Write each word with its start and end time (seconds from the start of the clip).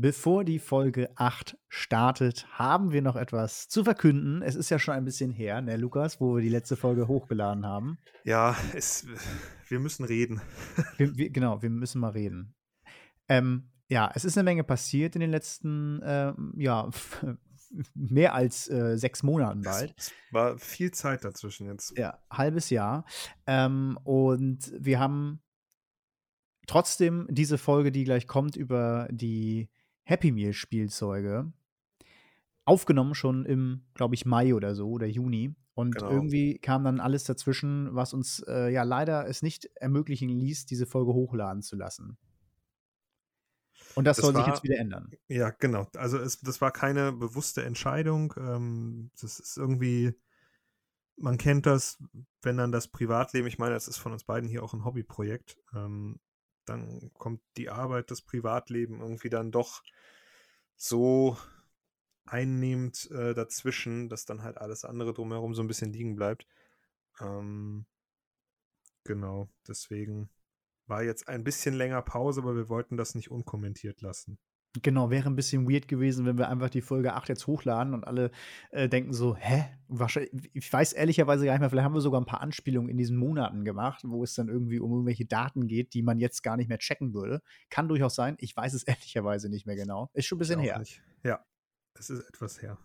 Bevor 0.00 0.44
die 0.44 0.60
Folge 0.60 1.10
8 1.16 1.58
startet, 1.68 2.46
haben 2.56 2.92
wir 2.92 3.02
noch 3.02 3.16
etwas 3.16 3.66
zu 3.66 3.82
verkünden. 3.82 4.42
Es 4.42 4.54
ist 4.54 4.70
ja 4.70 4.78
schon 4.78 4.94
ein 4.94 5.04
bisschen 5.04 5.32
her, 5.32 5.60
ne, 5.60 5.76
Lukas, 5.76 6.20
wo 6.20 6.36
wir 6.36 6.40
die 6.40 6.48
letzte 6.48 6.76
Folge 6.76 7.08
hochgeladen 7.08 7.66
haben. 7.66 7.98
Ja, 8.22 8.56
es, 8.76 9.08
wir 9.66 9.80
müssen 9.80 10.04
reden. 10.04 10.40
Wir, 10.98 11.16
wir, 11.16 11.30
genau, 11.30 11.62
wir 11.62 11.70
müssen 11.70 12.00
mal 12.00 12.10
reden. 12.10 12.54
Ähm, 13.28 13.72
ja, 13.88 14.08
es 14.14 14.24
ist 14.24 14.38
eine 14.38 14.44
Menge 14.44 14.62
passiert 14.62 15.16
in 15.16 15.20
den 15.20 15.32
letzten, 15.32 16.00
ähm, 16.04 16.54
ja, 16.56 16.88
mehr 17.94 18.34
als 18.34 18.70
äh, 18.70 18.96
sechs 18.96 19.24
Monaten 19.24 19.62
bald. 19.62 19.94
Es 19.96 20.12
war 20.30 20.58
viel 20.58 20.92
Zeit 20.92 21.24
dazwischen 21.24 21.66
jetzt. 21.66 21.98
Ja, 21.98 22.20
halbes 22.30 22.70
Jahr. 22.70 23.04
Ähm, 23.48 23.98
und 24.04 24.72
wir 24.78 25.00
haben 25.00 25.42
trotzdem 26.68 27.26
diese 27.28 27.58
Folge, 27.58 27.90
die 27.90 28.04
gleich 28.04 28.28
kommt, 28.28 28.54
über 28.54 29.08
die 29.10 29.68
Happy 30.08 30.32
Meal 30.32 30.54
Spielzeuge 30.54 31.52
aufgenommen 32.64 33.14
schon 33.14 33.44
im, 33.44 33.82
glaube 33.92 34.14
ich, 34.14 34.24
Mai 34.24 34.54
oder 34.54 34.74
so 34.74 34.88
oder 34.88 35.06
Juni. 35.06 35.54
Und 35.74 35.96
genau. 35.96 36.10
irgendwie 36.10 36.58
kam 36.58 36.82
dann 36.82 36.98
alles 36.98 37.24
dazwischen, 37.24 37.94
was 37.94 38.14
uns 38.14 38.42
äh, 38.48 38.72
ja 38.72 38.84
leider 38.84 39.28
es 39.28 39.42
nicht 39.42 39.66
ermöglichen 39.76 40.30
ließ, 40.30 40.64
diese 40.64 40.86
Folge 40.86 41.12
hochladen 41.12 41.62
zu 41.62 41.76
lassen. 41.76 42.16
Und 43.94 44.06
das, 44.06 44.16
das 44.16 44.24
soll 44.24 44.34
war, 44.34 44.44
sich 44.44 44.54
jetzt 44.54 44.64
wieder 44.64 44.78
ändern. 44.78 45.10
Ja, 45.28 45.50
genau. 45.50 45.86
Also 45.94 46.18
es, 46.18 46.40
das 46.40 46.60
war 46.62 46.72
keine 46.72 47.12
bewusste 47.12 47.62
Entscheidung. 47.64 48.32
Ähm, 48.38 49.10
das 49.20 49.38
ist 49.38 49.58
irgendwie, 49.58 50.14
man 51.16 51.36
kennt 51.36 51.66
das, 51.66 52.02
wenn 52.40 52.56
dann 52.56 52.72
das 52.72 52.88
Privatleben, 52.88 53.46
ich 53.46 53.58
meine, 53.58 53.74
das 53.74 53.88
ist 53.88 53.98
von 53.98 54.12
uns 54.12 54.24
beiden 54.24 54.48
hier 54.48 54.62
auch 54.62 54.72
ein 54.72 54.84
Hobbyprojekt, 54.86 55.58
ähm, 55.74 56.18
dann 56.64 57.10
kommt 57.14 57.40
die 57.56 57.70
Arbeit, 57.70 58.10
das 58.10 58.22
Privatleben 58.22 59.00
irgendwie 59.00 59.30
dann 59.30 59.52
doch 59.52 59.82
so 60.78 61.36
einnehmend 62.24 63.10
äh, 63.10 63.34
dazwischen, 63.34 64.08
dass 64.08 64.24
dann 64.24 64.42
halt 64.42 64.58
alles 64.58 64.84
andere 64.84 65.12
drumherum 65.12 65.54
so 65.54 65.62
ein 65.62 65.68
bisschen 65.68 65.92
liegen 65.92 66.16
bleibt. 66.16 66.46
Ähm, 67.20 67.86
genau, 69.04 69.48
deswegen 69.66 70.30
war 70.86 71.02
jetzt 71.02 71.28
ein 71.28 71.44
bisschen 71.44 71.74
länger 71.74 72.02
Pause, 72.02 72.42
aber 72.42 72.56
wir 72.56 72.68
wollten 72.68 72.96
das 72.96 73.14
nicht 73.14 73.30
unkommentiert 73.30 74.00
lassen. 74.00 74.38
Genau, 74.82 75.10
wäre 75.10 75.28
ein 75.28 75.36
bisschen 75.36 75.70
weird 75.70 75.88
gewesen, 75.88 76.26
wenn 76.26 76.38
wir 76.38 76.48
einfach 76.48 76.70
die 76.70 76.80
Folge 76.80 77.14
8 77.14 77.28
jetzt 77.28 77.46
hochladen 77.46 77.94
und 77.94 78.06
alle 78.06 78.30
äh, 78.70 78.88
denken 78.88 79.12
so, 79.12 79.36
hä? 79.36 79.64
Wahrscheinlich, 79.88 80.50
ich 80.52 80.72
weiß 80.72 80.92
ehrlicherweise 80.92 81.46
gar 81.46 81.52
nicht 81.52 81.60
mehr, 81.60 81.70
vielleicht 81.70 81.84
haben 81.84 81.94
wir 81.94 82.00
sogar 82.00 82.20
ein 82.20 82.26
paar 82.26 82.42
Anspielungen 82.42 82.90
in 82.90 82.96
diesen 82.96 83.16
Monaten 83.16 83.64
gemacht, 83.64 84.02
wo 84.04 84.22
es 84.22 84.34
dann 84.34 84.48
irgendwie 84.48 84.80
um 84.80 84.92
irgendwelche 84.92 85.24
Daten 85.24 85.66
geht, 85.66 85.94
die 85.94 86.02
man 86.02 86.18
jetzt 86.18 86.42
gar 86.42 86.56
nicht 86.56 86.68
mehr 86.68 86.78
checken 86.78 87.14
würde. 87.14 87.40
Kann 87.70 87.88
durchaus 87.88 88.14
sein, 88.14 88.36
ich 88.38 88.56
weiß 88.56 88.74
es 88.74 88.82
ehrlicherweise 88.84 89.48
nicht 89.48 89.66
mehr 89.66 89.76
genau. 89.76 90.10
Ist 90.12 90.26
schon 90.26 90.36
ein 90.36 90.40
bisschen 90.40 90.60
her. 90.60 90.78
Nicht. 90.78 91.02
Ja, 91.24 91.44
es 91.94 92.10
ist 92.10 92.28
etwas 92.28 92.60
her. 92.60 92.78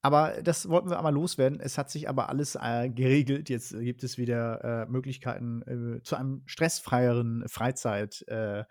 Aber 0.00 0.42
das 0.42 0.68
wollten 0.68 0.90
wir 0.90 0.96
einmal 0.96 1.12
loswerden. 1.12 1.60
Es 1.60 1.76
hat 1.76 1.90
sich 1.90 2.08
aber 2.08 2.28
alles 2.28 2.54
äh, 2.54 2.88
geregelt. 2.88 3.48
Jetzt 3.50 3.76
gibt 3.78 4.04
es 4.04 4.16
wieder 4.16 4.84
äh, 4.84 4.86
Möglichkeiten 4.86 5.96
äh, 5.98 6.02
zu 6.02 6.14
einem 6.14 6.42
stressfreieren 6.46 7.44
Freizeit. 7.48 8.22
Äh, 8.28 8.64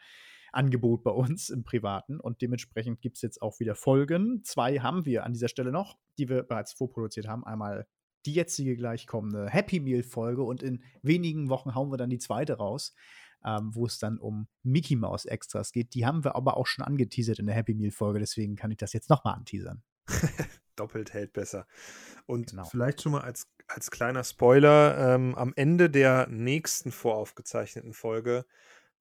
Angebot 0.57 1.03
bei 1.03 1.11
uns 1.11 1.49
im 1.49 1.63
Privaten 1.63 2.19
und 2.19 2.41
dementsprechend 2.41 3.01
gibt 3.01 3.17
es 3.17 3.21
jetzt 3.21 3.41
auch 3.41 3.59
wieder 3.59 3.75
Folgen. 3.75 4.43
Zwei 4.43 4.79
haben 4.79 5.05
wir 5.05 5.23
an 5.23 5.33
dieser 5.33 5.47
Stelle 5.47 5.71
noch, 5.71 5.97
die 6.17 6.27
wir 6.27 6.43
bereits 6.43 6.73
vorproduziert 6.73 7.27
haben. 7.27 7.45
Einmal 7.45 7.87
die 8.25 8.33
jetzige 8.33 8.75
gleich 8.75 9.07
kommende 9.07 9.49
Happy 9.49 9.79
Meal 9.79 10.03
Folge 10.03 10.43
und 10.43 10.63
in 10.63 10.83
wenigen 11.01 11.49
Wochen 11.49 11.75
hauen 11.75 11.91
wir 11.91 11.97
dann 11.97 12.09
die 12.09 12.17
zweite 12.17 12.57
raus, 12.57 12.93
ähm, 13.45 13.69
wo 13.73 13.85
es 13.85 13.99
dann 13.99 14.17
um 14.17 14.47
Mickey 14.63 14.95
Mouse 14.95 15.25
Extras 15.25 15.71
geht. 15.71 15.93
Die 15.93 16.05
haben 16.05 16.23
wir 16.23 16.35
aber 16.35 16.57
auch 16.57 16.67
schon 16.67 16.83
angeteasert 16.83 17.39
in 17.39 17.45
der 17.45 17.55
Happy 17.55 17.73
Meal 17.73 17.91
Folge, 17.91 18.19
deswegen 18.19 18.55
kann 18.55 18.71
ich 18.71 18.77
das 18.77 18.93
jetzt 18.93 19.09
nochmal 19.09 19.35
anteasern. 19.35 19.83
Doppelt 20.75 21.13
hält 21.13 21.33
besser. 21.33 21.67
Und 22.25 22.51
genau. 22.51 22.65
vielleicht 22.65 23.01
schon 23.01 23.13
mal 23.13 23.21
als, 23.21 23.47
als 23.67 23.91
kleiner 23.91 24.23
Spoiler: 24.23 25.15
ähm, 25.15 25.35
am 25.35 25.53
Ende 25.55 25.89
der 25.89 26.27
nächsten 26.27 26.91
voraufgezeichneten 26.91 27.93
Folge 27.93 28.45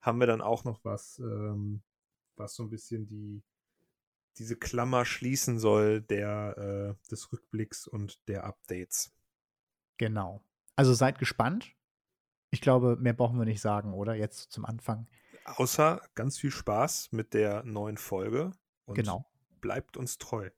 haben 0.00 0.20
wir 0.20 0.26
dann 0.26 0.40
auch 0.40 0.64
noch 0.64 0.84
was, 0.84 1.18
ähm, 1.18 1.82
was 2.36 2.54
so 2.54 2.62
ein 2.62 2.70
bisschen 2.70 3.06
die 3.06 3.42
diese 4.38 4.56
Klammer 4.56 5.04
schließen 5.04 5.58
soll 5.58 6.02
der 6.02 6.96
äh, 6.98 7.10
des 7.10 7.32
Rückblicks 7.32 7.86
und 7.86 8.26
der 8.28 8.44
Updates. 8.44 9.12
Genau. 9.98 10.42
Also 10.74 10.94
seid 10.94 11.18
gespannt. 11.18 11.72
Ich 12.50 12.60
glaube, 12.60 12.96
mehr 12.96 13.14
brauchen 13.14 13.38
wir 13.38 13.46
nicht 13.46 13.60
sagen, 13.60 13.94
oder? 13.94 14.14
Jetzt 14.14 14.52
zum 14.52 14.64
Anfang. 14.64 15.08
Außer 15.44 16.02
ganz 16.14 16.38
viel 16.38 16.50
Spaß 16.50 17.12
mit 17.12 17.34
der 17.34 17.62
neuen 17.64 17.96
Folge. 17.96 18.52
Und 18.84 18.94
genau. 18.94 19.26
Bleibt 19.60 19.96
uns 19.96 20.18
treu. 20.18 20.50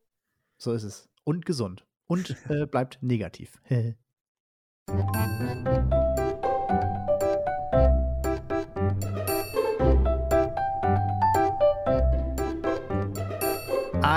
So 0.58 0.72
ist 0.72 0.82
es. 0.82 1.08
Und 1.24 1.46
gesund. 1.46 1.86
Und 2.06 2.36
äh, 2.48 2.66
bleibt 2.66 2.98
negativ. 3.02 3.60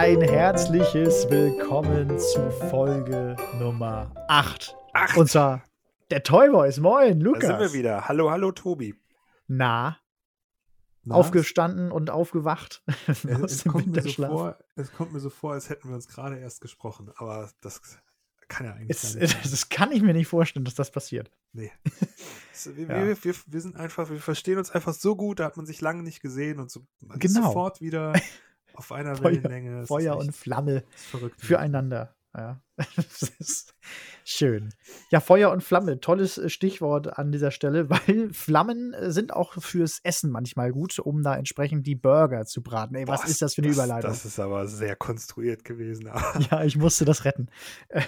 Ein 0.04 0.22
herzliches 0.22 1.30
Willkommen 1.30 2.18
zu 2.18 2.50
Folge 2.72 3.36
Nummer 3.60 4.12
8. 4.30 4.76
8. 4.94 5.18
Und 5.18 5.30
zwar 5.30 5.64
der 6.10 6.24
Toyboys. 6.24 6.80
Moin, 6.80 7.20
Lukas. 7.20 7.42
Da 7.42 7.48
sind 7.50 7.60
wir 7.60 7.74
wieder. 7.80 8.08
Hallo, 8.08 8.32
hallo, 8.32 8.52
Tobi. 8.52 8.96
Na, 9.46 10.00
Na? 11.04 11.16
aufgestanden 11.16 11.92
und 11.92 12.10
aufgewacht. 12.10 12.84
Es, 13.08 13.26
es, 13.26 13.64
kommt 13.64 13.96
mir 13.96 14.02
so 14.02 14.10
vor, 14.10 14.58
es 14.76 14.92
kommt 14.92 15.14
mir 15.14 15.20
so 15.20 15.30
vor, 15.30 15.54
als 15.54 15.70
hätten 15.70 15.90
wir 15.90 15.94
uns 15.94 16.08
gerade 16.08 16.40
erst 16.40 16.62
gesprochen. 16.62 17.12
Aber 17.18 17.52
das 17.62 17.80
kann 18.48 18.66
ja 18.66 18.74
eigentlich 18.74 18.98
es, 19.04 19.14
nicht. 19.14 19.38
Das 19.52 19.70
kann 19.70 19.92
ich 19.92 20.02
mir 20.02 20.16
nicht 20.16 20.28
vorstellen, 20.28 20.66
dass 20.66 20.74
das 20.74 20.90
passiert. 20.90 21.30
Nee. 21.54 21.72
wir, 22.74 22.88
ja. 22.88 23.06
wir, 23.06 23.24
wir, 23.24 23.36
wir, 23.46 23.62
sind 23.62 23.76
einfach, 23.76 24.10
wir 24.10 24.20
verstehen 24.20 24.58
uns 24.58 24.72
einfach 24.72 24.96
so 24.96 25.16
gut, 25.16 25.40
da 25.40 25.46
hat 25.46 25.58
man 25.58 25.68
sich 25.68 25.80
lange 25.80 26.02
nicht 26.02 26.22
gesehen 26.22 26.60
und 26.60 26.72
so 26.72 26.88
genau. 27.20 27.44
sofort 27.44 27.82
wieder 27.82 28.14
auf 28.82 28.92
einer 28.92 29.16
Feuer, 29.16 29.44
Wellenlänge. 29.44 29.86
Feuer 29.86 30.18
und 30.18 30.36
Flamme 30.36 30.84
verrückt, 30.96 31.40
füreinander. 31.40 32.16
Ja, 32.36 32.62
das 32.96 33.32
ist 33.40 33.76
schön. 34.24 34.74
Ja, 35.12 35.20
Feuer 35.20 35.52
und 35.52 35.62
Flamme, 35.62 36.00
tolles 36.00 36.40
äh, 36.40 36.50
Stichwort 36.50 37.20
an 37.20 37.32
dieser 37.32 37.52
Stelle, 37.52 37.90
weil 37.92 38.34
Flammen 38.34 38.94
äh, 38.94 39.12
sind 39.12 39.34
auch 39.34 39.62
fürs 39.62 40.00
Essen 40.04 40.32
manchmal 40.32 40.72
gut, 40.72 40.98
um 40.98 41.22
da 41.22 41.36
entsprechend 41.36 41.86
die 41.86 41.96
Burger 41.96 42.46
zu 42.46 42.64
braten. 42.64 42.96
Ey, 42.96 43.08
was 43.08 43.22
Boah, 43.22 43.30
ist 43.30 43.42
das 43.44 43.54
für 43.54 43.62
eine 43.62 43.68
das, 43.68 43.78
Überleitung? 43.78 44.10
Das 44.10 44.26
ist 44.26 44.40
aber 44.40 44.66
sehr 44.66 44.96
konstruiert 44.96 45.64
gewesen. 45.64 46.10
ja, 46.52 46.64
ich 46.64 46.76
musste 46.76 47.06
das 47.06 47.24
retten. 47.26 47.50
Ähm, 47.90 48.04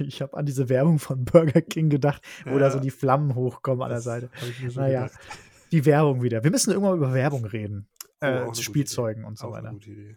ich 0.00 0.20
habe 0.20 0.36
an 0.36 0.44
diese 0.44 0.68
Werbung 0.68 0.98
von 0.98 1.24
Burger 1.24 1.62
King 1.62 1.88
gedacht, 1.88 2.22
wo 2.44 2.52
ja, 2.52 2.58
da 2.58 2.70
so 2.70 2.78
die 2.80 2.90
Flammen 2.90 3.34
hochkommen 3.34 3.82
an 3.82 3.90
der 3.90 4.00
Seite. 4.02 4.28
Naja, 4.74 5.04
gedacht. 5.04 5.20
die 5.72 5.86
Werbung 5.86 6.22
wieder. 6.22 6.44
Wir 6.44 6.50
müssen 6.50 6.72
irgendwann 6.72 6.96
über 6.96 7.14
Werbung 7.14 7.46
reden 7.46 7.88
äh, 8.24 8.52
zu 8.52 8.62
Spielzeugen 8.62 9.24
und 9.24 9.38
so 9.38 9.48
auch 9.48 9.52
weiter. 9.52 9.68
Eine 9.68 9.78
gute 9.78 9.90
Idee. 9.90 10.16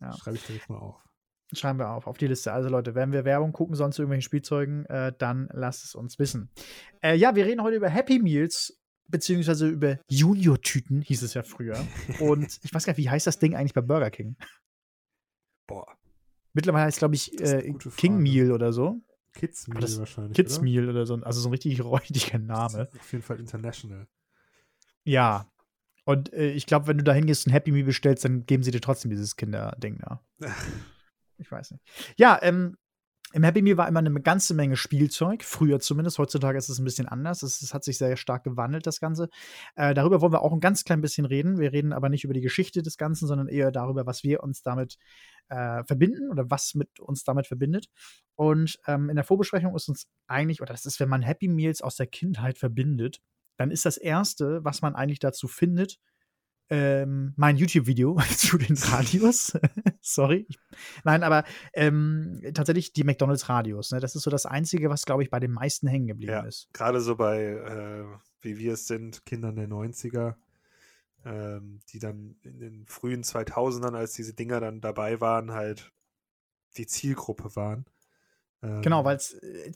Ja. 0.00 0.12
Schreibe 0.16 0.36
ich 0.36 0.46
direkt 0.46 0.68
mal 0.68 0.78
auf. 0.78 0.96
Schreiben 1.52 1.78
wir 1.78 1.90
auf, 1.90 2.06
auf 2.06 2.18
die 2.18 2.26
Liste. 2.26 2.52
Also 2.52 2.68
Leute, 2.68 2.94
wenn 2.94 3.10
wir 3.10 3.24
Werbung 3.24 3.52
gucken, 3.52 3.74
sonst 3.74 3.96
zu 3.96 4.02
irgendwelchen 4.02 4.26
Spielzeugen, 4.26 4.84
äh, 4.86 5.12
dann 5.16 5.48
lasst 5.52 5.84
es 5.84 5.94
uns 5.94 6.18
wissen. 6.18 6.50
Äh, 7.02 7.14
ja, 7.16 7.34
wir 7.34 7.46
reden 7.46 7.62
heute 7.62 7.76
über 7.76 7.88
Happy 7.88 8.18
Meals, 8.18 8.78
beziehungsweise 9.06 9.66
über 9.66 9.98
Junior-Tüten, 10.08 11.00
hieß 11.00 11.22
es 11.22 11.32
ja 11.34 11.42
früher. 11.42 11.82
Und 12.20 12.60
ich 12.62 12.74
weiß 12.74 12.84
gar 12.84 12.92
nicht, 12.92 12.98
wie 12.98 13.08
heißt 13.08 13.26
das 13.26 13.38
Ding 13.38 13.54
eigentlich 13.54 13.72
bei 13.72 13.80
Burger 13.80 14.10
King? 14.10 14.36
Boah. 15.66 15.86
Mittlerweile 16.52 16.84
heißt 16.84 16.96
es, 16.96 16.98
glaube 16.98 17.14
ich, 17.14 17.40
äh, 17.40 17.72
King 17.96 18.18
Meal 18.18 18.52
oder 18.52 18.72
so. 18.72 19.00
Kids 19.32 19.68
Meal 19.68 19.98
wahrscheinlich. 19.98 20.34
Kids 20.34 20.56
oder? 20.56 20.64
Meal 20.64 20.88
oder 20.88 21.06
so. 21.06 21.14
Also 21.16 21.40
so 21.40 21.48
ein 21.48 21.52
richtig 21.52 21.80
räudiger 21.84 22.38
Name. 22.38 22.88
Auf 22.98 23.12
jeden 23.12 23.22
Fall 23.24 23.38
international. 23.38 24.06
Ja, 25.04 25.46
und 26.08 26.32
äh, 26.32 26.52
ich 26.52 26.64
glaube, 26.64 26.86
wenn 26.86 26.96
du 26.96 27.04
da 27.04 27.12
hingehst 27.12 27.46
und 27.46 27.52
Happy 27.52 27.70
Meal 27.70 27.84
bestellst, 27.84 28.24
dann 28.24 28.46
geben 28.46 28.62
sie 28.62 28.70
dir 28.70 28.80
trotzdem 28.80 29.10
dieses 29.10 29.36
Kinderding 29.36 29.98
da. 29.98 30.22
ich 31.36 31.52
weiß 31.52 31.72
nicht. 31.72 31.84
Ja, 32.16 32.38
ähm, 32.40 32.78
im 33.34 33.44
Happy 33.44 33.60
Meal 33.60 33.76
war 33.76 33.86
immer 33.86 33.98
eine 33.98 34.18
ganze 34.22 34.54
Menge 34.54 34.78
Spielzeug, 34.78 35.44
früher 35.44 35.80
zumindest. 35.80 36.16
Heutzutage 36.16 36.56
ist 36.56 36.70
es 36.70 36.78
ein 36.78 36.84
bisschen 36.86 37.08
anders. 37.08 37.42
Es, 37.42 37.60
es 37.60 37.74
hat 37.74 37.84
sich 37.84 37.98
sehr 37.98 38.16
stark 38.16 38.44
gewandelt, 38.44 38.86
das 38.86 39.00
Ganze. 39.00 39.28
Äh, 39.76 39.92
darüber 39.92 40.22
wollen 40.22 40.32
wir 40.32 40.40
auch 40.40 40.54
ein 40.54 40.60
ganz 40.60 40.84
klein 40.84 41.02
bisschen 41.02 41.26
reden. 41.26 41.58
Wir 41.58 41.74
reden 41.74 41.92
aber 41.92 42.08
nicht 42.08 42.24
über 42.24 42.32
die 42.32 42.40
Geschichte 42.40 42.80
des 42.80 42.96
Ganzen, 42.96 43.26
sondern 43.26 43.46
eher 43.46 43.70
darüber, 43.70 44.06
was 44.06 44.22
wir 44.22 44.42
uns 44.42 44.62
damit 44.62 44.96
äh, 45.50 45.84
verbinden 45.84 46.30
oder 46.30 46.50
was 46.50 46.74
mit 46.74 47.00
uns 47.00 47.22
damit 47.24 47.46
verbindet. 47.46 47.90
Und 48.34 48.78
ähm, 48.86 49.10
in 49.10 49.16
der 49.16 49.26
Vorbesprechung 49.26 49.76
ist 49.76 49.90
uns 49.90 50.06
eigentlich, 50.26 50.62
oder 50.62 50.72
das 50.72 50.86
ist, 50.86 51.00
wenn 51.00 51.10
man 51.10 51.20
Happy 51.20 51.48
Meals 51.48 51.82
aus 51.82 51.96
der 51.96 52.06
Kindheit 52.06 52.56
verbindet, 52.56 53.20
dann 53.58 53.70
ist 53.70 53.84
das 53.84 53.98
Erste, 53.98 54.64
was 54.64 54.80
man 54.80 54.94
eigentlich 54.94 55.18
dazu 55.18 55.48
findet, 55.48 55.98
ähm, 56.70 57.32
mein 57.36 57.56
YouTube-Video 57.56 58.18
zu 58.36 58.58
den 58.58 58.76
Radios. 58.76 59.58
Sorry. 60.00 60.46
Nein, 61.04 61.22
aber 61.22 61.44
ähm, 61.74 62.40
tatsächlich 62.54 62.92
die 62.92 63.04
McDonalds-Radios. 63.04 63.90
Ne? 63.92 64.00
Das 64.00 64.14
ist 64.14 64.22
so 64.22 64.30
das 64.30 64.46
Einzige, 64.46 64.90
was, 64.90 65.04
glaube 65.04 65.22
ich, 65.22 65.30
bei 65.30 65.40
den 65.40 65.52
meisten 65.52 65.86
hängen 65.86 66.06
geblieben 66.06 66.32
ja, 66.32 66.40
ist. 66.46 66.68
Gerade 66.72 67.00
so 67.00 67.16
bei, 67.16 67.42
äh, 67.42 68.04
wie 68.42 68.58
wir 68.58 68.74
es 68.74 68.86
sind, 68.86 69.24
Kindern 69.26 69.56
der 69.56 69.68
90er. 69.68 70.36
ähm, 71.24 71.80
die 71.90 71.98
dann 71.98 72.36
in 72.42 72.58
den 72.58 72.86
frühen 72.86 73.22
2000ern, 73.22 73.96
als 73.96 74.12
diese 74.12 74.34
Dinger 74.34 74.60
dann 74.60 74.80
dabei 74.80 75.20
waren, 75.20 75.52
halt 75.52 75.92
die 76.76 76.86
Zielgruppe 76.86 77.56
waren. 77.56 77.86
Genau, 78.60 79.00
Ähm, 79.00 79.04
weil 79.04 79.18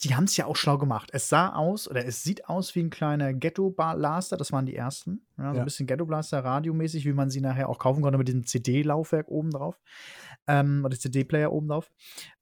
die 0.03 0.15
haben 0.17 0.25
es 0.25 0.37
ja 0.37 0.47
auch 0.47 0.57
schlau 0.57 0.77
gemacht. 0.77 1.11
Es 1.13 1.29
sah 1.29 1.55
aus 1.55 1.89
oder 1.89 2.05
es 2.05 2.25
sieht 2.25 2.49
aus 2.49 2.75
wie 2.75 2.81
ein 2.81 2.91
kleiner 2.91 3.33
Ghetto-Blaster, 3.33 4.37
das 4.37 4.51
waren 4.51 4.67
die 4.67 4.75
ersten. 4.75 5.25
Ja, 5.39 5.51
so 5.51 5.57
Ja. 5.57 5.63
ein 5.63 5.65
bisschen 5.65 5.87
Ghetto-Blaster, 5.87 6.43
radiomäßig, 6.45 7.05
wie 7.05 7.13
man 7.13 7.31
sie 7.31 7.41
nachher 7.41 7.69
auch 7.69 7.79
kaufen 7.79 8.03
konnte 8.03 8.19
mit 8.19 8.27
diesem 8.27 8.45
CD-Laufwerk 8.45 9.29
oben 9.29 9.51
drauf. 9.51 9.79
Ähm, 10.49 10.83
oder 10.85 10.99
CD-Player 10.99 11.53
oben 11.53 11.69
drauf. 11.69 11.93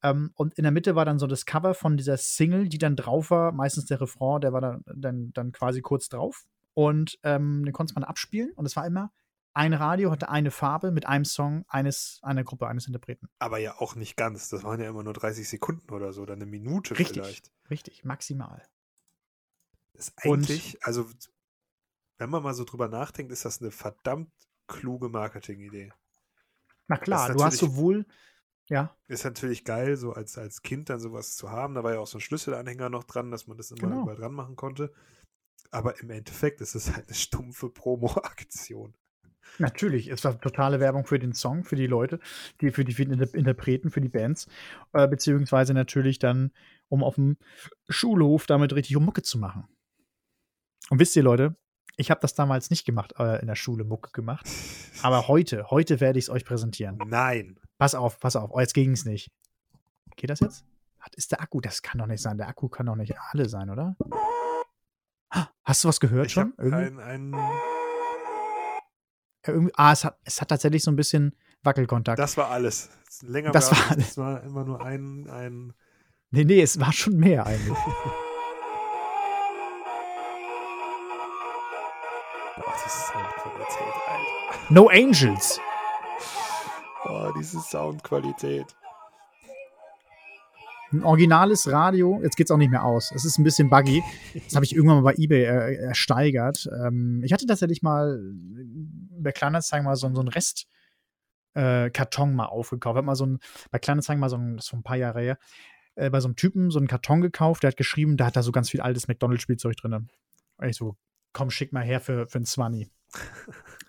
Ähm, 0.02 0.30
und 0.34 0.54
in 0.54 0.62
der 0.62 0.72
Mitte 0.72 0.94
war 0.94 1.04
dann 1.04 1.18
so 1.18 1.26
das 1.26 1.44
Cover 1.44 1.74
von 1.74 1.98
dieser 1.98 2.16
Single, 2.16 2.68
die 2.70 2.78
dann 2.78 2.96
drauf 2.96 3.30
war. 3.30 3.52
Meistens 3.52 3.84
der 3.84 4.00
Refrain, 4.00 4.40
der 4.40 4.54
war 4.54 4.62
dann, 4.62 4.82
dann, 4.86 5.32
dann 5.34 5.52
quasi 5.52 5.82
kurz 5.82 6.08
drauf. 6.08 6.44
Und 6.72 7.18
ähm, 7.22 7.64
den 7.66 7.74
konnte 7.74 7.92
man 7.92 8.04
abspielen. 8.04 8.52
Und 8.54 8.64
es 8.64 8.76
war 8.76 8.86
immer 8.86 9.12
ein 9.52 9.72
Radio, 9.72 10.10
hatte 10.10 10.28
eine 10.28 10.50
Farbe 10.50 10.90
mit 10.92 11.06
einem 11.06 11.24
Song 11.24 11.64
eines, 11.68 12.18
einer 12.22 12.44
Gruppe, 12.44 12.66
eines 12.68 12.86
Interpreten. 12.86 13.28
aber 13.38 13.58
ja 13.58 13.78
auch 13.80 13.94
nicht 13.96 14.16
ganz. 14.16 14.48
Das 14.48 14.62
waren 14.62 14.80
ja 14.80 14.88
immer 14.88 15.02
nur 15.02 15.12
30 15.14 15.48
Sekunden 15.48 15.90
oder 15.92 16.12
so, 16.12 16.22
oder 16.22 16.34
eine 16.34 16.46
Minute 16.46 16.98
Richtig. 16.98 17.22
vielleicht. 17.22 17.52
Richtig, 17.70 18.04
maximal. 18.04 18.62
Das 19.94 20.08
ist 20.08 20.24
Und- 20.24 20.38
eigentlich, 20.50 20.78
also 20.84 21.08
wenn 22.18 22.30
man 22.30 22.42
mal 22.42 22.54
so 22.54 22.64
drüber 22.64 22.88
nachdenkt, 22.88 23.32
ist 23.32 23.44
das 23.44 23.60
eine 23.60 23.70
verdammt 23.70 24.32
kluge 24.68 25.08
Marketingidee. 25.08 25.92
Na 26.86 26.96
klar, 26.96 27.32
du 27.32 27.42
hast 27.42 27.58
sowohl, 27.58 28.06
ja, 28.68 28.96
Ist 29.08 29.24
natürlich 29.24 29.64
geil, 29.64 29.96
so 29.96 30.12
als, 30.12 30.38
als 30.38 30.62
Kind 30.62 30.90
dann 30.90 31.00
sowas 31.00 31.34
zu 31.34 31.50
haben. 31.50 31.74
Da 31.74 31.82
war 31.82 31.92
ja 31.94 31.98
auch 31.98 32.06
so 32.06 32.18
ein 32.18 32.20
Schlüsselanhänger 32.20 32.88
noch 32.88 33.02
dran, 33.04 33.30
dass 33.32 33.46
man 33.48 33.56
das 33.56 33.70
immer 33.72 33.80
Genau. 33.88 34.02
überall 34.02 34.16
dran 34.16 34.32
machen 34.32 34.54
konnte. 34.54 34.92
Aber 35.72 35.98
im 36.00 36.10
Endeffekt 36.10 36.60
ist 36.60 36.74
es 36.76 36.92
halt 36.94 37.06
eine 37.08 37.16
stumpfe 37.16 37.68
Promo-Aktion. 37.68 38.94
Natürlich, 39.58 40.08
es 40.08 40.24
war 40.24 40.40
totale 40.40 40.80
Werbung 40.80 41.04
für 41.06 41.18
den 41.18 41.32
Song, 41.32 41.64
für 41.64 41.76
die 41.76 41.86
Leute, 41.86 42.20
die, 42.60 42.70
für 42.70 42.84
die, 42.84 43.00
Inter- 43.02 43.34
Interpreten, 43.34 43.90
für 43.90 44.00
die 44.00 44.08
Bands, 44.08 44.46
äh, 44.92 45.06
beziehungsweise 45.08 45.74
natürlich 45.74 46.18
dann, 46.18 46.52
um 46.88 47.02
auf 47.04 47.16
dem 47.16 47.36
Schulhof 47.88 48.46
damit 48.46 48.74
richtig 48.74 48.96
um 48.96 49.04
Mucke 49.04 49.22
zu 49.22 49.38
machen. 49.38 49.64
Und 50.90 50.98
wisst 50.98 51.14
ihr, 51.16 51.22
Leute, 51.22 51.56
ich 51.96 52.10
habe 52.10 52.20
das 52.20 52.34
damals 52.34 52.70
nicht 52.70 52.84
gemacht, 52.86 53.14
äh, 53.18 53.40
in 53.40 53.46
der 53.46 53.56
Schule 53.56 53.84
Mucke 53.84 54.10
gemacht, 54.12 54.48
aber 55.02 55.28
heute, 55.28 55.70
heute 55.70 56.00
werde 56.00 56.18
ich 56.18 56.26
es 56.26 56.30
euch 56.30 56.44
präsentieren. 56.44 56.98
Nein. 57.06 57.58
Pass 57.78 57.94
auf, 57.94 58.18
pass 58.20 58.36
auf, 58.36 58.50
oh, 58.52 58.60
jetzt 58.60 58.74
ging 58.74 58.92
es 58.92 59.04
nicht. 59.04 59.30
Geht 60.16 60.30
das 60.30 60.40
jetzt? 60.40 60.64
Hat- 60.98 61.14
Ist 61.14 61.32
der 61.32 61.40
Akku? 61.40 61.60
Das 61.60 61.82
kann 61.82 61.98
doch 61.98 62.06
nicht 62.06 62.20
sein. 62.22 62.36
Der 62.38 62.48
Akku 62.48 62.68
kann 62.68 62.86
doch 62.86 62.96
nicht 62.96 63.14
alle 63.30 63.48
sein, 63.48 63.70
oder? 63.70 63.96
Hast 65.64 65.84
du 65.84 65.88
was 65.88 66.00
gehört 66.00 66.26
Ich 66.26 66.32
schon? 66.32 66.52
Irgendwie? 66.58 67.00
ein, 67.00 67.32
ein, 67.34 67.34
irgendwie, 69.46 69.72
ah, 69.76 69.92
es 69.92 70.04
hat, 70.04 70.18
es 70.24 70.40
hat 70.40 70.48
tatsächlich 70.48 70.82
so 70.82 70.90
ein 70.90 70.96
bisschen 70.96 71.34
Wackelkontakt. 71.62 72.18
das 72.18 72.36
war 72.36 72.50
alles. 72.50 72.90
Länger 73.22 73.50
Das 73.50 73.70
war 73.70 73.78
war 73.78 73.98
es. 73.98 74.06
Das 74.06 74.18
war 74.18 74.42
immer 74.42 74.64
nur 74.64 74.84
ein, 74.84 75.28
ein 75.28 75.72
nee, 76.30 76.44
nee, 76.44 76.62
es 76.62 76.78
war 76.80 76.92
schon 76.92 77.16
mehr 77.16 77.44
eigentlich. 77.46 77.78
Boah, 82.56 82.74
diese 82.84 82.98
Soundqualität, 82.98 83.94
Alter. 84.06 84.72
No 84.72 84.88
Angels. 84.88 85.60
Boah, 87.04 87.32
diese 87.36 87.60
Soundqualität. 87.60 88.66
Ein 90.92 91.04
originales 91.04 91.70
Radio. 91.70 92.20
Jetzt 92.22 92.36
geht's 92.36 92.50
auch 92.50 92.56
nicht 92.56 92.70
mehr 92.70 92.84
aus. 92.84 93.12
Es 93.14 93.24
ist 93.24 93.38
ein 93.38 93.44
bisschen 93.44 93.70
buggy. 93.70 94.02
Das 94.34 94.56
habe 94.56 94.64
ich 94.64 94.74
irgendwann 94.74 95.02
mal 95.02 95.12
bei 95.12 95.14
eBay 95.16 95.44
äh, 95.44 95.74
ersteigert. 95.76 96.68
Ähm, 96.84 97.22
ich 97.24 97.32
hatte 97.32 97.46
tatsächlich 97.46 97.82
mal 97.82 98.20
bei 99.20 99.30
Kleinanzeigen 99.32 99.84
mal 99.84 99.96
so, 99.96 100.12
so 100.12 100.20
einen 100.20 100.28
Rest. 100.28 100.66
Äh, 101.54 101.90
Karton 101.90 102.34
mal 102.34 102.46
aufgekauft. 102.46 102.96
Hab 102.96 103.04
mal 103.04 103.14
so 103.14 103.26
ein, 103.26 103.38
bei 103.70 103.78
Kleinanzeigen 103.78 104.20
mal 104.20 104.28
so 104.28 104.36
ein, 104.36 104.56
das 104.56 104.64
ist 104.64 104.70
schon 104.70 104.80
ein 104.80 104.84
paar 104.84 104.96
Jahre 104.96 105.20
her, 105.20 105.38
äh, 105.94 106.10
bei 106.10 106.20
so 106.20 106.28
einem 106.28 106.36
Typen 106.36 106.70
so 106.70 106.78
einen 106.78 106.88
Karton 106.88 107.20
gekauft, 107.20 107.62
der 107.62 107.68
hat 107.68 107.76
geschrieben, 107.76 108.16
da 108.16 108.26
hat 108.26 108.36
da 108.36 108.42
so 108.42 108.52
ganz 108.52 108.70
viel 108.70 108.80
altes 108.80 109.08
McDonalds-Spielzeug 109.08 109.76
drin. 109.76 109.92
Und 109.92 110.68
ich 110.68 110.76
so, 110.76 110.96
komm, 111.32 111.50
schick 111.50 111.72
mal 111.72 111.84
her 111.84 112.00
für, 112.00 112.26
für 112.26 112.38
einen 112.38 112.46
Zwanni. 112.46 112.90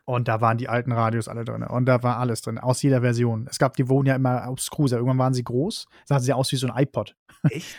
Und 0.06 0.28
da 0.28 0.42
waren 0.42 0.58
die 0.58 0.68
alten 0.68 0.92
Radios 0.92 1.28
alle 1.28 1.46
drin. 1.46 1.64
Und 1.64 1.86
da 1.86 2.02
war 2.04 2.18
alles 2.18 2.42
drin, 2.42 2.58
aus 2.58 2.82
jeder 2.82 3.02
Version. 3.02 3.48
Es 3.50 3.60
gab, 3.60 3.76
die 3.76 3.88
wurden 3.88 4.08
ja 4.08 4.16
immer 4.16 4.48
obskruser. 4.50 4.98
Irgendwann 4.98 5.20
waren 5.20 5.34
sie 5.34 5.44
groß, 5.44 5.86
sahen 6.06 6.20
sie 6.22 6.34
aus 6.34 6.52
wie 6.52 6.56
so 6.58 6.68
ein 6.68 6.84
iPod. 6.84 7.16
Echt? 7.44 7.78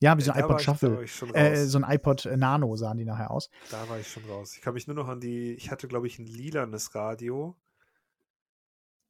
Ja, 0.00 0.16
wie 0.18 0.22
so 0.22 0.32
ein 0.32 0.38
Da 0.40 0.48
war 0.48 0.50
iPod 0.50 0.60
ich- 0.60 0.66
da 0.66 0.72
Shuffle. 0.72 1.04
ich 1.04 1.14
schon 1.14 1.34
Äh, 1.34 1.66
so 1.66 1.78
ein 1.78 1.84
iPod 1.90 2.26
äh, 2.26 2.36
Nano 2.36 2.76
sahen 2.76 2.98
die 2.98 3.04
nachher 3.04 3.30
aus. 3.30 3.50
Da 3.70 3.88
war 3.88 3.98
ich 3.98 4.08
schon 4.08 4.24
raus. 4.26 4.54
Ich 4.54 4.60
kann 4.62 4.74
mich 4.74 4.86
nur 4.86 4.96
noch 4.96 5.08
an 5.08 5.20
die. 5.20 5.52
Ich 5.54 5.70
hatte, 5.70 5.88
glaube 5.88 6.06
ich, 6.06 6.18
ein 6.18 6.26
lilanes 6.26 6.94
Radio. 6.94 7.56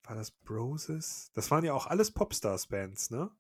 War 0.05 0.15
das 0.17 0.31
Broses? 0.31 1.31
Das 1.35 1.51
waren 1.51 1.65
ja 1.65 1.73
auch 1.75 1.87
alles 1.87 2.11
Popstars-Bands, 2.13 3.11
ne? 3.11 3.31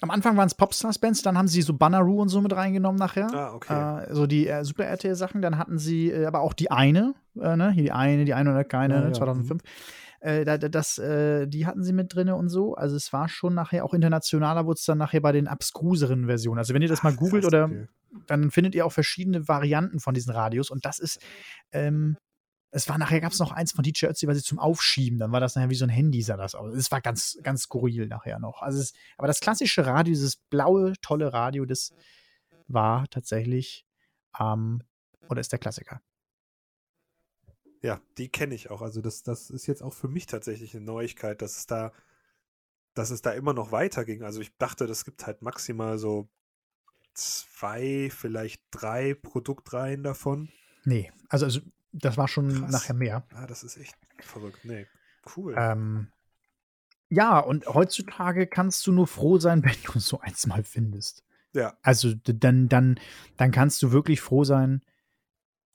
Am 0.00 0.10
Anfang 0.10 0.36
waren 0.36 0.46
es 0.48 0.54
Popstars-Bands, 0.54 1.22
dann 1.22 1.38
haben 1.38 1.48
sie 1.48 1.62
so 1.62 1.72
Banneroo 1.74 2.20
und 2.20 2.28
so 2.28 2.40
mit 2.42 2.54
reingenommen 2.54 2.98
nachher. 2.98 3.28
Ah, 3.32 3.54
okay. 3.54 4.02
Äh, 4.04 4.14
so 4.14 4.26
die 4.26 4.46
äh, 4.48 4.64
Super 4.64 4.84
RTL-Sachen. 4.84 5.40
Dann 5.40 5.56
hatten 5.56 5.78
sie 5.78 6.10
äh, 6.10 6.26
aber 6.26 6.40
auch 6.40 6.52
die 6.52 6.70
eine, 6.70 7.14
äh, 7.40 7.56
ne? 7.56 7.70
Hier 7.72 7.84
die 7.84 7.92
eine, 7.92 8.24
die 8.24 8.34
eine 8.34 8.50
oder 8.50 8.64
keine, 8.64 8.94
Ja, 8.94 9.00
ne? 9.00 9.06
ja, 9.08 9.12
2005. 9.12 9.62
Äh, 10.20 10.44
da, 10.44 10.58
da- 10.58 10.68
das, 10.68 10.98
äh, 10.98 11.46
die 11.46 11.66
hatten 11.66 11.82
sie 11.84 11.92
mit 11.92 12.14
drin 12.14 12.28
und 12.30 12.48
so. 12.48 12.74
Also 12.74 12.96
es 12.96 13.12
war 13.12 13.28
schon 13.28 13.54
nachher 13.54 13.84
auch 13.84 13.94
internationaler, 13.94 14.66
wurde 14.66 14.78
es 14.78 14.84
dann 14.84 14.98
nachher 14.98 15.20
bei 15.20 15.32
den 15.32 15.46
abstruseren 15.48 16.26
Versionen. 16.26 16.58
Also 16.58 16.74
wenn 16.74 16.82
ihr 16.82 16.88
das 16.88 17.02
mal 17.02 17.12
Ach, 17.14 17.18
googelt 17.18 17.42
krass, 17.44 17.52
oder 17.52 17.64
okay. 17.66 17.86
dann 18.26 18.50
findet 18.50 18.74
ihr 18.74 18.84
auch 18.86 18.92
verschiedene 18.92 19.46
Varianten 19.48 20.00
von 20.00 20.12
diesen 20.14 20.32
Radios 20.32 20.70
und 20.70 20.84
das 20.84 20.98
ist, 20.98 21.20
ähm, 21.72 22.16
es 22.74 22.88
war 22.88 22.98
nachher 22.98 23.20
gab 23.20 23.30
es 23.30 23.38
noch 23.38 23.52
eins 23.52 23.70
von 23.70 23.84
DJ 23.84 24.06
Ötzi, 24.06 24.26
weil 24.26 24.34
sie 24.34 24.42
zum 24.42 24.58
Aufschieben, 24.58 25.20
dann 25.20 25.30
war 25.30 25.38
das 25.38 25.54
nachher 25.54 25.70
wie 25.70 25.76
so 25.76 25.84
ein 25.84 25.90
Handy, 25.90 26.22
sah 26.22 26.36
das 26.36 26.56
aus. 26.56 26.74
Es 26.74 26.90
war 26.90 27.00
ganz, 27.00 27.38
ganz 27.44 27.62
skurril 27.62 28.08
nachher 28.08 28.40
noch. 28.40 28.62
Also 28.62 28.80
es, 28.80 28.94
aber 29.16 29.28
das 29.28 29.38
klassische 29.38 29.86
Radio, 29.86 30.12
dieses 30.12 30.34
blaue, 30.34 30.94
tolle 31.00 31.32
Radio, 31.32 31.66
das 31.66 31.94
war 32.66 33.06
tatsächlich, 33.10 33.86
ähm, 34.40 34.82
oder 35.28 35.40
ist 35.40 35.52
der 35.52 35.60
Klassiker. 35.60 36.02
Ja, 37.80 38.00
die 38.18 38.28
kenne 38.28 38.56
ich 38.56 38.70
auch. 38.70 38.82
Also 38.82 39.00
das, 39.00 39.22
das 39.22 39.50
ist 39.50 39.68
jetzt 39.68 39.82
auch 39.84 39.92
für 39.92 40.08
mich 40.08 40.26
tatsächlich 40.26 40.74
eine 40.74 40.84
Neuigkeit, 40.84 41.42
dass 41.42 41.56
es 41.58 41.66
da, 41.66 41.92
dass 42.94 43.10
es 43.10 43.22
da 43.22 43.30
immer 43.30 43.52
noch 43.52 43.70
weiterging. 43.70 44.24
Also 44.24 44.40
ich 44.40 44.56
dachte, 44.56 44.88
das 44.88 45.04
gibt 45.04 45.24
halt 45.28 45.42
maximal 45.42 45.96
so 45.96 46.28
zwei, 47.12 48.10
vielleicht 48.10 48.62
drei 48.72 49.14
Produktreihen 49.14 50.02
davon. 50.02 50.48
Nee, 50.84 51.12
also, 51.28 51.44
also 51.44 51.60
das 51.94 52.16
war 52.16 52.28
schon 52.28 52.60
Krass. 52.60 52.70
nachher 52.70 52.94
mehr. 52.94 53.26
Ah, 53.34 53.46
das 53.46 53.62
ist 53.62 53.76
echt 53.76 53.96
verrückt. 54.20 54.64
Nee, 54.64 54.86
cool. 55.36 55.54
Ähm, 55.56 56.08
ja, 57.08 57.38
und 57.38 57.66
heutzutage 57.66 58.46
kannst 58.46 58.86
du 58.86 58.92
nur 58.92 59.06
froh 59.06 59.38
sein, 59.38 59.62
wenn 59.64 59.76
du 59.84 59.98
so 60.00 60.20
eins 60.20 60.46
mal 60.46 60.64
findest. 60.64 61.22
ja, 61.54 61.76
Also 61.82 62.14
dann, 62.14 62.68
dann, 62.68 63.00
dann 63.36 63.50
kannst 63.50 63.82
du 63.82 63.92
wirklich 63.92 64.20
froh 64.20 64.44
sein 64.44 64.82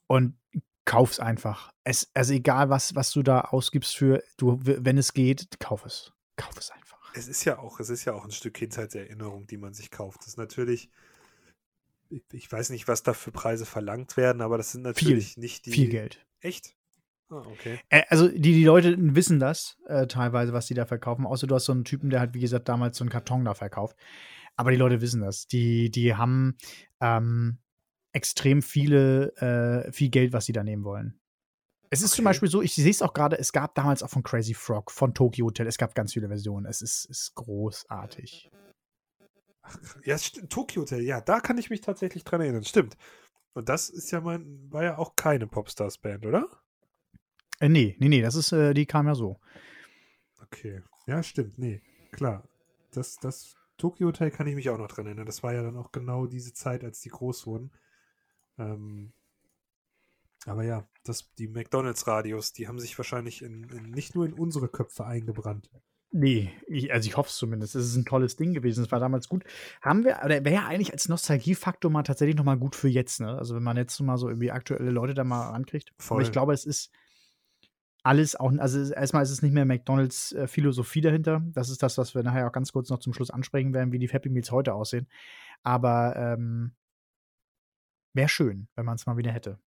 und 0.06 0.36
kauf's 0.84 1.20
einfach. 1.20 1.72
Es, 1.84 2.10
also 2.14 2.34
egal, 2.34 2.68
was, 2.68 2.94
was 2.94 3.12
du 3.12 3.22
da 3.22 3.42
ausgibst 3.42 3.96
für, 3.96 4.22
du, 4.36 4.58
wenn 4.62 4.98
es 4.98 5.12
geht, 5.12 5.60
kauf 5.60 5.84
es. 5.86 6.12
Kauf 6.36 6.56
es 6.58 6.70
einfach. 6.70 6.98
es 7.14 7.28
ist 7.28 7.44
ja 7.44 7.58
auch, 7.58 7.80
es 7.80 7.90
ist 7.90 8.04
ja 8.04 8.12
auch 8.14 8.24
ein 8.24 8.30
Stück 8.30 8.54
Kindheitserinnerung, 8.54 9.46
die 9.46 9.56
man 9.56 9.72
sich 9.74 9.90
kauft. 9.90 10.20
Das 10.20 10.28
ist 10.28 10.38
natürlich, 10.38 10.90
ich, 12.32 12.50
weiß 12.50 12.70
nicht, 12.70 12.88
was 12.88 13.02
da 13.02 13.14
für 13.14 13.32
Preise 13.32 13.66
verlangt 13.66 14.16
werden, 14.16 14.42
aber 14.42 14.56
das 14.56 14.72
sind 14.72 14.82
natürlich 14.82 15.36
nicht 15.36 15.66
die. 15.66 15.72
Viel 15.72 15.88
Geld. 15.88 16.26
Echt? 16.40 16.76
Ah, 17.28 17.44
okay. 17.46 17.78
Also 18.08 18.28
die, 18.28 18.40
die 18.40 18.64
Leute 18.64 18.96
wissen 18.98 19.38
das 19.38 19.78
äh, 19.86 20.06
teilweise, 20.06 20.52
was 20.52 20.66
die 20.66 20.74
da 20.74 20.84
verkaufen. 20.84 21.26
Außer 21.26 21.46
du 21.46 21.54
hast 21.54 21.66
so 21.66 21.72
einen 21.72 21.84
Typen, 21.84 22.10
der 22.10 22.20
halt, 22.20 22.34
wie 22.34 22.40
gesagt, 22.40 22.68
damals 22.68 22.96
so 22.96 23.04
einen 23.04 23.10
Karton 23.10 23.44
da 23.44 23.54
verkauft. 23.54 23.96
Aber 24.56 24.72
die 24.72 24.76
Leute 24.76 25.00
wissen 25.00 25.20
das. 25.20 25.46
Die, 25.46 25.90
die 25.90 26.16
haben 26.16 26.56
ähm, 27.00 27.58
extrem 28.12 28.62
viele, 28.62 29.32
äh, 29.36 29.92
viel 29.92 30.10
Geld, 30.10 30.32
was 30.32 30.46
sie 30.46 30.52
da 30.52 30.64
nehmen 30.64 30.84
wollen. 30.84 31.20
Es 31.90 32.02
ist 32.02 32.12
zum 32.12 32.24
Okay. 32.24 32.30
Beispiel 32.30 32.50
so, 32.50 32.62
ich 32.62 32.74
sehe 32.74 32.90
es 32.90 33.02
auch 33.02 33.12
gerade, 33.12 33.38
es 33.38 33.52
gab 33.52 33.74
damals 33.74 34.02
auch 34.02 34.10
von 34.10 34.22
Crazy 34.22 34.54
Frog, 34.54 34.90
von 34.90 35.14
Tokyo 35.14 35.46
Hotel, 35.46 35.66
es 35.66 35.78
gab 35.78 35.94
ganz 35.94 36.12
viele 36.12 36.28
Versionen. 36.28 36.66
Es 36.66 36.82
ist, 36.82 37.04
ist 37.06 37.34
großartig. 37.34 38.50
Ja, 40.04 40.16
Tokyo 40.48 40.82
Hotel, 40.82 41.02
ja, 41.02 41.20
da 41.20 41.40
kann 41.40 41.58
ich 41.58 41.70
mich 41.70 41.80
tatsächlich 41.80 42.24
dran 42.24 42.40
erinnern. 42.40 42.64
Stimmt. 42.64 42.96
Und 43.52 43.68
das 43.68 43.88
ist 43.88 44.10
ja 44.10 44.20
mein, 44.20 44.70
war 44.70 44.84
ja 44.84 44.98
auch 44.98 45.16
keine 45.16 45.46
Popstars-Band, 45.46 46.26
oder? 46.26 46.48
Äh, 47.58 47.68
nee, 47.68 47.96
nee, 47.98 48.08
nee, 48.08 48.22
das 48.22 48.34
ist, 48.34 48.52
äh, 48.52 48.74
die 48.74 48.86
kam 48.86 49.06
ja 49.06 49.14
so. 49.14 49.40
Okay. 50.42 50.82
Ja, 51.06 51.22
stimmt. 51.22 51.58
Nee, 51.58 51.82
klar. 52.12 52.48
Das, 52.92 53.16
das 53.16 53.54
Tokyo 53.76 54.08
Hotel 54.08 54.30
kann 54.30 54.46
ich 54.46 54.54
mich 54.54 54.70
auch 54.70 54.78
noch 54.78 54.88
dran 54.88 55.06
erinnern. 55.06 55.26
Das 55.26 55.42
war 55.42 55.54
ja 55.54 55.62
dann 55.62 55.76
auch 55.76 55.92
genau 55.92 56.26
diese 56.26 56.52
Zeit, 56.52 56.84
als 56.84 57.00
die 57.00 57.08
groß 57.08 57.46
wurden. 57.46 57.72
Ähm, 58.58 59.12
aber 60.46 60.64
ja, 60.64 60.88
das, 61.04 61.32
die 61.34 61.48
McDonalds-Radios, 61.48 62.52
die 62.52 62.68
haben 62.68 62.78
sich 62.78 62.96
wahrscheinlich 62.98 63.42
in, 63.42 63.64
in, 63.64 63.90
nicht 63.90 64.14
nur 64.14 64.26
in 64.26 64.32
unsere 64.32 64.68
Köpfe 64.68 65.04
eingebrannt. 65.04 65.70
Nee, 66.12 66.52
ich, 66.66 66.92
also 66.92 67.06
ich 67.06 67.16
hoffe 67.16 67.28
es 67.28 67.36
zumindest. 67.36 67.76
Es 67.76 67.86
ist 67.86 67.96
ein 67.96 68.04
tolles 68.04 68.34
Ding 68.36 68.52
gewesen. 68.52 68.82
Es 68.82 68.90
war 68.90 68.98
damals 68.98 69.28
gut. 69.28 69.44
Haben 69.80 70.04
wir, 70.04 70.20
oder 70.24 70.44
wäre 70.44 70.54
ja 70.54 70.66
eigentlich 70.66 70.92
als 70.92 71.08
Nostalgiefaktor 71.08 71.90
mal 71.90 72.02
tatsächlich 72.02 72.36
noch 72.36 72.44
mal 72.44 72.58
gut 72.58 72.74
für 72.74 72.88
jetzt, 72.88 73.20
ne? 73.20 73.38
Also 73.38 73.54
wenn 73.54 73.62
man 73.62 73.76
jetzt 73.76 74.00
mal 74.00 74.16
so 74.16 74.28
irgendwie 74.28 74.50
aktuelle 74.50 74.90
Leute 74.90 75.14
da 75.14 75.22
mal 75.22 75.50
rankriegt. 75.50 75.92
Aber 75.98 76.04
Voll. 76.04 76.22
ich 76.22 76.32
glaube, 76.32 76.52
es 76.52 76.64
ist, 76.64 76.90
alles 78.02 78.36
auch, 78.36 78.52
also 78.58 78.92
erstmal 78.92 79.22
ist 79.22 79.30
es 79.30 79.42
nicht 79.42 79.52
mehr 79.52 79.64
McDonalds 79.64 80.32
äh, 80.32 80.46
Philosophie 80.46 81.00
dahinter. 81.00 81.42
Das 81.52 81.68
ist 81.68 81.82
das, 81.82 81.98
was 81.98 82.14
wir 82.14 82.22
nachher 82.22 82.46
auch 82.46 82.52
ganz 82.52 82.72
kurz 82.72 82.88
noch 82.88 82.98
zum 82.98 83.12
Schluss 83.12 83.30
ansprechen 83.30 83.74
werden, 83.74 83.92
wie 83.92 83.98
die 83.98 84.08
Happy 84.08 84.30
Meals 84.30 84.50
heute 84.50 84.74
aussehen. 84.74 85.06
Aber 85.62 86.16
ähm, 86.16 86.72
wäre 88.14 88.28
schön, 88.28 88.68
wenn 88.74 88.86
man 88.86 88.96
es 88.96 89.06
mal 89.06 89.16
wieder 89.16 89.32
hätte. 89.32 89.58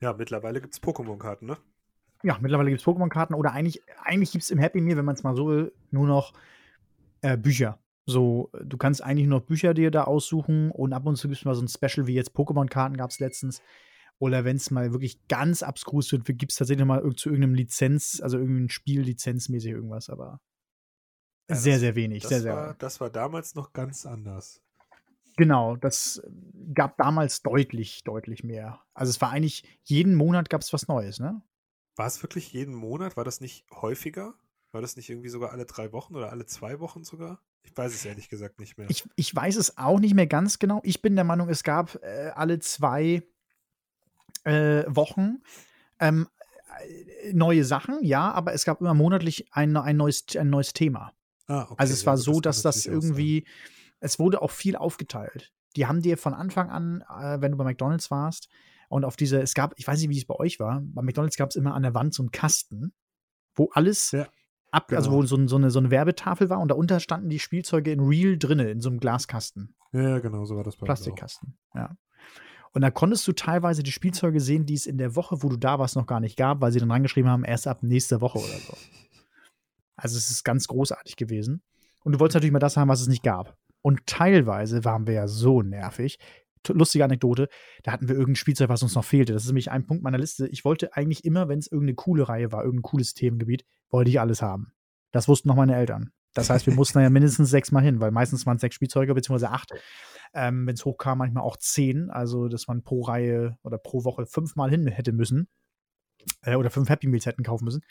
Ja, 0.00 0.12
mittlerweile 0.12 0.60
gibt 0.60 0.74
es 0.74 0.82
Pokémon-Karten, 0.82 1.46
ne? 1.46 1.56
Ja, 2.22 2.38
mittlerweile 2.40 2.70
gibt 2.70 2.80
es 2.80 2.86
Pokémon-Karten 2.86 3.34
oder 3.34 3.52
eigentlich, 3.52 3.82
eigentlich 4.02 4.32
gibt 4.32 4.44
es 4.44 4.50
im 4.50 4.58
Happy 4.58 4.80
Meal, 4.80 4.96
wenn 4.96 5.04
man 5.04 5.14
es 5.14 5.22
mal 5.22 5.34
so 5.34 5.48
will, 5.48 5.72
nur 5.90 6.06
noch 6.06 6.32
äh, 7.22 7.36
Bücher. 7.36 7.78
So, 8.04 8.50
du 8.64 8.76
kannst 8.76 9.02
eigentlich 9.02 9.26
nur 9.28 9.40
noch 9.40 9.46
Bücher 9.46 9.74
dir 9.74 9.90
da 9.90 10.04
aussuchen 10.04 10.70
und 10.70 10.92
ab 10.92 11.06
und 11.06 11.16
zu 11.16 11.28
gibt 11.28 11.38
es 11.38 11.44
mal 11.44 11.54
so 11.54 11.62
ein 11.62 11.68
Special 11.68 12.06
wie 12.06 12.14
jetzt 12.14 12.34
Pokémon-Karten 12.34 12.96
gab 12.96 13.10
es 13.10 13.20
letztens. 13.20 13.62
Oder 14.18 14.44
wenn 14.44 14.56
es 14.56 14.70
mal 14.70 14.92
wirklich 14.92 15.26
ganz 15.26 15.62
abskrus 15.62 16.12
wird, 16.12 16.24
gibt 16.24 16.52
es 16.52 16.58
tatsächlich 16.58 16.86
mal 16.86 17.02
zu 17.16 17.28
irgendeinem 17.28 17.54
Lizenz, 17.54 18.20
also 18.22 18.38
irgendein 18.38 18.70
Spiel 18.70 19.00
lizenzmäßig 19.00 19.72
irgendwas, 19.72 20.10
aber 20.10 20.40
ja, 21.48 21.56
sehr, 21.56 21.74
das, 21.74 21.80
sehr 21.80 21.94
wenig. 21.94 22.22
Das, 22.22 22.42
sehr, 22.42 22.54
war, 22.54 22.64
sehr 22.66 22.74
das 22.74 23.00
war 23.00 23.10
damals 23.10 23.54
noch 23.54 23.72
ganz 23.72 24.06
anders. 24.06 24.62
Genau, 25.36 25.76
das 25.76 26.22
gab 26.74 26.96
damals 26.98 27.42
deutlich, 27.42 28.04
deutlich 28.04 28.44
mehr. 28.44 28.80
Also 28.94 29.10
es 29.10 29.20
war 29.20 29.30
eigentlich, 29.30 29.64
jeden 29.82 30.14
Monat 30.14 30.50
gab 30.50 30.60
es 30.60 30.72
was 30.72 30.88
Neues, 30.88 31.20
ne? 31.20 31.42
War 31.96 32.06
es 32.06 32.22
wirklich 32.22 32.52
jeden 32.52 32.74
Monat? 32.74 33.16
War 33.16 33.24
das 33.24 33.40
nicht 33.40 33.64
häufiger? 33.70 34.34
War 34.72 34.80
das 34.80 34.96
nicht 34.96 35.10
irgendwie 35.10 35.28
sogar 35.28 35.52
alle 35.52 35.66
drei 35.66 35.92
Wochen 35.92 36.16
oder 36.16 36.30
alle 36.30 36.46
zwei 36.46 36.80
Wochen 36.80 37.04
sogar? 37.04 37.40
Ich 37.64 37.76
weiß 37.76 37.94
es 37.94 38.04
ehrlich 38.04 38.28
gesagt 38.28 38.58
nicht 38.58 38.78
mehr. 38.78 38.88
Ich, 38.90 39.04
ich 39.16 39.34
weiß 39.34 39.56
es 39.56 39.76
auch 39.76 40.00
nicht 40.00 40.14
mehr 40.14 40.26
ganz 40.26 40.58
genau. 40.58 40.80
Ich 40.84 41.02
bin 41.02 41.14
der 41.14 41.24
Meinung, 41.24 41.48
es 41.48 41.62
gab 41.62 42.02
äh, 42.02 42.30
alle 42.34 42.58
zwei 42.58 43.22
äh, 44.44 44.84
Wochen. 44.88 45.42
Ähm, 46.00 46.28
äh, 46.80 47.32
neue 47.32 47.64
Sachen, 47.64 48.02
ja, 48.02 48.30
aber 48.32 48.54
es 48.54 48.64
gab 48.64 48.80
immer 48.80 48.94
monatlich 48.94 49.52
ein, 49.52 49.76
ein, 49.76 49.96
neues, 49.96 50.24
ein 50.36 50.50
neues 50.50 50.72
Thema. 50.72 51.12
Ah, 51.46 51.64
okay. 51.64 51.74
Also 51.76 51.92
es 51.92 52.06
war 52.06 52.14
ja, 52.14 52.18
so, 52.18 52.40
das 52.40 52.62
dass 52.62 52.76
das 52.76 52.86
irgendwie, 52.86 53.46
es 54.00 54.18
wurde 54.18 54.42
auch 54.42 54.50
viel 54.50 54.76
aufgeteilt. 54.76 55.52
Die 55.76 55.86
haben 55.86 56.02
dir 56.02 56.18
von 56.18 56.34
Anfang 56.34 56.70
an, 56.70 57.04
äh, 57.08 57.40
wenn 57.40 57.52
du 57.52 57.58
bei 57.58 57.64
McDonalds 57.64 58.10
warst, 58.10 58.48
und 58.92 59.06
auf 59.06 59.16
diese, 59.16 59.40
es 59.40 59.54
gab, 59.54 59.72
ich 59.78 59.86
weiß 59.86 60.00
nicht, 60.00 60.10
wie 60.10 60.18
es 60.18 60.26
bei 60.26 60.34
euch 60.34 60.60
war, 60.60 60.82
bei 60.84 61.00
McDonalds 61.00 61.36
gab 61.36 61.48
es 61.48 61.56
immer 61.56 61.74
an 61.74 61.82
der 61.82 61.94
Wand 61.94 62.12
so 62.12 62.22
einen 62.22 62.30
Kasten, 62.30 62.92
wo 63.54 63.70
alles 63.72 64.10
ja, 64.10 64.28
ab, 64.70 64.88
genau. 64.88 64.98
also 64.98 65.12
wo 65.12 65.22
so, 65.22 65.46
so, 65.46 65.56
eine, 65.56 65.70
so 65.70 65.78
eine 65.78 65.90
Werbetafel 65.90 66.50
war 66.50 66.60
und 66.60 66.68
darunter 66.68 67.00
standen 67.00 67.30
die 67.30 67.38
Spielzeuge 67.38 67.90
in 67.90 68.00
Real 68.00 68.36
drinne, 68.36 68.70
in 68.70 68.82
so 68.82 68.90
einem 68.90 69.00
Glaskasten. 69.00 69.74
Ja, 69.92 70.18
genau, 70.18 70.44
so 70.44 70.56
war 70.56 70.64
das 70.64 70.76
bei 70.76 70.84
Plastikkasten, 70.84 71.56
ja. 71.74 71.96
Und 72.74 72.82
da 72.82 72.90
konntest 72.90 73.26
du 73.26 73.32
teilweise 73.32 73.82
die 73.82 73.92
Spielzeuge 73.92 74.40
sehen, 74.40 74.66
die 74.66 74.74
es 74.74 74.86
in 74.86 74.98
der 74.98 75.16
Woche, 75.16 75.42
wo 75.42 75.48
du 75.48 75.56
da 75.56 75.78
warst, 75.78 75.96
noch 75.96 76.06
gar 76.06 76.20
nicht 76.20 76.36
gab, 76.36 76.60
weil 76.60 76.72
sie 76.72 76.78
dann 76.78 76.90
reingeschrieben 76.90 77.30
haben, 77.30 77.44
erst 77.44 77.66
ab 77.66 77.82
nächste 77.82 78.20
Woche 78.20 78.38
oder 78.38 78.58
so. 78.58 78.76
Also 79.96 80.16
es 80.18 80.30
ist 80.30 80.44
ganz 80.44 80.68
großartig 80.68 81.16
gewesen. 81.16 81.62
Und 82.04 82.12
du 82.12 82.20
wolltest 82.20 82.34
natürlich 82.34 82.52
mal 82.52 82.58
das 82.58 82.76
haben, 82.76 82.88
was 82.88 83.00
es 83.00 83.08
nicht 83.08 83.22
gab. 83.22 83.56
Und 83.82 84.06
teilweise 84.06 84.84
waren 84.84 85.06
wir 85.06 85.14
ja 85.14 85.28
so 85.28 85.60
nervig. 85.60 86.18
Lustige 86.68 87.04
Anekdote, 87.04 87.48
da 87.82 87.92
hatten 87.92 88.08
wir 88.08 88.14
irgendein 88.14 88.36
Spielzeug, 88.36 88.68
was 88.68 88.82
uns 88.82 88.94
noch 88.94 89.04
fehlte. 89.04 89.32
Das 89.32 89.42
ist 89.42 89.48
nämlich 89.48 89.70
ein 89.70 89.86
Punkt 89.86 90.02
meiner 90.02 90.18
Liste. 90.18 90.48
Ich 90.48 90.64
wollte 90.64 90.94
eigentlich 90.96 91.24
immer, 91.24 91.48
wenn 91.48 91.58
es 91.58 91.66
irgendeine 91.66 91.94
coole 91.94 92.28
Reihe 92.28 92.52
war, 92.52 92.64
irgendein 92.64 92.82
cooles 92.82 93.14
Themengebiet, 93.14 93.64
wollte 93.90 94.10
ich 94.10 94.20
alles 94.20 94.42
haben. 94.42 94.72
Das 95.10 95.28
wussten 95.28 95.48
noch 95.48 95.56
meine 95.56 95.76
Eltern. 95.76 96.12
Das 96.34 96.50
heißt, 96.50 96.66
wir 96.66 96.74
mussten 96.74 97.00
ja 97.02 97.10
mindestens 97.10 97.50
sechs 97.50 97.72
Mal 97.72 97.82
hin, 97.82 98.00
weil 98.00 98.10
meistens 98.10 98.46
waren 98.46 98.56
es 98.56 98.60
sechs 98.60 98.74
Spielzeuge, 98.74 99.14
beziehungsweise 99.14 99.50
acht. 99.50 99.72
Ähm, 100.34 100.66
Wenn 100.66 100.74
es 100.74 100.84
hochkam, 100.84 101.18
manchmal 101.18 101.44
auch 101.44 101.56
zehn. 101.56 102.10
Also, 102.10 102.48
dass 102.48 102.66
man 102.68 102.82
pro 102.82 103.02
Reihe 103.02 103.58
oder 103.62 103.78
pro 103.78 104.04
Woche 104.04 104.26
fünfmal 104.26 104.70
hin 104.70 104.86
hätte 104.86 105.12
müssen. 105.12 105.48
Äh, 106.42 106.56
oder 106.56 106.70
fünf 106.70 106.88
Happy 106.88 107.06
Meals 107.06 107.26
hätten 107.26 107.42
kaufen 107.42 107.64
müssen. 107.64 107.82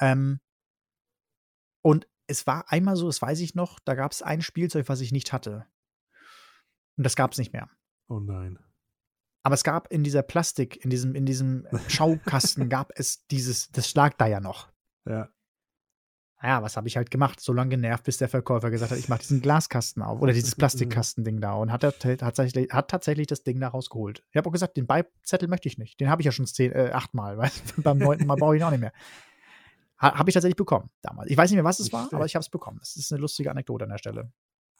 Ähm, 0.00 0.40
und 1.82 2.06
es 2.26 2.46
war 2.46 2.70
einmal 2.70 2.96
so, 2.96 3.06
das 3.06 3.20
weiß 3.20 3.40
ich 3.40 3.54
noch, 3.54 3.78
da 3.80 3.94
gab 3.94 4.12
es 4.12 4.22
ein 4.22 4.42
Spielzeug, 4.42 4.88
was 4.88 5.00
ich 5.00 5.12
nicht 5.12 5.32
hatte. 5.32 5.66
Und 6.96 7.04
das 7.04 7.16
gab 7.16 7.32
es 7.32 7.38
nicht 7.38 7.52
mehr. 7.52 7.68
Oh 8.08 8.20
nein. 8.20 8.58
Aber 9.44 9.54
es 9.54 9.64
gab 9.64 9.90
in 9.92 10.04
dieser 10.04 10.22
Plastik, 10.22 10.84
in 10.84 10.90
diesem, 10.90 11.14
in 11.14 11.26
diesem 11.26 11.66
Schaukasten, 11.88 12.68
gab 12.68 12.92
es 12.94 13.26
dieses, 13.26 13.70
das 13.70 13.94
lag 13.94 14.14
da 14.14 14.26
ja 14.26 14.40
noch. 14.40 14.70
Ja 15.06 15.28
ja, 16.42 16.62
was 16.62 16.76
habe 16.76 16.88
ich 16.88 16.96
halt 16.96 17.10
gemacht? 17.10 17.40
So 17.40 17.52
lange 17.52 17.70
genervt, 17.70 18.04
bis 18.04 18.18
der 18.18 18.28
Verkäufer 18.28 18.70
gesagt 18.70 18.90
hat, 18.90 18.98
ich 18.98 19.08
mache 19.08 19.20
diesen 19.20 19.40
Glaskasten 19.40 20.02
auf 20.02 20.20
oder 20.20 20.32
dieses 20.32 20.56
Plastikkastending 20.56 21.40
da 21.40 21.54
und 21.54 21.70
hat, 21.70 21.82
tatsächlich, 21.82 22.72
hat 22.72 22.88
tatsächlich 22.90 23.28
das 23.28 23.44
Ding 23.44 23.60
da 23.60 23.68
rausgeholt. 23.68 24.24
Ich 24.30 24.36
habe 24.36 24.48
auch 24.48 24.52
gesagt, 24.52 24.76
den 24.76 24.86
Beizettel 24.86 25.48
möchte 25.48 25.68
ich 25.68 25.78
nicht. 25.78 26.00
Den 26.00 26.10
habe 26.10 26.20
ich 26.20 26.26
ja 26.26 26.32
schon 26.32 26.46
zehn, 26.46 26.72
äh, 26.72 26.90
achtmal, 26.92 27.38
weil 27.38 27.50
beim 27.76 27.98
neunten 27.98 28.26
Mal 28.26 28.36
brauche 28.36 28.56
ich 28.56 28.60
ihn 28.60 28.64
auch 28.64 28.70
nicht 28.70 28.80
mehr. 28.80 28.92
Ha, 30.00 30.18
habe 30.18 30.30
ich 30.30 30.34
tatsächlich 30.34 30.56
bekommen 30.56 30.90
damals. 31.00 31.30
Ich 31.30 31.36
weiß 31.36 31.48
nicht 31.50 31.56
mehr, 31.56 31.64
was 31.64 31.78
es 31.78 31.92
war, 31.92 32.12
aber 32.12 32.26
ich 32.26 32.34
habe 32.34 32.42
es 32.42 32.48
bekommen. 32.48 32.78
Das 32.80 32.96
ist 32.96 33.12
eine 33.12 33.20
lustige 33.20 33.50
Anekdote 33.50 33.84
an 33.84 33.90
der 33.90 33.98
Stelle. 33.98 34.32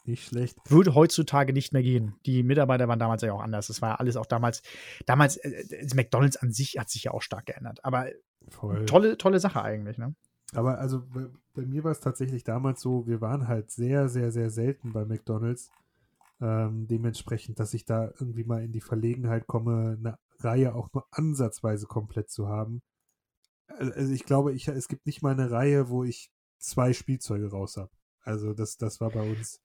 Nicht 0.04 0.26
schlecht. 0.26 0.58
Würde 0.68 0.94
heutzutage 0.94 1.52
nicht 1.52 1.72
mehr 1.72 1.82
gehen. 1.82 2.16
Die 2.26 2.42
Mitarbeiter 2.42 2.88
waren 2.88 2.98
damals 2.98 3.22
ja 3.22 3.32
auch 3.32 3.42
anders. 3.42 3.68
Das 3.68 3.80
war 3.82 3.90
ja 3.90 3.94
alles 3.96 4.16
auch 4.16 4.26
damals. 4.26 4.62
Damals, 5.06 5.36
äh, 5.36 5.50
äh 5.50 5.94
McDonalds 5.94 6.36
an 6.36 6.52
sich 6.52 6.78
hat 6.78 6.90
sich 6.90 7.04
ja 7.04 7.12
auch 7.12 7.22
stark 7.22 7.46
geändert. 7.46 7.84
Aber 7.84 8.06
Voll. 8.48 8.84
tolle, 8.86 9.16
tolle 9.16 9.38
Sache 9.38 9.62
eigentlich, 9.62 9.98
ne? 9.98 10.14
Aber 10.54 10.78
also 10.78 11.02
bei, 11.06 11.28
bei 11.54 11.62
mir 11.62 11.84
war 11.84 11.92
es 11.92 12.00
tatsächlich 12.00 12.44
damals 12.44 12.80
so, 12.80 13.06
wir 13.06 13.20
waren 13.20 13.48
halt 13.48 13.70
sehr, 13.70 14.08
sehr, 14.08 14.32
sehr 14.32 14.50
selten 14.50 14.92
bei 14.92 15.04
McDonalds. 15.04 15.70
Ähm, 16.40 16.88
dementsprechend, 16.88 17.60
dass 17.60 17.72
ich 17.72 17.84
da 17.84 18.12
irgendwie 18.18 18.44
mal 18.44 18.62
in 18.64 18.72
die 18.72 18.80
Verlegenheit 18.80 19.46
komme, 19.46 19.96
eine 19.98 20.18
Reihe 20.40 20.74
auch 20.74 20.92
nur 20.92 21.06
ansatzweise 21.12 21.86
komplett 21.86 22.30
zu 22.30 22.48
haben. 22.48 22.82
Also 23.68 24.12
ich 24.12 24.24
glaube, 24.24 24.52
ich, 24.52 24.66
es 24.66 24.88
gibt 24.88 25.06
nicht 25.06 25.22
mal 25.22 25.32
eine 25.32 25.50
Reihe, 25.50 25.88
wo 25.88 26.02
ich 26.02 26.30
zwei 26.58 26.92
Spielzeuge 26.92 27.50
raus 27.50 27.76
habe. 27.76 27.90
Also 28.22 28.52
das, 28.52 28.76
das 28.76 29.00
war 29.00 29.10
bei 29.10 29.22
uns 29.22 29.60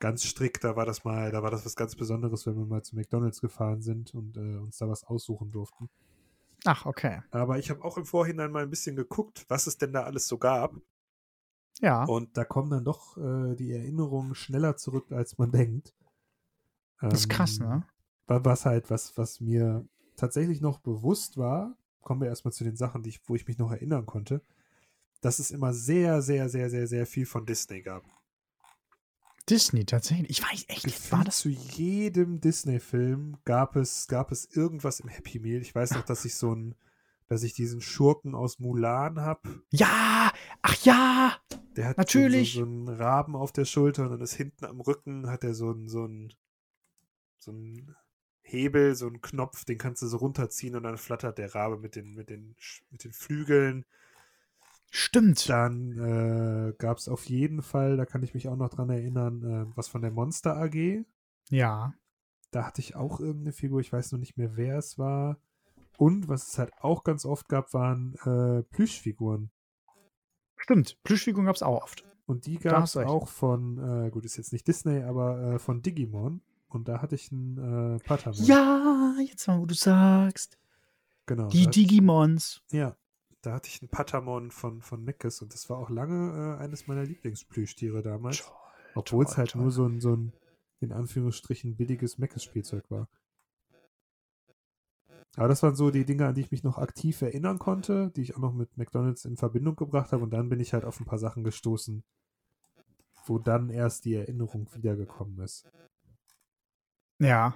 ganz 0.00 0.24
strikt. 0.24 0.64
Da 0.64 0.74
war 0.74 0.86
das 0.86 1.04
mal, 1.04 1.30
da 1.30 1.42
war 1.42 1.50
das 1.50 1.64
was 1.64 1.76
ganz 1.76 1.94
Besonderes, 1.94 2.46
wenn 2.46 2.56
wir 2.56 2.64
mal 2.64 2.82
zu 2.82 2.96
McDonalds 2.96 3.40
gefahren 3.40 3.82
sind 3.82 4.14
und 4.14 4.36
äh, 4.36 4.56
uns 4.56 4.78
da 4.78 4.88
was 4.88 5.04
aussuchen 5.04 5.52
durften. 5.52 5.88
Ach, 6.64 6.84
okay. 6.86 7.22
Aber 7.30 7.58
ich 7.58 7.70
habe 7.70 7.84
auch 7.84 7.96
im 7.96 8.04
Vorhinein 8.04 8.50
mal 8.50 8.64
ein 8.64 8.70
bisschen 8.70 8.96
geguckt, 8.96 9.44
was 9.48 9.66
es 9.66 9.78
denn 9.78 9.92
da 9.92 10.02
alles 10.02 10.26
so 10.26 10.38
gab. 10.38 10.74
Ja. 11.80 12.04
Und 12.04 12.36
da 12.36 12.44
kommen 12.44 12.70
dann 12.70 12.84
doch 12.84 13.16
äh, 13.16 13.54
die 13.54 13.72
Erinnerungen 13.72 14.34
schneller 14.34 14.76
zurück, 14.76 15.12
als 15.12 15.38
man 15.38 15.50
denkt. 15.52 15.94
Ähm, 17.00 17.10
das 17.10 17.20
ist 17.20 17.28
krass, 17.28 17.58
ne? 17.58 17.86
Ähm, 18.28 18.44
was 18.44 18.66
halt, 18.66 18.90
was, 18.90 19.16
was 19.16 19.40
mir 19.40 19.86
tatsächlich 20.16 20.60
noch 20.60 20.78
bewusst 20.78 21.36
war, 21.36 21.76
kommen 22.00 22.20
wir 22.20 22.28
erstmal 22.28 22.52
zu 22.52 22.64
den 22.64 22.76
Sachen, 22.76 23.02
die 23.02 23.10
ich, 23.10 23.20
wo 23.28 23.34
ich 23.34 23.46
mich 23.46 23.58
noch 23.58 23.72
erinnern 23.72 24.06
konnte, 24.06 24.42
dass 25.20 25.38
es 25.38 25.50
immer 25.50 25.72
sehr, 25.72 26.22
sehr, 26.22 26.48
sehr, 26.48 26.70
sehr, 26.70 26.86
sehr 26.86 27.06
viel 27.06 27.26
von 27.26 27.46
Disney 27.46 27.82
gab. 27.82 28.04
Disney 29.48 29.84
tatsächlich. 29.84 30.30
Ich 30.30 30.42
weiß 30.42 30.64
echt 30.68 30.86
nicht, 30.86 31.12
war 31.12 31.24
das 31.24 31.38
zu 31.38 31.48
jedem 31.48 32.40
Disney-Film 32.40 33.38
gab 33.44 33.76
es 33.76 34.06
gab 34.08 34.32
es 34.32 34.44
irgendwas 34.44 35.00
im 35.00 35.08
Happy 35.08 35.38
Meal. 35.38 35.60
Ich 35.60 35.74
weiß 35.74 35.92
noch, 35.92 36.04
dass 36.04 36.24
ich 36.24 36.34
so 36.34 36.54
ein 36.54 36.74
dass 37.30 37.44
ich 37.44 37.52
diesen 37.52 37.80
Schurken 37.80 38.34
aus 38.34 38.58
Mulan 38.58 39.20
habe. 39.20 39.62
Ja, 39.70 40.32
ach 40.62 40.84
ja. 40.84 41.36
Der 41.76 41.86
hat 41.86 41.96
natürlich 41.96 42.54
so, 42.54 42.60
so, 42.60 42.66
einen 42.66 42.88
Raben 42.88 43.36
auf 43.36 43.52
der 43.52 43.64
Schulter 43.64 44.02
und 44.02 44.10
dann 44.10 44.20
ist 44.20 44.34
hinten 44.34 44.64
am 44.64 44.80
Rücken 44.80 45.28
hat 45.28 45.44
er 45.44 45.54
so 45.54 45.70
einen 45.70 45.88
so 45.88 46.02
einen 46.02 46.34
so 47.38 47.52
einen 47.52 47.94
Hebel, 48.42 48.96
so 48.96 49.06
einen 49.06 49.20
Knopf, 49.20 49.64
den 49.64 49.78
kannst 49.78 50.02
du 50.02 50.08
so 50.08 50.16
runterziehen 50.16 50.74
und 50.74 50.82
dann 50.82 50.98
flattert 50.98 51.38
der 51.38 51.54
Rabe 51.54 51.78
mit 51.78 51.94
den 51.94 52.14
mit 52.14 52.30
den 52.30 52.56
mit 52.90 53.04
den 53.04 53.12
Flügeln. 53.12 53.84
Stimmt. 54.90 55.48
Dann 55.48 55.92
äh, 55.98 56.74
gab 56.76 56.98
es 56.98 57.08
auf 57.08 57.24
jeden 57.26 57.62
Fall, 57.62 57.96
da 57.96 58.04
kann 58.04 58.24
ich 58.24 58.34
mich 58.34 58.48
auch 58.48 58.56
noch 58.56 58.70
dran 58.70 58.90
erinnern, 58.90 59.44
äh, 59.44 59.76
was 59.76 59.88
von 59.88 60.02
der 60.02 60.10
Monster 60.10 60.56
AG. 60.56 61.04
Ja. 61.48 61.94
Da 62.50 62.66
hatte 62.66 62.80
ich 62.80 62.96
auch 62.96 63.20
irgendeine 63.20 63.52
Figur, 63.52 63.80
ich 63.80 63.92
weiß 63.92 64.10
noch 64.12 64.18
nicht 64.18 64.36
mehr, 64.36 64.56
wer 64.56 64.78
es 64.78 64.98
war. 64.98 65.38
Und 65.96 66.28
was 66.28 66.48
es 66.48 66.58
halt 66.58 66.72
auch 66.80 67.04
ganz 67.04 67.24
oft 67.24 67.48
gab, 67.48 67.72
waren 67.72 68.14
äh, 68.24 68.64
Plüschfiguren. 68.64 69.50
Stimmt, 70.56 70.98
Plüschfiguren 71.04 71.46
gab 71.46 71.54
es 71.54 71.62
auch 71.62 71.82
oft. 71.82 72.04
Und 72.26 72.46
die 72.46 72.58
gab 72.58 72.84
es 72.84 72.96
auch 72.96 73.28
von, 73.28 74.06
äh, 74.06 74.10
gut, 74.10 74.24
ist 74.24 74.36
jetzt 74.36 74.52
nicht 74.52 74.66
Disney, 74.66 75.02
aber 75.02 75.54
äh, 75.54 75.58
von 75.58 75.82
Digimon. 75.82 76.42
Und 76.68 76.88
da 76.88 77.00
hatte 77.00 77.14
ich 77.14 77.30
einen 77.30 77.96
äh, 77.96 77.98
Patamon. 77.98 78.44
Ja, 78.44 79.14
jetzt 79.20 79.46
mal, 79.46 79.60
wo 79.60 79.66
du 79.66 79.74
sagst. 79.74 80.58
Genau. 81.26 81.48
Die 81.48 81.66
Digimons. 81.66 82.62
Ja, 82.70 82.96
da 83.42 83.52
hatte 83.52 83.68
ich 83.68 83.80
einen 83.80 83.90
Patamon 83.90 84.50
von, 84.50 84.82
von 84.82 85.02
Meckes 85.02 85.40
und 85.42 85.54
das 85.54 85.70
war 85.70 85.78
auch 85.78 85.90
lange 85.90 86.56
äh, 86.58 86.62
eines 86.62 86.86
meiner 86.86 87.04
Lieblingsplüschtiere 87.04 88.02
damals. 88.02 88.50
Obwohl 88.94 89.24
es 89.24 89.36
halt 89.36 89.52
toll. 89.52 89.62
nur 89.62 89.70
so 89.70 89.86
ein, 89.86 90.00
so 90.00 90.14
ein, 90.14 90.32
in 90.80 90.92
Anführungsstrichen, 90.92 91.76
billiges 91.76 92.18
Meckes-Spielzeug 92.18 92.90
war. 92.90 93.08
Aber 95.36 95.48
das 95.48 95.62
waren 95.62 95.76
so 95.76 95.90
die 95.90 96.04
Dinge, 96.04 96.26
an 96.26 96.34
die 96.34 96.40
ich 96.40 96.50
mich 96.50 96.64
noch 96.64 96.78
aktiv 96.78 97.22
erinnern 97.22 97.58
konnte, 97.58 98.10
die 98.16 98.22
ich 98.22 98.34
auch 98.34 98.40
noch 98.40 98.52
mit 98.52 98.76
McDonalds 98.76 99.24
in 99.24 99.36
Verbindung 99.36 99.76
gebracht 99.76 100.12
habe. 100.12 100.24
Und 100.24 100.30
dann 100.30 100.48
bin 100.48 100.58
ich 100.58 100.72
halt 100.72 100.84
auf 100.84 100.98
ein 100.98 101.06
paar 101.06 101.18
Sachen 101.18 101.44
gestoßen, 101.44 102.02
wo 103.26 103.38
dann 103.38 103.70
erst 103.70 104.04
die 104.04 104.14
Erinnerung 104.14 104.68
wiedergekommen 104.74 105.38
ist. 105.38 105.70
Ja. 107.20 107.54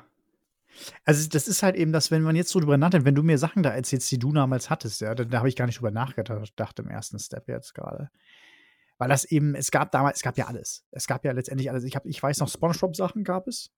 Also, 1.05 1.29
das 1.29 1.49
ist 1.49 1.63
halt 1.63 1.77
eben 1.77 1.93
das, 1.93 2.11
wenn 2.11 2.23
man 2.23 2.37
jetzt 2.37 2.51
so 2.51 2.61
drüber 2.61 2.77
nachdenkt, 2.77 3.07
wenn 3.07 3.15
du 3.15 3.23
mir 3.23 3.39
Sachen 3.39 3.63
da 3.63 3.71
erzählst, 3.71 4.11
die 4.11 4.19
du 4.19 4.33
damals 4.33 4.71
hattest, 4.71 5.01
ja, 5.01 5.15
da, 5.15 5.25
da 5.25 5.39
habe 5.39 5.49
ich 5.49 5.57
gar 5.57 5.67
nicht 5.67 5.79
drüber 5.79 5.91
nachgedacht 5.91 6.79
im 6.79 6.89
ersten 6.89 7.19
Step 7.19 7.49
jetzt 7.49 7.75
gerade. 7.75 8.11
Weil 8.99 9.09
das 9.09 9.25
eben, 9.25 9.55
es 9.55 9.71
gab 9.71 9.91
damals, 9.91 10.19
es 10.19 10.23
gab 10.23 10.39
ja 10.39 10.47
alles. 10.47 10.85
Es 10.91 11.07
gab 11.07 11.25
ja 11.25 11.33
letztendlich 11.33 11.71
alles. 11.71 11.85
Ich, 11.85 11.97
hab, 11.97 12.07
ich 12.07 12.23
weiß 12.23 12.39
noch, 12.41 12.49
Spongebob-Sachen 12.49 13.25
gab 13.25 13.49
es. 13.49 13.71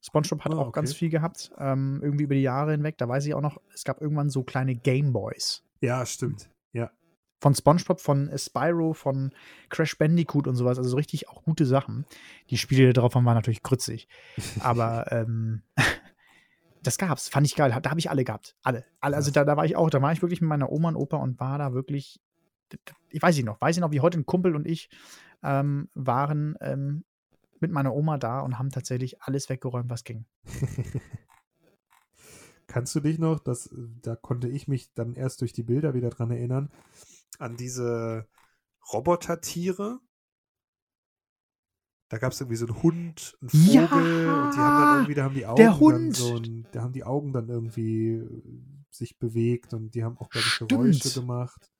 Spongebob 0.00 0.44
hat 0.44 0.52
Ah, 0.52 0.56
auch 0.56 0.68
okay. 0.68 0.80
ganz 0.80 0.92
viel 0.92 1.08
gehabt, 1.08 1.50
ähm, 1.58 2.00
irgendwie 2.02 2.24
über 2.24 2.34
die 2.34 2.42
Jahre 2.42 2.72
hinweg. 2.72 2.98
Da 2.98 3.08
weiß 3.08 3.24
ich 3.26 3.34
auch 3.34 3.40
noch, 3.40 3.60
es 3.74 3.84
gab 3.84 4.00
irgendwann 4.02 4.28
so 4.30 4.42
kleine 4.42 4.74
Gameboys. 4.74 5.62
Ja, 5.80 6.04
stimmt. 6.04 6.50
Ja. 6.72 6.90
Von 7.40 7.54
Spongebob, 7.54 8.00
von 8.00 8.30
Spyro, 8.36 8.94
von 8.94 9.32
Crash 9.70 9.96
Bandicoot 9.98 10.46
und 10.46 10.56
sowas. 10.56 10.78
Also 10.78 10.90
so 10.90 10.96
richtig 10.96 11.28
auch 11.28 11.42
gute 11.44 11.66
Sachen. 11.66 12.04
Die 12.50 12.58
Spiele 12.58 12.92
drauf 12.92 13.14
waren 13.14 13.24
natürlich 13.24 13.62
grützig. 13.62 14.08
Aber 14.60 15.06
ähm, 15.12 15.62
das 16.86 16.98
gab's. 16.98 17.28
Fand 17.28 17.46
ich 17.46 17.56
geil. 17.56 17.70
Da 17.82 17.90
habe 17.90 18.00
ich 18.00 18.10
alle 18.10 18.24
gehabt. 18.24 18.56
Alle. 18.62 18.84
alle 19.00 19.16
also 19.16 19.30
da, 19.30 19.44
da 19.44 19.56
war 19.56 19.64
ich 19.64 19.76
auch, 19.76 19.90
da 19.90 20.00
war 20.00 20.12
ich 20.12 20.22
wirklich 20.22 20.40
mit 20.40 20.48
meiner 20.48 20.70
Oma 20.70 20.88
und 20.90 20.96
Opa 20.96 21.16
und 21.16 21.40
war 21.40 21.58
da 21.58 21.72
wirklich. 21.72 22.20
Ich 23.10 23.22
weiß 23.22 23.36
nicht 23.36 23.44
noch, 23.44 23.60
weiß 23.60 23.76
ich 23.76 23.80
noch, 23.80 23.92
wie 23.92 24.00
heute 24.00 24.18
ein 24.18 24.26
Kumpel 24.26 24.56
und 24.56 24.66
ich 24.66 24.88
ähm, 25.42 25.88
waren 25.94 26.56
ähm, 26.60 27.04
mit 27.60 27.70
meiner 27.70 27.94
Oma 27.94 28.18
da 28.18 28.40
und 28.40 28.58
haben 28.58 28.70
tatsächlich 28.70 29.22
alles 29.22 29.48
weggeräumt, 29.48 29.90
was 29.90 30.04
ging. 30.04 30.26
Kannst 32.66 32.94
du 32.94 33.00
dich 33.00 33.18
noch, 33.18 33.40
das, 33.40 33.70
da 34.02 34.16
konnte 34.16 34.48
ich 34.48 34.66
mich 34.66 34.92
dann 34.94 35.14
erst 35.14 35.40
durch 35.42 35.52
die 35.52 35.62
Bilder 35.62 35.94
wieder 35.94 36.10
dran 36.10 36.30
erinnern, 36.30 36.70
an 37.38 37.56
diese 37.56 38.26
Robotertiere? 38.92 40.00
Da 42.14 42.18
gab 42.18 42.30
es 42.30 42.40
irgendwie 42.40 42.56
so 42.56 42.66
einen 42.66 42.80
Hund, 42.80 43.36
einen 43.40 43.48
Vogel 43.50 43.74
Ja, 43.74 44.44
und 44.44 44.54
die 44.54 44.58
haben 44.60 44.78
dann 44.78 44.96
irgendwie, 44.98 45.14
da 45.14 45.24
haben 45.24 45.34
die 45.34 45.46
Augen 45.46 45.56
der 45.56 45.70
dann 45.70 45.80
Hund. 45.80 46.16
so 46.16 46.36
ein, 46.36 46.64
da 46.70 46.82
haben 46.82 46.92
die 46.92 47.02
Augen 47.02 47.32
dann 47.32 47.48
irgendwie 47.48 48.10
äh, 48.10 48.42
sich 48.88 49.18
bewegt 49.18 49.74
und 49.74 49.96
die 49.96 50.04
haben 50.04 50.16
auch, 50.18 50.30
glaube 50.30 50.46
ich, 50.46 50.52
Stimmt. 50.52 50.70
Geräusche 50.70 51.10
gemacht. 51.20 51.72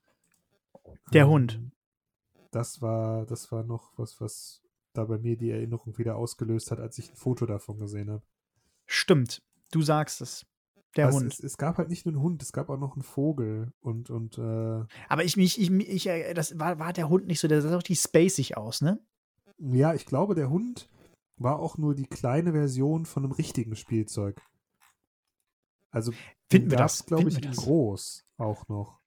Der 1.13 1.29
Hund. 1.29 1.61
Das 2.51 2.83
war, 2.83 3.27
das 3.27 3.53
war 3.53 3.63
noch 3.63 3.93
was, 3.97 4.21
was 4.21 4.61
da 4.93 5.05
bei 5.05 5.19
mir 5.19 5.37
die 5.37 5.51
Erinnerung 5.53 5.99
wieder 5.99 6.17
ausgelöst 6.17 6.73
hat, 6.73 6.81
als 6.81 6.99
ich 6.99 7.13
ein 7.13 7.17
Foto 7.17 7.47
davon 7.47 7.79
gesehen 7.79 8.11
habe. 8.11 8.25
Stimmt. 8.87 9.41
Du 9.71 9.83
sagst 9.83 10.21
es. 10.21 10.45
Der 10.97 11.07
Also 11.07 11.21
Hund. 11.21 11.33
Es, 11.33 11.39
es 11.39 11.59
gab 11.59 11.79
halt 11.79 11.91
nicht 11.91 12.07
nur 12.07 12.15
einen 12.15 12.23
Hund, 12.25 12.43
es 12.43 12.53
gab 12.53 12.71
auch 12.71 12.79
noch 12.79 12.95
einen 12.95 13.05
Vogel 13.05 13.73
und, 13.79 14.11
und 14.11 14.37
äh, 14.39 14.85
Aber 15.09 15.23
ich 15.23 15.37
mich, 15.37 15.61
ich, 15.61 15.71
ich, 15.71 16.09
äh, 16.09 16.35
das 16.35 16.59
war, 16.59 16.81
war 16.81 16.93
der 16.93 17.09
Hund 17.09 17.29
nicht 17.29 17.39
so, 17.39 17.47
der 17.47 17.63
sah 17.63 17.71
doch 17.71 17.85
die 17.85 17.95
spacig 17.95 18.57
aus, 18.57 18.81
ne? 18.81 18.99
Ja, 19.59 19.95
ich 19.95 20.07
glaube, 20.07 20.35
der 20.35 20.51
Hund 20.51 20.89
war 21.37 21.59
auch 21.59 21.79
nur 21.79 21.95
die 21.95 22.07
kleine 22.07 22.53
Version 22.53 23.07
von 23.07 23.25
einem 23.25 23.33
richtigen 23.33 23.77
Spielzeug. 23.77 24.41
Also 25.91 26.13
Finden 26.51 26.71
wir 26.71 26.79
das? 26.79 27.07
glaube 27.07 27.29
ich, 27.29 27.41
groß 27.41 28.27
auch 28.37 28.69
noch. 28.69 29.01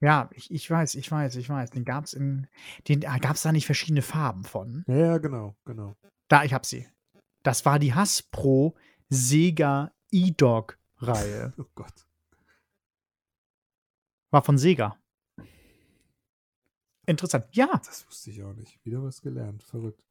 Ja, 0.00 0.28
ich, 0.34 0.50
ich 0.50 0.70
weiß, 0.70 0.96
ich 0.96 1.10
weiß, 1.10 1.36
ich 1.36 1.48
weiß. 1.48 1.70
Den 1.70 1.84
gab's 1.84 2.12
in. 2.12 2.46
Den 2.88 3.00
gab 3.00 3.36
es 3.36 3.42
da 3.42 3.52
nicht 3.52 3.64
verschiedene 3.64 4.02
Farben 4.02 4.44
von. 4.44 4.84
Ja, 4.86 4.96
ja, 4.96 5.18
genau, 5.18 5.56
genau. 5.64 5.96
Da, 6.28 6.44
ich 6.44 6.52
hab 6.52 6.66
sie. 6.66 6.86
Das 7.42 7.64
war 7.64 7.78
die 7.78 7.94
Hasbro 7.94 8.76
Sega 9.08 9.92
E-Dog-Reihe. 10.10 11.54
Oh 11.58 11.64
Gott. 11.74 12.06
War 14.30 14.42
von 14.42 14.58
Sega. 14.58 14.98
Interessant. 17.06 17.46
Ja, 17.52 17.68
Das 17.84 18.06
wusste 18.06 18.30
ich 18.30 18.42
auch 18.42 18.54
nicht. 18.54 18.84
Wieder 18.84 19.02
was 19.02 19.22
gelernt. 19.22 19.62
Verrückt. 19.62 20.02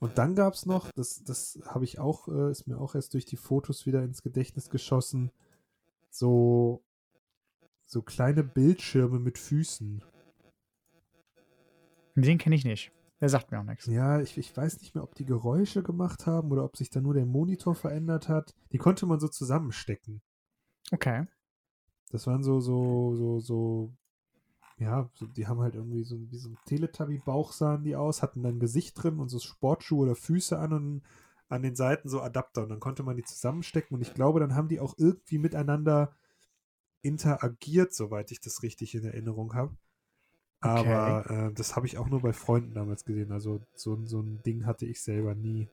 Und 0.00 0.16
dann 0.16 0.34
gab 0.34 0.54
es 0.54 0.64
noch, 0.64 0.90
das, 0.92 1.24
das 1.24 1.58
habe 1.66 1.84
ich 1.84 1.98
auch, 1.98 2.28
äh, 2.28 2.50
ist 2.50 2.66
mir 2.66 2.78
auch 2.78 2.94
erst 2.94 3.14
durch 3.14 3.24
die 3.26 3.36
Fotos 3.36 3.84
wieder 3.84 4.02
ins 4.04 4.22
Gedächtnis 4.22 4.70
geschossen, 4.70 5.32
so, 6.10 6.84
so 7.84 8.02
kleine 8.02 8.44
Bildschirme 8.44 9.18
mit 9.18 9.38
Füßen. 9.38 10.04
den 12.14 12.38
kenne 12.38 12.54
ich 12.54 12.64
nicht. 12.64 12.92
Der 13.20 13.28
sagt 13.28 13.50
mir 13.50 13.58
auch 13.58 13.64
nichts. 13.64 13.86
Ja, 13.86 14.20
ich, 14.20 14.38
ich 14.38 14.56
weiß 14.56 14.80
nicht 14.80 14.94
mehr, 14.94 15.02
ob 15.02 15.16
die 15.16 15.24
Geräusche 15.24 15.82
gemacht 15.82 16.26
haben 16.26 16.52
oder 16.52 16.64
ob 16.64 16.76
sich 16.76 16.90
da 16.90 17.00
nur 17.00 17.14
der 17.14 17.26
Monitor 17.26 17.74
verändert 17.74 18.28
hat. 18.28 18.54
Die 18.70 18.78
konnte 18.78 19.06
man 19.06 19.18
so 19.18 19.26
zusammenstecken. 19.26 20.22
Okay. 20.92 21.26
Das 22.10 22.26
waren 22.28 22.44
so, 22.44 22.60
so, 22.60 23.16
so, 23.16 23.40
so, 23.40 23.92
ja, 24.78 25.10
die 25.36 25.46
haben 25.46 25.60
halt 25.60 25.74
irgendwie 25.74 26.04
so 26.04 26.16
wie 26.30 26.38
so 26.38 26.48
ein 26.50 26.58
Teletubby-Bauch 26.66 27.52
sahen 27.52 27.82
die 27.84 27.96
aus, 27.96 28.22
hatten 28.22 28.42
dann 28.42 28.60
Gesicht 28.60 29.02
drin 29.02 29.18
und 29.18 29.28
so 29.28 29.38
Sportschuhe 29.38 30.02
oder 30.04 30.14
Füße 30.14 30.58
an 30.58 30.72
und 30.72 31.02
an 31.48 31.62
den 31.62 31.74
Seiten 31.74 32.08
so 32.08 32.20
Adapter 32.20 32.62
und 32.62 32.68
dann 32.68 32.80
konnte 32.80 33.02
man 33.02 33.16
die 33.16 33.24
zusammenstecken 33.24 33.94
und 33.96 34.02
ich 34.02 34.14
glaube, 34.14 34.40
dann 34.40 34.54
haben 34.54 34.68
die 34.68 34.80
auch 34.80 34.94
irgendwie 34.98 35.38
miteinander 35.38 36.12
interagiert, 37.02 37.94
soweit 37.94 38.30
ich 38.32 38.40
das 38.40 38.62
richtig 38.62 38.94
in 38.94 39.04
Erinnerung 39.04 39.54
habe. 39.54 39.74
Aber 40.60 41.30
äh, 41.30 41.52
das 41.54 41.76
habe 41.76 41.86
ich 41.86 41.98
auch 41.98 42.08
nur 42.08 42.20
bei 42.20 42.32
Freunden 42.32 42.74
damals 42.74 43.04
gesehen. 43.04 43.30
Also 43.32 43.60
so, 43.74 43.94
ein- 43.94 44.06
so 44.06 44.20
ein 44.20 44.42
Ding 44.44 44.66
hatte 44.66 44.86
ich 44.86 45.00
selber 45.00 45.34
nie. 45.34 45.68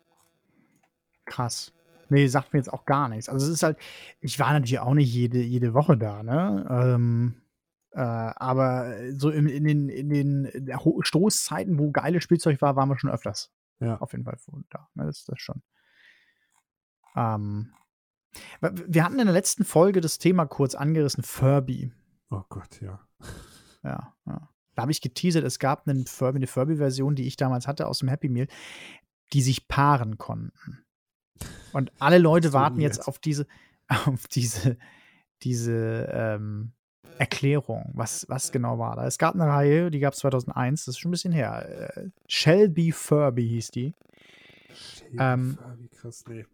Krass. 1.26 1.74
Nee, 2.10 2.28
sagt 2.28 2.54
mir 2.54 2.60
jetzt 2.60 2.72
auch 2.72 2.86
gar 2.86 3.10
nichts. 3.10 3.30
Also 3.30 3.48
es 3.48 3.52
ist 3.52 3.64
halt, 3.64 3.78
ich 4.22 4.40
war 4.40 4.54
natürlich 4.54 4.80
auch 4.80 4.94
nicht 4.94 5.12
jede, 5.12 5.42
jede 5.42 5.74
Woche 5.74 5.98
da, 5.98 6.22
ne? 6.22 6.68
Ähm, 6.70 7.34
äh, 7.96 8.00
aber 8.02 8.94
so 9.14 9.30
in, 9.30 9.48
in 9.48 9.64
den, 9.64 9.90
in 9.90 10.10
den 10.10 10.52
Stoßzeiten, 11.00 11.80
wo 11.80 11.92
geiles 11.92 12.24
Spielzeug 12.24 12.62
war, 12.62 12.76
waren 12.76 12.90
wir 12.90 13.00
schon 13.00 13.10
öfters. 13.10 13.52
Ja. 13.80 13.98
Auf 14.02 14.12
jeden 14.12 14.26
Fall 14.26 14.38
da. 14.70 14.90
Ne? 14.96 15.06
Das 15.06 15.20
ist 15.20 15.30
das 15.30 15.40
schon. 15.40 15.62
Ähm, 17.16 17.74
wir- 18.62 19.04
hatten 19.04 19.20
in 19.20 19.26
der 19.26 19.34
letzten 19.34 19.64
Folge 19.64 20.02
das 20.02 20.18
Thema 20.18 20.46
kurz 20.46 20.76
angerissen, 20.76 21.24
Furby. 21.24 21.94
Oh 22.30 22.44
Gott, 22.50 22.82
ja. 22.82 23.00
Ja, 23.84 24.14
ja. 24.26 24.50
Da 24.76 24.82
habe 24.82 24.92
ich 24.92 25.00
geteasert, 25.00 25.46
es 25.46 25.60
gab 25.60 25.88
einen 25.88 26.06
Furby, 26.06 26.38
eine 26.38 26.48
Furby-Version, 26.48 27.16
die 27.16 27.28
ich 27.28 27.38
damals 27.38 27.66
hatte 27.68 27.88
aus 27.88 28.00
dem 28.00 28.10
Happy 28.10 28.28
Meal, 28.28 28.48
die 29.32 29.42
sich 29.42 29.70
paaren 29.70 30.18
konnten. 30.18 30.84
Und 31.72 31.94
alle 32.00 32.18
Leute 32.18 32.52
warten 32.52 32.82
jetzt 32.82 33.08
auf 33.08 33.20
diese, 33.20 33.48
auf 33.88 34.28
diese, 34.28 34.78
diese 35.44 36.10
ähm, 36.12 36.74
Erklärung, 37.18 37.92
was, 37.94 38.28
was 38.30 38.52
genau 38.52 38.80
war 38.80 38.96
da. 38.96 39.06
Es 39.06 39.18
gab 39.18 39.36
eine 39.36 39.48
Reihe, 39.48 39.92
die 39.92 40.00
gab 40.00 40.14
es 40.14 40.20
2001, 40.20 40.86
das 40.86 40.96
ist 40.96 41.00
schon 41.00 41.10
ein 41.10 41.12
bisschen 41.12 41.34
her. 41.34 41.94
Äh, 41.96 42.10
Shelby 42.28 42.92
Furby 42.92 43.48
hieß 43.48 43.72
die. 43.72 43.94
Shady 44.74 45.18
Ähm, 45.20 45.58
Furby, 45.62 45.88
krass, 45.90 46.24
nee. 46.28 46.46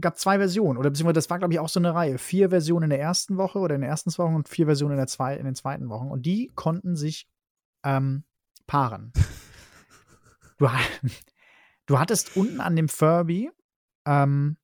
gab 0.00 0.18
zwei 0.18 0.38
Versionen, 0.38 0.78
oder 0.78 0.90
beziehungsweise 0.90 1.14
das 1.14 1.30
war, 1.30 1.38
glaube 1.38 1.54
ich, 1.54 1.60
auch 1.60 1.68
so 1.68 1.80
eine 1.80 1.94
Reihe. 1.94 2.18
Vier 2.18 2.50
Versionen 2.50 2.84
in 2.84 2.90
der 2.90 3.00
ersten 3.00 3.36
Woche 3.36 3.58
oder 3.58 3.74
in 3.74 3.80
den 3.80 3.90
ersten 3.90 4.16
Wochen 4.18 4.34
und 4.34 4.48
vier 4.48 4.66
Versionen 4.66 4.92
in, 4.92 4.98
der 4.98 5.08
zwei, 5.08 5.36
in 5.36 5.44
den 5.44 5.54
zweiten 5.54 5.88
Wochen. 5.88 6.10
Und 6.10 6.26
die 6.26 6.50
konnten 6.54 6.96
sich 6.96 7.28
ähm, 7.84 8.24
paaren. 8.66 9.12
Du, 10.58 10.70
du 11.84 11.98
hattest 11.98 12.34
unten 12.34 12.62
an 12.62 12.76
dem 12.76 12.88
Furby, 12.88 13.50
ähm, 14.06 14.56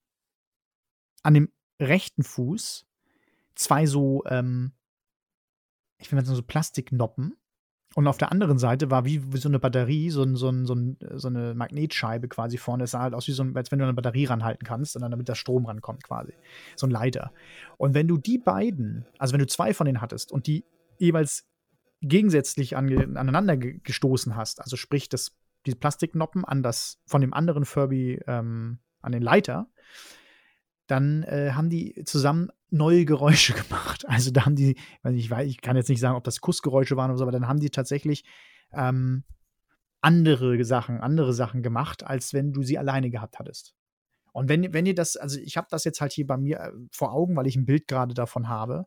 an 1.22 1.34
dem 1.34 1.52
rechten 1.78 2.22
Fuß, 2.22 2.86
zwei 3.54 3.84
so, 3.84 4.24
ähm, 4.24 4.72
ich 6.04 6.10
sagen, 6.10 6.24
so 6.24 6.42
Plastiknoppen. 6.42 7.34
Und 7.94 8.06
auf 8.06 8.16
der 8.16 8.32
anderen 8.32 8.58
Seite 8.58 8.90
war 8.90 9.04
wie, 9.04 9.32
wie 9.32 9.38
so 9.38 9.48
eine 9.48 9.58
Batterie, 9.58 10.08
so, 10.08 10.24
so, 10.34 10.50
so, 10.64 10.76
so 11.14 11.28
eine 11.28 11.54
Magnetscheibe 11.54 12.28
quasi 12.28 12.56
vorne. 12.56 12.84
Es 12.84 12.92
sah 12.92 13.00
halt 13.00 13.14
aus 13.14 13.28
wie 13.28 13.32
so 13.32 13.44
als 13.54 13.70
wenn 13.70 13.78
du 13.78 13.84
eine 13.84 13.92
Batterie 13.92 14.24
ranhalten 14.24 14.64
kannst 14.66 14.96
und 14.96 15.02
dann 15.02 15.10
damit 15.10 15.28
der 15.28 15.34
Strom 15.34 15.66
rankommt 15.66 16.02
quasi. 16.02 16.32
So 16.74 16.86
ein 16.86 16.90
Leiter. 16.90 17.32
Und 17.76 17.94
wenn 17.94 18.08
du 18.08 18.16
die 18.16 18.38
beiden, 18.38 19.04
also 19.18 19.34
wenn 19.34 19.40
du 19.40 19.46
zwei 19.46 19.74
von 19.74 19.84
denen 19.84 20.00
hattest 20.00 20.32
und 20.32 20.46
die 20.46 20.64
jeweils 20.98 21.46
gegensätzlich 22.00 22.76
aneinander 22.76 23.56
ge 23.56 23.80
gestoßen 23.82 24.36
hast, 24.36 24.60
also 24.60 24.76
sprich 24.76 25.08
das, 25.08 25.36
die 25.66 25.74
Plastiknoppen 25.74 26.44
an 26.44 26.62
das 26.62 26.98
von 27.06 27.20
dem 27.20 27.34
anderen 27.34 27.64
Furby 27.64 28.20
ähm, 28.26 28.78
an 29.02 29.12
den 29.12 29.22
Leiter, 29.22 29.68
dann 30.86 31.22
äh, 31.24 31.52
haben 31.52 31.68
die 31.68 32.04
zusammen 32.04 32.48
neue 32.72 33.04
Geräusche 33.04 33.52
gemacht. 33.68 34.08
Also 34.08 34.30
da 34.30 34.46
haben 34.46 34.56
die, 34.56 34.76
ich, 35.04 35.30
weiß, 35.30 35.46
ich 35.46 35.60
kann 35.60 35.76
jetzt 35.76 35.88
nicht 35.88 36.00
sagen, 36.00 36.16
ob 36.16 36.24
das 36.24 36.40
Kussgeräusche 36.40 36.96
waren 36.96 37.10
oder 37.10 37.18
so, 37.18 37.24
aber 37.24 37.32
dann 37.32 37.48
haben 37.48 37.60
die 37.60 37.70
tatsächlich 37.70 38.24
ähm, 38.72 39.24
andere 40.00 40.64
Sachen, 40.64 41.00
andere 41.00 41.32
Sachen 41.32 41.62
gemacht, 41.62 42.04
als 42.04 42.32
wenn 42.32 42.52
du 42.52 42.62
sie 42.62 42.78
alleine 42.78 43.10
gehabt 43.10 43.38
hattest. 43.38 43.74
Und 44.32 44.48
wenn, 44.48 44.72
wenn 44.72 44.86
ihr 44.86 44.94
das, 44.94 45.16
also 45.16 45.38
ich 45.38 45.56
habe 45.56 45.68
das 45.70 45.84
jetzt 45.84 46.00
halt 46.00 46.12
hier 46.12 46.26
bei 46.26 46.38
mir 46.38 46.58
äh, 46.58 46.72
vor 46.90 47.12
Augen, 47.12 47.36
weil 47.36 47.46
ich 47.46 47.56
ein 47.56 47.66
Bild 47.66 47.86
gerade 47.86 48.14
davon 48.14 48.48
habe. 48.48 48.86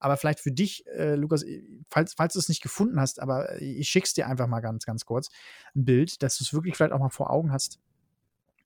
Aber 0.00 0.16
vielleicht 0.16 0.40
für 0.40 0.50
dich, 0.50 0.84
äh, 0.88 1.14
Lukas, 1.14 1.44
falls, 1.88 2.14
falls 2.14 2.32
du 2.32 2.40
es 2.40 2.48
nicht 2.48 2.60
gefunden 2.60 3.00
hast, 3.00 3.20
aber 3.20 3.62
ich 3.62 3.88
schick's 3.88 4.14
dir 4.14 4.26
einfach 4.26 4.48
mal 4.48 4.60
ganz, 4.60 4.84
ganz 4.84 5.04
kurz 5.04 5.30
ein 5.76 5.84
Bild, 5.84 6.24
dass 6.24 6.38
du 6.38 6.44
es 6.44 6.52
wirklich 6.52 6.76
vielleicht 6.76 6.92
auch 6.92 6.98
mal 6.98 7.08
vor 7.08 7.30
Augen 7.30 7.52
hast, 7.52 7.78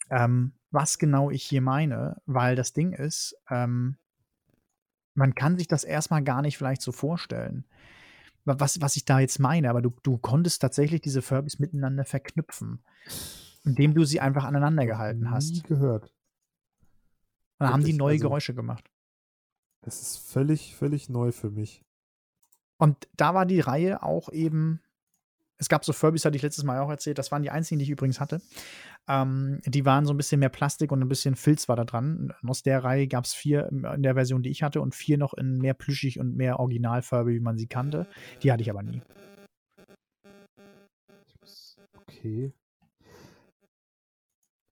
ähm, 0.09 0.55
was 0.71 0.97
genau 0.97 1.31
ich 1.31 1.43
hier 1.43 1.61
meine, 1.61 2.23
weil 2.25 2.57
das 2.57 2.73
Ding 2.73 2.93
ist, 2.93 3.37
ähm, 3.51 3.99
man 5.17 5.35
kann 5.35 5.57
sich 5.59 5.67
das 5.67 5.85
erstmal 5.85 6.23
gar 6.23 6.43
nicht 6.43 6.59
vielleicht 6.59 6.83
so 6.83 6.93
vorstellen. 6.93 7.65
was, 8.45 8.81
was 8.81 8.97
ich 8.97 9.05
da 9.05 9.19
jetzt 9.19 9.41
meine, 9.41 9.71
aber 9.71 9.83
du, 9.83 9.93
du 10.03 10.19
konntest 10.19 10.63
tatsächlich 10.63 11.01
diese 11.01 11.23
Furbies 11.23 11.59
miteinander 11.59 12.05
verknüpfen, 12.05 12.85
indem 13.65 13.95
du 13.95 14.05
sie 14.05 14.21
einfach 14.21 14.45
aneinander 14.45 14.87
gehalten 14.87 15.31
hast. 15.31 15.53
Nie 15.53 15.63
gehört. 15.63 16.05
Und 17.59 17.65
dann 17.65 17.73
haben 17.73 17.85
die 17.85 17.95
neue 17.95 18.15
also- 18.15 18.29
Geräusche 18.29 18.55
gemacht. 18.55 18.91
Das 19.81 20.03
ist 20.03 20.19
völlig, 20.19 20.75
völlig 20.75 21.09
neu 21.09 21.33
für 21.33 21.51
mich. 21.51 21.85
Und 22.77 23.09
da 23.17 23.35
war 23.35 23.47
die 23.47 23.61
Reihe 23.61 24.03
auch 24.03 24.31
eben. 24.33 24.81
Es 25.59 25.69
gab 25.69 25.85
so 25.85 25.93
Furbies, 25.93 26.25
hatte 26.25 26.37
ich 26.37 26.43
letztes 26.43 26.65
Mal 26.65 26.81
auch 26.81 26.91
erzählt. 26.91 27.19
Das 27.19 27.31
waren 27.33 27.43
die 27.43 27.51
einzigen, 27.51 27.79
die 27.79 27.85
ich 27.85 27.91
übrigens 27.91 28.21
hatte. 28.21 28.43
Ähm, 29.09 29.61
die 29.65 29.85
waren 29.85 30.05
so 30.07 30.13
ein 30.13 30.17
bisschen 30.17 30.41
mehr 30.41 30.49
Plastik 30.49 30.91
und 30.93 31.01
ein 31.01 31.09
bisschen 31.09 31.37
Filz 31.37 31.69
war 31.69 31.77
da 31.77 31.85
dran. 31.85 32.33
Und 32.41 32.51
aus 32.51 32.63
der 32.63 32.83
Reihe 32.83 33.07
gab 33.09 33.25
es 33.25 33.35
vier 33.35 33.69
in 33.69 34.03
der 34.03 34.15
Version, 34.15 34.43
die 34.43 34.51
ich 34.51 34.63
hatte, 34.63 34.81
und 34.81 34.95
vier 34.95 35.19
noch 35.19 35.35
in 35.35 35.59
mehr 35.59 35.75
plüschig 35.75 36.19
und 36.19 36.37
mehr 36.37 36.59
Original-Furby, 36.59 37.35
wie 37.35 37.41
man 37.41 37.57
sie 37.57 37.67
kannte. 37.67 38.07
Die 38.43 38.51
hatte 38.53 38.63
ich 38.63 38.71
aber 38.71 38.83
nie. 38.83 39.03
Okay. 42.09 42.53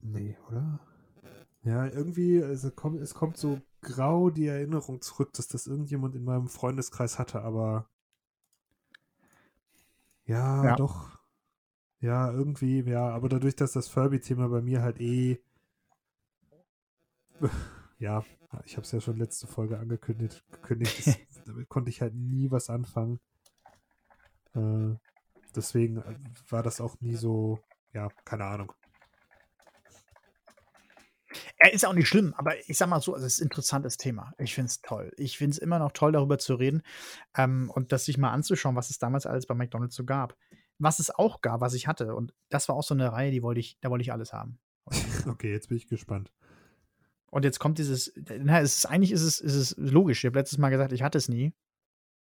Nee, 0.03 0.37
oder? 0.49 0.81
Ja, 1.63 1.87
irgendwie, 1.87 2.43
also 2.43 2.71
kommt, 2.71 3.01
es 3.01 3.15
kommt 3.15 3.39
so 3.39 3.61
grau 3.81 4.31
die 4.31 4.47
Erinnerung 4.47 5.01
zurück, 5.01 5.33
dass 5.33 5.49
das 5.49 5.67
irgendjemand 5.67 6.15
in 6.15 6.25
meinem 6.25 6.49
Freundeskreis 6.49 7.19
hatte, 7.19 7.41
aber 7.43 7.89
ja, 10.27 10.65
Ja. 10.65 10.77
doch. 10.77 11.14
Ja, 12.05 12.31
irgendwie, 12.31 12.83
ja, 12.83 13.09
aber 13.09 13.31
dadurch, 13.31 13.57
dass 13.57 13.73
das 13.73 13.89
Furby-Thema 13.89 14.49
bei 14.49 14.61
mir 14.61 14.83
halt 14.83 15.01
eh 15.01 15.41
ja, 17.99 18.23
ich 18.67 18.77
habe 18.77 18.83
es 18.83 18.93
ja 18.93 19.01
schon 19.01 19.17
letzte 19.17 19.47
Folge 19.47 19.79
angekündigt, 19.79 20.45
gekündigt, 20.53 21.07
das, 21.07 21.19
damit 21.47 21.71
konnte 21.71 21.89
ich 21.89 22.03
halt 22.03 22.15
nie 22.15 22.51
was 22.51 22.69
anfangen. 22.69 23.21
Äh, 24.55 24.97
deswegen 25.57 25.97
äh, 25.97 26.15
war 26.51 26.63
das 26.63 26.83
auch 26.83 27.01
nie 27.01 27.15
so, 27.15 27.59
ja, 27.95 28.11
keine 28.27 28.45
Ahnung. 28.45 28.75
Er 31.57 31.73
ist 31.73 31.87
auch 31.87 31.95
nicht 31.95 32.09
schlimm, 32.09 32.35
aber 32.37 32.53
ich 32.69 32.77
sag 32.77 32.91
mal 32.91 33.01
so, 33.01 33.15
also 33.15 33.25
es 33.25 33.37
ist 33.37 33.41
ein 33.41 33.45
interessantes 33.45 33.97
Thema. 33.97 34.35
Ich 34.37 34.55
finde 34.55 34.67
es 34.67 34.83
toll. 34.83 35.11
Ich 35.17 35.39
finde 35.39 35.53
es 35.53 35.59
immer 35.59 35.79
noch 35.79 35.93
toll, 35.93 36.13
darüber 36.13 36.39
zu 36.39 36.57
reden 36.57 36.83
ähm, 37.35 37.71
und 37.71 37.93
das 37.93 38.05
sich 38.05 38.19
mal 38.19 38.31
anzuschauen, 38.31 38.77
was 38.77 38.91
es 38.91 38.99
damals 38.99 39.25
alles 39.25 39.47
bei 39.47 39.55
McDonalds 39.55 39.95
so 39.95 40.05
gab. 40.05 40.37
Was 40.85 40.99
es 40.99 41.11
auch 41.11 41.41
gab, 41.41 41.63
was 41.63 41.73
ich 41.73 41.87
hatte, 41.87 42.15
und 42.15 42.35
das 42.51 42.69
war 42.69 42.77
auch 42.77 42.83
so 42.83 42.95
eine 42.95 43.11
Reihe, 43.11 43.31
die 43.31 43.43
wollte 43.43 43.61
ich, 43.61 43.79
da 43.81 43.91
wollte 43.91 44.03
ich 44.03 44.13
alles 44.13 44.33
haben. 44.33 44.59
Okay, 45.27 45.51
jetzt 45.51 45.69
bin 45.69 45.79
ich 45.79 45.89
gespannt. 45.89 46.31
Und 47.31 47.47
jetzt 47.47 47.59
kommt 47.59 47.79
dieses, 47.79 48.13
na, 48.39 48.61
es 48.61 48.77
ist, 48.77 48.87
eigentlich 48.87 49.11
ist 49.11 49.23
es, 49.23 49.41
ist 49.41 49.55
es 49.55 49.75
logisch. 49.79 50.23
Ich 50.23 50.29
habe 50.29 50.39
letztes 50.39 50.59
Mal 50.59 50.69
gesagt, 50.69 50.93
ich 50.93 51.03
hatte 51.03 51.17
es 51.17 51.31
nie. 51.31 51.55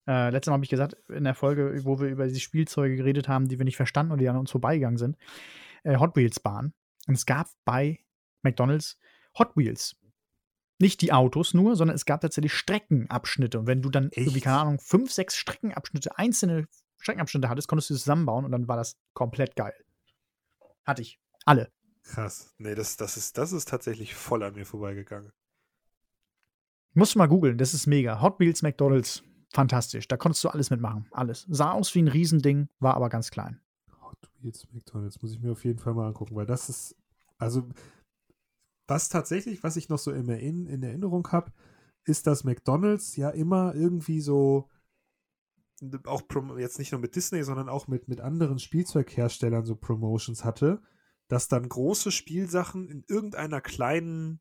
Äh, 0.08 0.30
letztes 0.30 0.50
Mal 0.50 0.54
habe 0.54 0.64
ich 0.64 0.70
gesagt, 0.70 0.96
in 1.10 1.24
der 1.24 1.34
Folge, 1.34 1.84
wo 1.84 2.00
wir 2.00 2.08
über 2.08 2.26
diese 2.26 2.40
Spielzeuge 2.40 2.96
geredet 2.96 3.28
haben, 3.28 3.46
die 3.46 3.58
wir 3.58 3.64
nicht 3.66 3.76
verstanden 3.76 4.12
und 4.12 4.18
die 4.18 4.28
an 4.28 4.38
uns 4.38 4.50
vorbeigegangen 4.50 4.96
sind, 4.96 5.18
äh, 5.82 5.98
Hot 5.98 6.16
Wheels 6.16 6.40
Bahn. 6.40 6.72
Und 7.06 7.14
es 7.14 7.26
gab 7.26 7.48
bei 7.66 8.00
McDonalds 8.42 8.98
Hot 9.38 9.56
Wheels. 9.56 9.96
Nicht 10.80 11.02
die 11.02 11.12
Autos 11.12 11.52
nur, 11.52 11.76
sondern 11.76 11.94
es 11.94 12.06
gab 12.06 12.22
tatsächlich 12.22 12.54
Streckenabschnitte. 12.54 13.60
Und 13.60 13.66
wenn 13.66 13.82
du 13.82 13.90
dann 13.90 14.10
irgendwie, 14.12 14.36
Echt? 14.36 14.44
keine 14.44 14.58
Ahnung, 14.58 14.78
fünf, 14.80 15.12
sechs 15.12 15.36
Streckenabschnitte, 15.36 16.18
einzelne 16.18 16.66
Streckenabschnitte 17.04 17.50
hattest, 17.50 17.68
konntest 17.68 17.90
du 17.90 17.94
zusammenbauen 17.94 18.46
und 18.46 18.52
dann 18.52 18.66
war 18.66 18.76
das 18.76 18.96
komplett 19.12 19.56
geil. 19.56 19.74
Hatte 20.84 21.02
ich. 21.02 21.20
Alle. 21.44 21.70
Krass. 22.02 22.54
Nee, 22.58 22.74
das, 22.74 22.96
das, 22.96 23.18
ist, 23.18 23.36
das 23.36 23.52
ist 23.52 23.68
tatsächlich 23.68 24.14
voll 24.14 24.42
an 24.42 24.54
mir 24.54 24.64
vorbeigegangen. 24.64 25.30
Musst 26.94 27.14
du 27.14 27.18
mal 27.18 27.26
googeln, 27.26 27.58
das 27.58 27.74
ist 27.74 27.86
mega. 27.86 28.22
Hot 28.22 28.40
Wheels 28.40 28.62
McDonalds, 28.62 29.22
fantastisch. 29.52 30.08
Da 30.08 30.16
konntest 30.16 30.44
du 30.44 30.48
alles 30.48 30.70
mitmachen. 30.70 31.06
Alles. 31.10 31.44
Sah 31.50 31.72
aus 31.72 31.94
wie 31.94 32.02
ein 32.02 32.08
Riesending, 32.08 32.68
war 32.78 32.94
aber 32.94 33.10
ganz 33.10 33.30
klein. 33.30 33.60
Hot 34.00 34.30
Wheels 34.40 34.66
McDonalds 34.72 35.20
muss 35.20 35.32
ich 35.32 35.40
mir 35.40 35.52
auf 35.52 35.64
jeden 35.64 35.78
Fall 35.78 35.92
mal 35.92 36.06
angucken, 36.06 36.36
weil 36.36 36.46
das 36.46 36.70
ist, 36.70 36.96
also, 37.36 37.68
was 38.86 39.10
tatsächlich, 39.10 39.62
was 39.62 39.76
ich 39.76 39.88
noch 39.90 39.98
so 39.98 40.10
in, 40.10 40.28
in 40.28 40.82
Erinnerung 40.82 41.30
habe, 41.32 41.52
ist, 42.04 42.26
dass 42.26 42.44
McDonalds 42.44 43.16
ja 43.16 43.28
immer 43.30 43.74
irgendwie 43.74 44.20
so, 44.20 44.70
auch 46.06 46.22
jetzt 46.58 46.78
nicht 46.78 46.92
nur 46.92 47.00
mit 47.00 47.16
Disney, 47.16 47.42
sondern 47.42 47.68
auch 47.68 47.88
mit, 47.88 48.08
mit 48.08 48.20
anderen 48.20 48.58
Spielzeugherstellern 48.58 49.64
so 49.64 49.76
Promotions 49.76 50.44
hatte, 50.44 50.82
dass 51.28 51.48
dann 51.48 51.68
große 51.68 52.10
Spielsachen 52.10 52.88
in 52.88 53.04
irgendeiner 53.08 53.60
kleinen, 53.60 54.40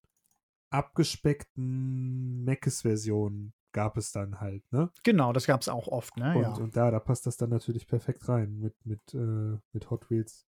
abgespeckten 0.69 2.43
Macis-Version 2.45 3.53
gab 3.73 3.97
es 3.97 4.11
dann 4.11 4.39
halt, 4.39 4.63
ne? 4.71 4.91
Genau, 5.03 5.33
das 5.33 5.45
gab 5.45 5.61
es 5.61 5.69
auch 5.69 5.87
oft, 5.87 6.17
ne? 6.17 6.35
Und, 6.35 6.41
ja. 6.41 6.53
und 6.53 6.75
da, 6.75 6.91
da 6.91 6.99
passt 6.99 7.25
das 7.25 7.37
dann 7.37 7.49
natürlich 7.49 7.87
perfekt 7.87 8.27
rein 8.27 8.59
mit, 8.59 8.73
mit, 8.85 9.13
äh, 9.13 9.57
mit 9.71 9.89
Hot 9.89 10.09
Wheels. 10.09 10.47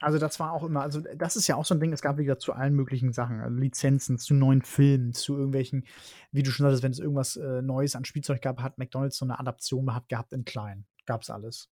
Also 0.00 0.18
das 0.18 0.40
war 0.40 0.52
auch 0.52 0.64
immer, 0.64 0.80
also 0.80 1.00
das 1.00 1.36
ist 1.36 1.46
ja 1.46 1.56
auch 1.56 1.66
so 1.66 1.74
ein 1.74 1.80
Ding, 1.80 1.92
es 1.92 2.00
gab 2.00 2.16
wieder 2.16 2.38
zu 2.38 2.54
allen 2.54 2.74
möglichen 2.74 3.12
Sachen, 3.12 3.40
also 3.40 3.54
Lizenzen, 3.54 4.18
zu 4.18 4.32
neuen 4.32 4.62
Filmen, 4.62 5.12
zu 5.12 5.36
irgendwelchen, 5.36 5.84
wie 6.32 6.42
du 6.42 6.50
schon 6.50 6.64
sagtest, 6.64 6.82
wenn 6.82 6.92
es 6.92 6.98
irgendwas 6.98 7.36
äh, 7.36 7.60
Neues 7.60 7.94
an 7.94 8.06
Spielzeug 8.06 8.40
gab, 8.40 8.62
hat 8.62 8.78
McDonalds 8.78 9.18
so 9.18 9.26
eine 9.26 9.38
Adaption 9.38 9.84
gehabt, 9.84 10.08
gehabt 10.08 10.32
in 10.32 10.46
klein. 10.46 10.86
Gab's 11.04 11.28
alles. 11.28 11.68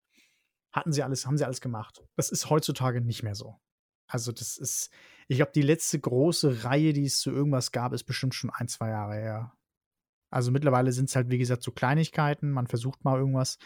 Hatten 0.72 0.92
sie 0.92 1.04
alles, 1.04 1.24
haben 1.24 1.38
sie 1.38 1.44
alles 1.44 1.60
gemacht. 1.60 2.02
Das 2.16 2.30
ist 2.30 2.50
heutzutage 2.50 3.00
nicht 3.00 3.22
mehr 3.22 3.36
so. 3.36 3.60
Also 4.08 4.32
das 4.32 4.56
ist, 4.58 4.90
ich 5.28 5.36
glaube, 5.36 5.52
die 5.54 5.62
letzte 5.62 5.98
große 6.00 6.64
Reihe, 6.64 6.92
die 6.92 7.04
es 7.04 7.20
zu 7.20 7.30
irgendwas 7.30 7.70
gab, 7.70 7.92
ist 7.92 8.04
bestimmt 8.04 8.34
schon 8.34 8.50
ein, 8.50 8.68
zwei 8.68 8.90
Jahre 8.90 9.14
her. 9.14 9.55
Also 10.36 10.50
mittlerweile 10.50 10.92
sind 10.92 11.08
es 11.08 11.16
halt, 11.16 11.30
wie 11.30 11.38
gesagt, 11.38 11.62
so 11.62 11.72
Kleinigkeiten. 11.72 12.50
Man 12.50 12.66
versucht 12.66 13.02
mal 13.06 13.18
irgendwas, 13.18 13.56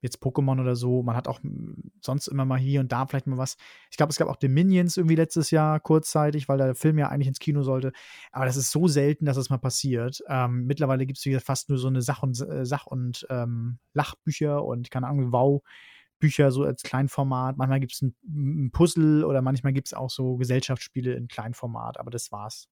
jetzt 0.00 0.22
Pokémon 0.22 0.58
oder 0.58 0.74
so. 0.74 1.02
Man 1.02 1.14
hat 1.16 1.28
auch 1.28 1.38
mm, 1.42 1.74
sonst 2.00 2.28
immer 2.28 2.46
mal 2.46 2.58
hier 2.58 2.80
und 2.80 2.90
da 2.92 3.04
vielleicht 3.04 3.26
mal 3.26 3.36
was. 3.36 3.58
Ich 3.90 3.98
glaube, 3.98 4.08
es 4.08 4.16
gab 4.16 4.28
auch 4.28 4.36
den 4.36 4.54
Minions 4.54 4.96
irgendwie 4.96 5.16
letztes 5.16 5.50
Jahr 5.50 5.80
kurzzeitig, 5.80 6.48
weil 6.48 6.56
der 6.56 6.74
Film 6.74 6.96
ja 6.96 7.10
eigentlich 7.10 7.28
ins 7.28 7.40
Kino 7.40 7.62
sollte. 7.62 7.92
Aber 8.32 8.46
das 8.46 8.56
ist 8.56 8.70
so 8.70 8.88
selten, 8.88 9.26
dass 9.26 9.36
das 9.36 9.50
mal 9.50 9.58
passiert. 9.58 10.22
Ähm, 10.26 10.64
mittlerweile 10.64 11.04
gibt 11.04 11.18
es, 11.18 11.26
wie 11.26 11.38
fast 11.40 11.68
nur 11.68 11.76
so 11.76 11.88
eine 11.88 12.00
Sach- 12.00 12.22
und, 12.22 12.40
äh, 12.40 12.64
Sach 12.64 12.86
und 12.86 13.26
ähm, 13.28 13.78
Lachbücher 13.92 14.64
und, 14.64 14.90
keine 14.90 15.08
Ahnung, 15.08 15.30
Wow-Bücher 15.30 16.52
so 16.52 16.62
als 16.64 16.82
Kleinformat. 16.82 17.58
Manchmal 17.58 17.80
gibt 17.80 17.92
es 17.92 18.00
ein, 18.00 18.14
ein 18.26 18.70
Puzzle 18.72 19.24
oder 19.24 19.42
manchmal 19.42 19.74
gibt 19.74 19.88
es 19.88 19.92
auch 19.92 20.08
so 20.08 20.36
Gesellschaftsspiele 20.38 21.12
in 21.12 21.28
Kleinformat. 21.28 22.00
Aber 22.00 22.10
das 22.10 22.32
war's. 22.32 22.70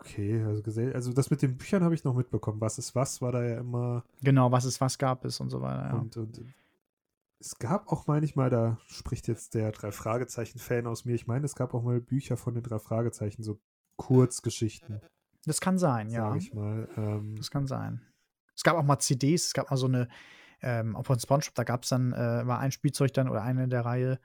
Okay, 0.00 0.42
also, 0.42 0.62
also 0.92 1.12
das 1.12 1.30
mit 1.30 1.42
den 1.42 1.56
Büchern 1.56 1.82
habe 1.82 1.94
ich 1.94 2.04
noch 2.04 2.14
mitbekommen. 2.14 2.60
Was 2.60 2.78
ist 2.78 2.94
was, 2.94 3.20
war 3.20 3.32
da 3.32 3.42
ja 3.42 3.58
immer. 3.58 4.04
Genau, 4.22 4.50
was 4.52 4.64
es 4.64 4.80
was 4.80 4.98
gab 4.98 5.24
es 5.24 5.40
und 5.40 5.50
so 5.50 5.60
weiter. 5.60 5.88
Ja. 5.88 5.98
Und, 5.98 6.16
und 6.16 6.40
es 7.38 7.58
gab 7.58 7.88
auch, 7.92 8.06
meine 8.06 8.24
ich 8.24 8.34
mal, 8.34 8.50
da 8.50 8.78
spricht 8.86 9.28
jetzt 9.28 9.54
der 9.54 9.72
Drei-Fragezeichen-Fan 9.72 10.86
aus 10.86 11.04
mir. 11.04 11.14
Ich 11.14 11.26
meine, 11.26 11.44
es 11.44 11.54
gab 11.54 11.74
auch 11.74 11.82
mal 11.82 12.00
Bücher 12.00 12.36
von 12.36 12.54
den 12.54 12.62
drei 12.62 12.78
Fragezeichen, 12.78 13.42
so 13.42 13.58
Kurzgeschichten, 13.96 15.00
Das 15.44 15.60
kann 15.60 15.78
sein, 15.78 16.10
ja. 16.10 16.28
sage 16.28 16.38
ich 16.38 16.52
mal. 16.52 16.88
Ähm, 16.96 17.34
Das 17.36 17.50
kann 17.50 17.66
sein. 17.66 18.02
Es 18.54 18.62
gab 18.62 18.76
auch 18.76 18.84
mal 18.84 18.98
CDs, 18.98 19.46
es 19.46 19.52
gab 19.52 19.70
mal 19.70 19.76
so 19.76 19.86
eine, 19.86 20.08
ähm, 20.60 20.96
von 21.02 21.18
SpongeBob, 21.18 21.54
da 21.54 21.64
gab 21.64 21.82
es 21.82 21.90
dann, 21.90 22.12
äh, 22.12 22.46
war 22.46 22.58
ein 22.58 22.72
Spielzeug 22.72 23.12
dann 23.12 23.28
oder 23.28 23.42
eine 23.42 23.64
in 23.64 23.70
der 23.70 23.84
Reihe, 23.84 24.18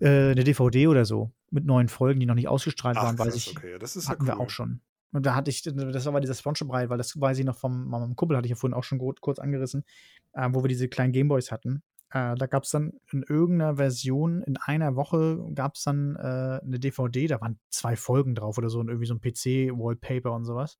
äh, 0.00 0.32
eine 0.32 0.44
DVD 0.44 0.88
oder 0.88 1.04
so, 1.04 1.30
mit 1.50 1.64
neuen 1.64 1.88
Folgen, 1.88 2.20
die 2.20 2.26
noch 2.26 2.34
nicht 2.34 2.48
ausgestrahlt 2.48 2.96
ach, 2.96 3.04
waren, 3.04 3.18
weiß 3.18 3.34
ich. 3.34 3.56
okay, 3.56 3.78
das 3.78 3.96
ist 3.96 4.04
ja 4.04 4.10
hatten 4.10 4.26
wir 4.26 4.36
cool. 4.36 4.46
auch 4.46 4.50
schon. 4.50 4.80
Und 5.12 5.26
da 5.26 5.34
hatte 5.34 5.50
ich, 5.50 5.62
das 5.62 6.06
war 6.06 6.20
dieser 6.20 6.34
SpongeBob-Reihe, 6.34 6.88
weil 6.88 6.98
das 6.98 7.20
weiß 7.20 7.38
ich 7.38 7.44
noch 7.44 7.56
vom 7.56 7.88
meinem 7.88 8.14
Kumpel, 8.14 8.36
hatte 8.36 8.46
ich 8.46 8.50
ja 8.50 8.56
vorhin 8.56 8.74
auch 8.74 8.84
schon 8.84 8.98
kurz 8.98 9.38
angerissen, 9.40 9.84
äh, 10.32 10.48
wo 10.52 10.62
wir 10.62 10.68
diese 10.68 10.88
kleinen 10.88 11.12
Gameboys 11.12 11.50
hatten. 11.50 11.82
Äh, 12.12 12.34
da 12.36 12.46
gab 12.46 12.64
es 12.64 12.70
dann 12.70 12.92
in 13.12 13.22
irgendeiner 13.22 13.76
Version, 13.76 14.42
in 14.42 14.56
einer 14.56 14.96
Woche 14.96 15.44
gab 15.54 15.74
es 15.74 15.82
dann 15.82 16.16
äh, 16.16 16.60
eine 16.64 16.78
DVD, 16.78 17.26
da 17.26 17.40
waren 17.40 17.58
zwei 17.70 17.96
Folgen 17.96 18.34
drauf 18.34 18.58
oder 18.58 18.68
so 18.68 18.78
und 18.80 18.88
irgendwie 18.88 19.06
so 19.06 19.14
ein 19.14 19.20
PC-Wallpaper 19.20 20.32
und 20.32 20.44
sowas. 20.44 20.78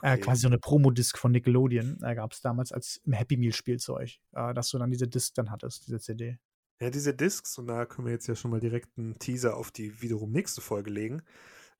Äh, 0.00 0.12
Okay. 0.12 0.20
quasi 0.22 0.40
so 0.40 0.48
eine 0.48 0.58
Promo-Disc 0.58 1.18
von 1.18 1.32
Nickelodeon 1.32 1.98
äh, 2.02 2.14
gab 2.14 2.32
es 2.32 2.40
damals 2.40 2.72
als 2.72 3.02
Happy 3.10 3.36
Meal-Spielzeug, 3.36 4.20
äh, 4.32 4.54
dass 4.54 4.70
du 4.70 4.78
dann 4.78 4.90
diese 4.90 5.06
Disc 5.06 5.34
dann 5.34 5.50
hattest, 5.50 5.86
diese 5.86 6.00
CD. 6.00 6.38
Ja, 6.82 6.90
diese 6.90 7.14
Discs, 7.14 7.58
und 7.58 7.68
da 7.68 7.86
können 7.86 8.08
wir 8.08 8.12
jetzt 8.12 8.26
ja 8.26 8.34
schon 8.34 8.50
mal 8.50 8.58
direkt 8.58 8.98
einen 8.98 9.16
Teaser 9.16 9.56
auf 9.56 9.70
die 9.70 10.02
wiederum 10.02 10.32
nächste 10.32 10.60
Folge 10.60 10.90
legen. 10.90 11.22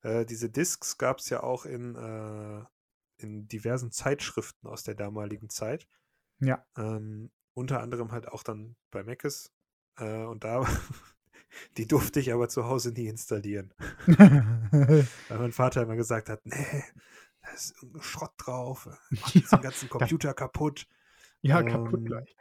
Äh, 0.01 0.25
diese 0.25 0.49
Discs 0.49 0.97
gab 0.97 1.19
es 1.19 1.29
ja 1.29 1.43
auch 1.43 1.65
in, 1.65 1.93
äh, 1.97 2.63
in 3.17 3.45
diversen 3.49 3.91
Zeitschriften 3.91 4.65
aus 4.65 4.83
der 4.83 4.95
damaligen 4.95 5.49
Zeit. 5.49 5.89
Ja. 6.39 6.65
Ähm, 6.77 7.31
unter 7.53 7.81
anderem 7.81 8.13
halt 8.13 8.29
auch 8.29 8.43
dann 8.43 8.77
bei 8.91 9.03
Meckes. 9.03 9.51
Äh, 9.97 10.23
und 10.23 10.45
da, 10.45 10.65
die 11.75 11.85
durfte 11.85 12.21
ich 12.21 12.31
aber 12.31 12.47
zu 12.47 12.63
Hause 12.63 12.93
nie 12.93 13.07
installieren. 13.07 13.73
Weil 14.07 15.37
mein 15.37 15.51
Vater 15.51 15.81
immer 15.81 15.97
gesagt 15.97 16.29
hat, 16.29 16.45
nee, 16.45 16.81
da 17.41 17.49
ist 17.49 17.75
irgendein 17.75 18.03
Schrott 18.03 18.33
drauf, 18.37 18.87
macht 19.09 19.35
jetzt 19.35 19.51
den 19.51 19.59
ganzen 19.63 19.89
Computer 19.89 20.33
kaputt. 20.33 20.87
ja, 21.41 21.61
kaputt 21.61 21.99
Ähm, 21.99 22.05
gleich. 22.05 22.37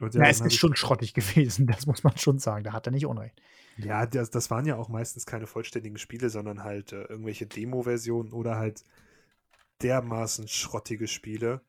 Ja, 0.00 0.26
es 0.28 0.40
ist 0.40 0.56
schon 0.56 0.76
schrottig 0.76 1.14
gewesen, 1.14 1.66
das 1.66 1.86
muss 1.86 2.04
man 2.04 2.16
schon 2.16 2.38
sagen. 2.38 2.64
Da 2.64 2.72
hat 2.72 2.86
er 2.86 2.92
nicht 2.92 3.06
Unrecht. 3.06 3.40
Ja, 3.76 4.06
das, 4.06 4.30
das 4.30 4.50
waren 4.50 4.66
ja 4.66 4.76
auch 4.76 4.88
meistens 4.88 5.26
keine 5.26 5.46
vollständigen 5.46 5.98
Spiele, 5.98 6.30
sondern 6.30 6.64
halt 6.64 6.92
äh, 6.92 7.02
irgendwelche 7.02 7.46
Demo-Versionen 7.46 8.32
oder 8.32 8.56
halt 8.56 8.84
dermaßen 9.82 10.48
schrottige 10.48 11.06
Spiele. 11.06 11.60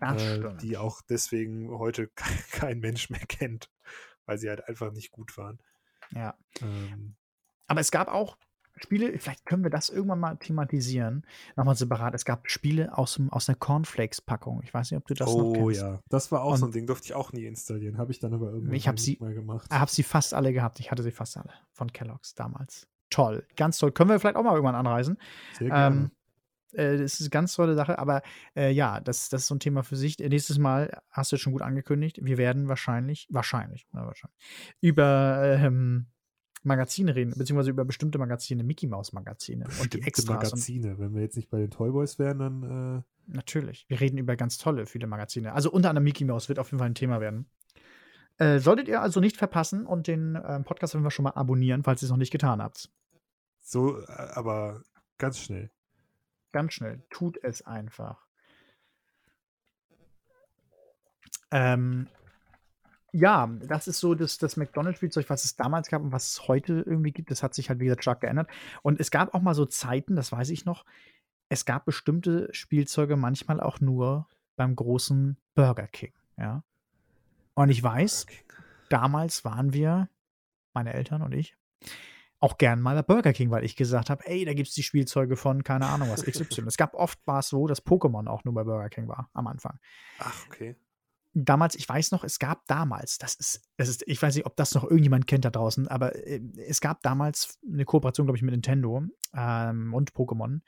äh, 0.00 0.56
die 0.62 0.78
auch 0.78 1.02
deswegen 1.02 1.70
heute 1.70 2.08
kein 2.52 2.80
Mensch 2.80 3.10
mehr 3.10 3.26
kennt, 3.26 3.70
weil 4.24 4.38
sie 4.38 4.48
halt 4.48 4.66
einfach 4.68 4.92
nicht 4.92 5.10
gut 5.10 5.36
waren. 5.36 5.58
Ja. 6.12 6.34
Ähm, 6.62 7.14
Aber 7.66 7.80
es 7.80 7.90
gab 7.90 8.08
auch 8.08 8.36
Spiele, 8.82 9.18
vielleicht 9.18 9.44
können 9.46 9.62
wir 9.62 9.70
das 9.70 9.88
irgendwann 9.88 10.20
mal 10.20 10.36
thematisieren, 10.36 11.26
nochmal 11.56 11.76
separat. 11.76 12.14
Es 12.14 12.24
gab 12.24 12.48
Spiele 12.50 12.96
aus, 12.96 13.14
dem, 13.14 13.30
aus 13.30 13.48
einer 13.48 13.56
Cornflakes-Packung. 13.56 14.62
Ich 14.64 14.72
weiß 14.72 14.90
nicht, 14.90 14.98
ob 14.98 15.06
du 15.06 15.14
das 15.14 15.28
oh, 15.28 15.38
noch 15.38 15.52
kennst. 15.52 15.64
Oh 15.64 15.70
ja, 15.70 16.00
das 16.08 16.32
war 16.32 16.42
auch 16.42 16.52
Und 16.52 16.58
so 16.58 16.66
ein 16.66 16.72
Ding, 16.72 16.86
durfte 16.86 17.06
ich 17.06 17.14
auch 17.14 17.32
nie 17.32 17.44
installieren. 17.44 17.98
Habe 17.98 18.12
ich 18.12 18.18
dann 18.18 18.32
aber 18.32 18.52
irgendwann 18.52 18.74
ich 18.74 18.88
sie, 18.96 19.18
mal 19.20 19.34
gemacht. 19.34 19.66
Ich 19.70 19.78
habe 19.78 19.90
sie 19.90 20.02
fast 20.02 20.34
alle 20.34 20.52
gehabt. 20.52 20.80
Ich 20.80 20.90
hatte 20.90 21.02
sie 21.02 21.12
fast 21.12 21.36
alle 21.36 21.52
von 21.72 21.92
Kellogg's 21.92 22.34
damals. 22.34 22.88
Toll, 23.10 23.46
ganz 23.56 23.78
toll. 23.78 23.92
Können 23.92 24.10
wir 24.10 24.20
vielleicht 24.20 24.36
auch 24.36 24.44
mal 24.44 24.54
irgendwann 24.54 24.76
anreisen. 24.76 25.18
Sehr 25.58 25.68
gerne. 25.68 25.96
Ähm, 25.96 26.10
äh, 26.72 26.98
das 26.98 27.14
ist 27.14 27.22
eine 27.22 27.30
ganz 27.30 27.54
tolle 27.54 27.74
Sache, 27.74 27.98
aber 27.98 28.22
äh, 28.56 28.70
ja, 28.70 29.00
das, 29.00 29.28
das 29.28 29.42
ist 29.42 29.46
so 29.48 29.54
ein 29.54 29.60
Thema 29.60 29.82
für 29.82 29.96
sich. 29.96 30.18
Nächstes 30.18 30.58
Mal 30.58 31.02
hast 31.10 31.32
du 31.32 31.36
schon 31.36 31.52
gut 31.52 31.62
angekündigt. 31.62 32.20
Wir 32.22 32.38
werden 32.38 32.68
wahrscheinlich, 32.68 33.26
wahrscheinlich, 33.30 33.86
na, 33.92 34.06
wahrscheinlich 34.06 34.38
über 34.80 35.58
ähm, 35.58 36.06
Magazine 36.62 37.14
reden, 37.14 37.32
beziehungsweise 37.36 37.70
über 37.70 37.84
bestimmte 37.84 38.18
Magazine, 38.18 38.62
Mickey 38.62 38.86
Mouse 38.86 39.12
Magazine 39.12 39.66
und 39.80 39.94
die 39.94 40.02
Extras. 40.02 40.36
Magazine. 40.36 40.98
Wenn 40.98 41.14
wir 41.14 41.22
jetzt 41.22 41.36
nicht 41.36 41.50
bei 41.50 41.58
den 41.58 41.70
Toyboys 41.70 42.18
wären, 42.18 42.38
dann. 42.38 42.98
Äh 42.98 43.02
Natürlich. 43.32 43.86
Wir 43.88 44.00
reden 44.00 44.18
über 44.18 44.36
ganz 44.36 44.58
tolle, 44.58 44.86
viele 44.86 45.06
Magazine. 45.06 45.52
Also 45.52 45.70
unter 45.70 45.88
anderem 45.88 46.04
Mickey 46.04 46.24
Mouse 46.24 46.48
wird 46.48 46.58
auf 46.58 46.68
jeden 46.70 46.78
Fall 46.78 46.88
ein 46.88 46.94
Thema 46.94 47.20
werden. 47.20 47.46
Äh, 48.38 48.58
solltet 48.58 48.88
ihr 48.88 49.00
also 49.00 49.20
nicht 49.20 49.36
verpassen 49.36 49.86
und 49.86 50.06
den 50.06 50.34
äh, 50.34 50.60
Podcast 50.60 50.94
werden 50.94 51.04
wir 51.04 51.10
schon 51.10 51.24
mal 51.24 51.32
abonnieren, 51.32 51.84
falls 51.84 52.02
ihr 52.02 52.06
es 52.06 52.10
noch 52.10 52.16
nicht 52.16 52.32
getan 52.32 52.60
habt. 52.60 52.90
So, 53.60 54.00
äh, 54.00 54.06
aber 54.08 54.82
ganz 55.18 55.38
schnell. 55.38 55.70
Ganz 56.50 56.72
schnell. 56.72 57.02
Tut 57.10 57.38
es 57.42 57.62
einfach. 57.62 58.26
Ähm, 61.52 62.08
ja, 63.12 63.48
das 63.62 63.88
ist 63.88 63.98
so 63.98 64.14
das, 64.14 64.38
das 64.38 64.56
McDonald's-Spielzeug, 64.56 65.28
was 65.28 65.44
es 65.44 65.56
damals 65.56 65.88
gab 65.88 66.02
und 66.02 66.12
was 66.12 66.28
es 66.28 66.48
heute 66.48 66.84
irgendwie 66.86 67.12
gibt. 67.12 67.30
Das 67.30 67.42
hat 67.42 67.54
sich 67.54 67.68
halt, 67.68 67.80
wie 67.80 67.84
gesagt, 67.84 68.02
stark 68.02 68.20
geändert. 68.20 68.48
Und 68.82 69.00
es 69.00 69.10
gab 69.10 69.34
auch 69.34 69.40
mal 69.40 69.54
so 69.54 69.66
Zeiten, 69.66 70.16
das 70.16 70.32
weiß 70.32 70.50
ich 70.50 70.64
noch, 70.64 70.84
es 71.48 71.64
gab 71.64 71.84
bestimmte 71.84 72.48
Spielzeuge 72.52 73.16
manchmal 73.16 73.60
auch 73.60 73.80
nur 73.80 74.28
beim 74.56 74.76
großen 74.76 75.36
Burger 75.54 75.88
King. 75.88 76.12
Ja. 76.36 76.62
Und 77.54 77.70
ich 77.70 77.82
weiß, 77.82 78.26
damals 78.88 79.44
waren 79.44 79.72
wir, 79.72 80.08
meine 80.72 80.94
Eltern 80.94 81.22
und 81.22 81.34
ich, 81.34 81.56
auch 82.38 82.56
gern 82.56 82.80
mal 82.80 82.94
bei 82.94 83.02
Burger 83.02 83.32
King, 83.32 83.50
weil 83.50 83.64
ich 83.64 83.76
gesagt 83.76 84.08
habe, 84.08 84.26
ey, 84.26 84.44
da 84.44 84.54
gibt 84.54 84.68
es 84.68 84.74
die 84.74 84.82
Spielzeuge 84.82 85.36
von, 85.36 85.64
keine 85.64 85.86
Ahnung 85.86 86.08
was, 86.10 86.24
XY. 86.24 86.62
es 86.66 86.76
gab 86.76 86.94
oft 86.94 87.18
war 87.26 87.40
es 87.40 87.48
so, 87.48 87.66
dass 87.66 87.84
Pokémon 87.84 88.28
auch 88.28 88.44
nur 88.44 88.54
bei 88.54 88.64
Burger 88.64 88.88
King 88.88 89.08
war 89.08 89.28
am 89.34 89.46
Anfang. 89.46 89.78
Ach, 90.18 90.46
okay 90.46 90.76
damals, 91.34 91.74
ich 91.74 91.88
weiß 91.88 92.10
noch, 92.12 92.24
es 92.24 92.38
gab 92.38 92.66
damals, 92.66 93.18
das 93.18 93.34
ist, 93.34 93.62
das 93.76 93.88
ist, 93.88 94.02
ich 94.06 94.20
weiß 94.20 94.34
nicht, 94.34 94.46
ob 94.46 94.56
das 94.56 94.74
noch 94.74 94.84
irgendjemand 94.84 95.26
kennt 95.26 95.44
da 95.44 95.50
draußen, 95.50 95.88
aber 95.88 96.14
äh, 96.26 96.40
es 96.66 96.80
gab 96.80 97.02
damals 97.02 97.58
eine 97.66 97.84
Kooperation, 97.84 98.26
glaube 98.26 98.36
ich, 98.36 98.42
mit 98.42 98.52
Nintendo 98.52 99.04
ähm, 99.34 99.94
und 99.94 100.12
Pokémon. 100.12 100.60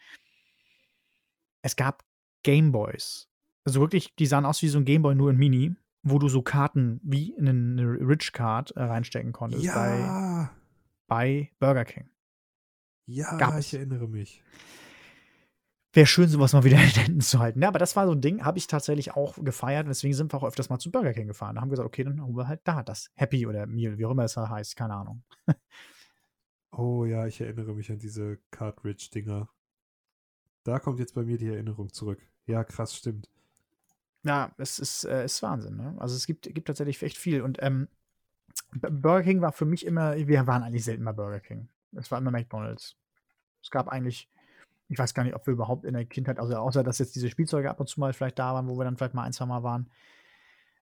Es 1.63 1.77
gab 1.77 2.05
Gameboys. 2.43 3.29
Also 3.65 3.81
wirklich, 3.81 4.15
die 4.17 4.27
sahen 4.27 4.45
aus 4.45 4.63
wie 4.63 4.69
so 4.69 4.79
ein 4.79 4.85
Gameboy, 4.85 5.15
nur 5.15 5.31
in 5.31 5.37
Mini, 5.37 5.75
wo 6.03 6.19
du 6.19 6.29
so 6.29 6.43
Karten 6.43 7.01
wie 7.05 7.33
in 7.33 7.49
eine 7.49 7.83
Rich 7.85 8.33
Card 8.33 8.73
äh, 8.73 8.83
reinstecken 8.83 9.33
konntest. 9.33 9.65
Ja. 9.65 9.75
Bei, 9.75 10.51
bei 11.07 11.53
Burger 11.61 11.85
King. 11.85 12.09
Ja, 13.07 13.37
Gab 13.37 13.59
ich 13.59 13.75
erinnere 13.75 14.09
mich. 14.09 14.43
Wäre 15.95 16.07
schön, 16.07 16.29
sowas 16.29 16.53
mal 16.55 16.65
wieder 16.65 16.77
in 16.83 16.89
den 16.89 17.03
Händen 17.03 17.21
zu 17.21 17.39
halten. 17.39 17.61
Ja, 17.61 17.69
aber 17.69 17.79
das 17.79 17.97
war 17.97 18.07
so 18.07 18.13
ein 18.13 18.21
Ding, 18.21 18.45
habe 18.45 18.59
ich 18.59 18.67
tatsächlich 18.67 19.15
auch 19.15 19.37
gefeiert. 19.43 19.87
Deswegen 19.87 20.15
sind 20.15 20.33
wir 20.33 20.39
auch 20.39 20.45
öfters 20.45 20.71
mal 20.71 20.79
zu 20.79 20.91
Burger 20.91 21.13
King 21.13 21.27
gefahren. 21.27 21.57
Da 21.57 21.61
haben 21.61 21.69
wir 21.69 21.73
gesagt, 21.73 21.87
okay, 21.87 22.05
dann 22.05 22.23
holen 22.25 22.37
wir 22.37 22.49
halt 22.49 22.61
da 22.65 22.83
das 22.83 23.11
Happy 23.15 23.47
oder 23.47 23.67
Meal, 23.67 23.99
wie 23.99 24.07
auch 24.07 24.13
immer 24.13 24.25
es 24.25 24.37
heißt, 24.37 24.77
keine 24.77 24.95
Ahnung. 24.95 25.23
oh 26.73 27.05
ja, 27.05 27.27
ich 27.27 27.41
erinnere 27.41 27.75
mich 27.75 27.91
an 27.91 27.99
diese 27.99 28.39
Cartridge-Dinger. 28.51 29.49
Da 30.65 30.79
kommt 30.79 30.99
jetzt 30.99 31.15
bei 31.15 31.25
mir 31.25 31.37
die 31.37 31.49
Erinnerung 31.49 31.93
zurück. 31.93 32.21
Ja, 32.47 32.65
krass, 32.65 32.97
stimmt. 32.97 33.29
Ja, 34.25 34.53
es 34.57 34.79
ist, 34.79 35.05
äh, 35.05 35.25
ist 35.25 35.43
Wahnsinn. 35.43 35.77
Ne? 35.77 35.97
Also 35.99 36.15
es 36.15 36.27
gibt, 36.27 36.55
gibt 36.55 36.69
tatsächlich 36.69 37.03
echt 37.03 37.19
viel. 37.19 37.43
Und 37.43 37.59
ähm, 37.61 37.89
Burger 38.71 39.23
King 39.23 39.41
war 39.41 39.53
für 39.53 39.65
mich 39.65 39.85
immer, 39.85 40.17
wir 40.17 40.47
waren 40.47 40.63
eigentlich 40.63 40.85
selten 40.85 41.03
mal 41.03 41.13
Burger 41.13 41.41
King. 41.41 41.69
Es 41.93 42.11
war 42.11 42.19
immer 42.19 42.31
McDonalds. 42.31 42.97
Es 43.61 43.71
gab 43.71 43.89
eigentlich 43.89 44.29
ich 44.93 44.99
weiß 44.99 45.15
gar 45.15 45.25
nicht, 45.25 45.35
ob 45.35 45.47
wir 45.47 45.55
überhaupt 45.55 45.85
in 45.85 45.95
der 45.95 46.05
Kindheit, 46.05 46.39
also 46.39 46.55
außer 46.55 46.85
dass 46.85 46.99
jetzt 46.99 47.17
diese 47.17 47.31
Spielzeuge 47.31 47.71
ab 47.71 47.81
und 47.81 47.89
zu 47.89 47.99
mal 47.99 48.13
vielleicht 48.13 48.39
da 48.39 48.53
waren, 48.53 48.69
wo 48.69 48.77
wir 48.79 48.85
dann 48.85 48.97
vielleicht 48.97 49.15
mal 49.15 49.25
ein, 49.25 49.33
zwei 49.33 49.47
Mal 49.47 49.63
waren, 49.63 49.91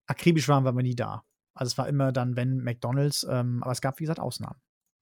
akribisch 0.06 0.48
waren 0.48 0.64
wir 0.64 0.70
aber 0.70 0.82
nie 0.82 0.96
da. 0.96 1.22
Also 1.54 1.70
es 1.70 1.78
war 1.78 1.88
immer 1.88 2.10
dann, 2.10 2.34
wenn 2.34 2.58
McDonalds, 2.58 3.24
ähm, 3.30 3.62
aber 3.62 3.70
es 3.70 3.80
gab, 3.80 4.00
wie 4.00 4.04
gesagt, 4.04 4.18
Ausnahmen. 4.18 4.60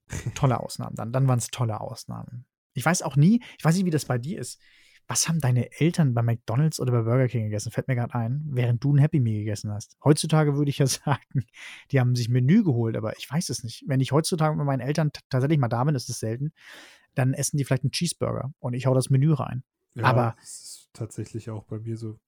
Tolle 0.34 0.60
Ausnahmen 0.60 0.94
dann. 0.94 1.12
Dann 1.12 1.26
waren 1.26 1.38
es 1.38 1.48
tolle 1.48 1.80
Ausnahmen. 1.80 2.44
Ich 2.74 2.84
weiß 2.84 3.02
auch 3.02 3.16
nie, 3.16 3.42
ich 3.58 3.64
weiß 3.64 3.74
nicht, 3.76 3.86
wie 3.86 3.90
das 3.90 4.04
bei 4.04 4.18
dir 4.18 4.38
ist. 4.38 4.60
Was 5.06 5.26
haben 5.26 5.40
deine 5.40 5.72
Eltern 5.80 6.12
bei 6.12 6.20
McDonalds 6.20 6.80
oder 6.80 6.92
bei 6.92 7.02
Burger 7.02 7.28
King 7.28 7.44
gegessen? 7.44 7.72
Fällt 7.72 7.88
mir 7.88 7.94
gerade 7.94 8.14
ein, 8.14 8.44
während 8.50 8.84
du 8.84 8.92
ein 8.92 8.98
Happy 8.98 9.20
Meal 9.20 9.38
gegessen 9.38 9.72
hast. 9.72 9.96
Heutzutage 10.04 10.56
würde 10.56 10.70
ich 10.70 10.78
ja 10.78 10.86
sagen, 10.86 11.46
die 11.90 12.00
haben 12.00 12.14
sich 12.14 12.28
Menü 12.28 12.62
geholt, 12.62 12.96
aber 12.96 13.16
ich 13.16 13.30
weiß 13.30 13.48
es 13.48 13.64
nicht. 13.64 13.84
Wenn 13.86 14.00
ich 14.00 14.12
heutzutage 14.12 14.54
mit 14.54 14.66
meinen 14.66 14.80
Eltern 14.80 15.10
tatsächlich 15.30 15.58
mal 15.58 15.68
da 15.68 15.82
bin, 15.84 15.94
ist 15.94 16.10
es 16.10 16.18
selten, 16.18 16.52
dann 17.18 17.34
essen 17.34 17.56
die 17.56 17.64
vielleicht 17.64 17.82
einen 17.82 17.92
Cheeseburger 17.92 18.52
und 18.60 18.74
ich 18.74 18.86
hau 18.86 18.94
das 18.94 19.10
Menü 19.10 19.32
rein. 19.32 19.64
Ja, 19.94 20.04
aber 20.04 20.36
das 20.38 20.48
ist 20.48 20.90
tatsächlich 20.92 21.50
auch 21.50 21.64
bei 21.64 21.78
mir 21.78 21.96
so. 21.96 22.18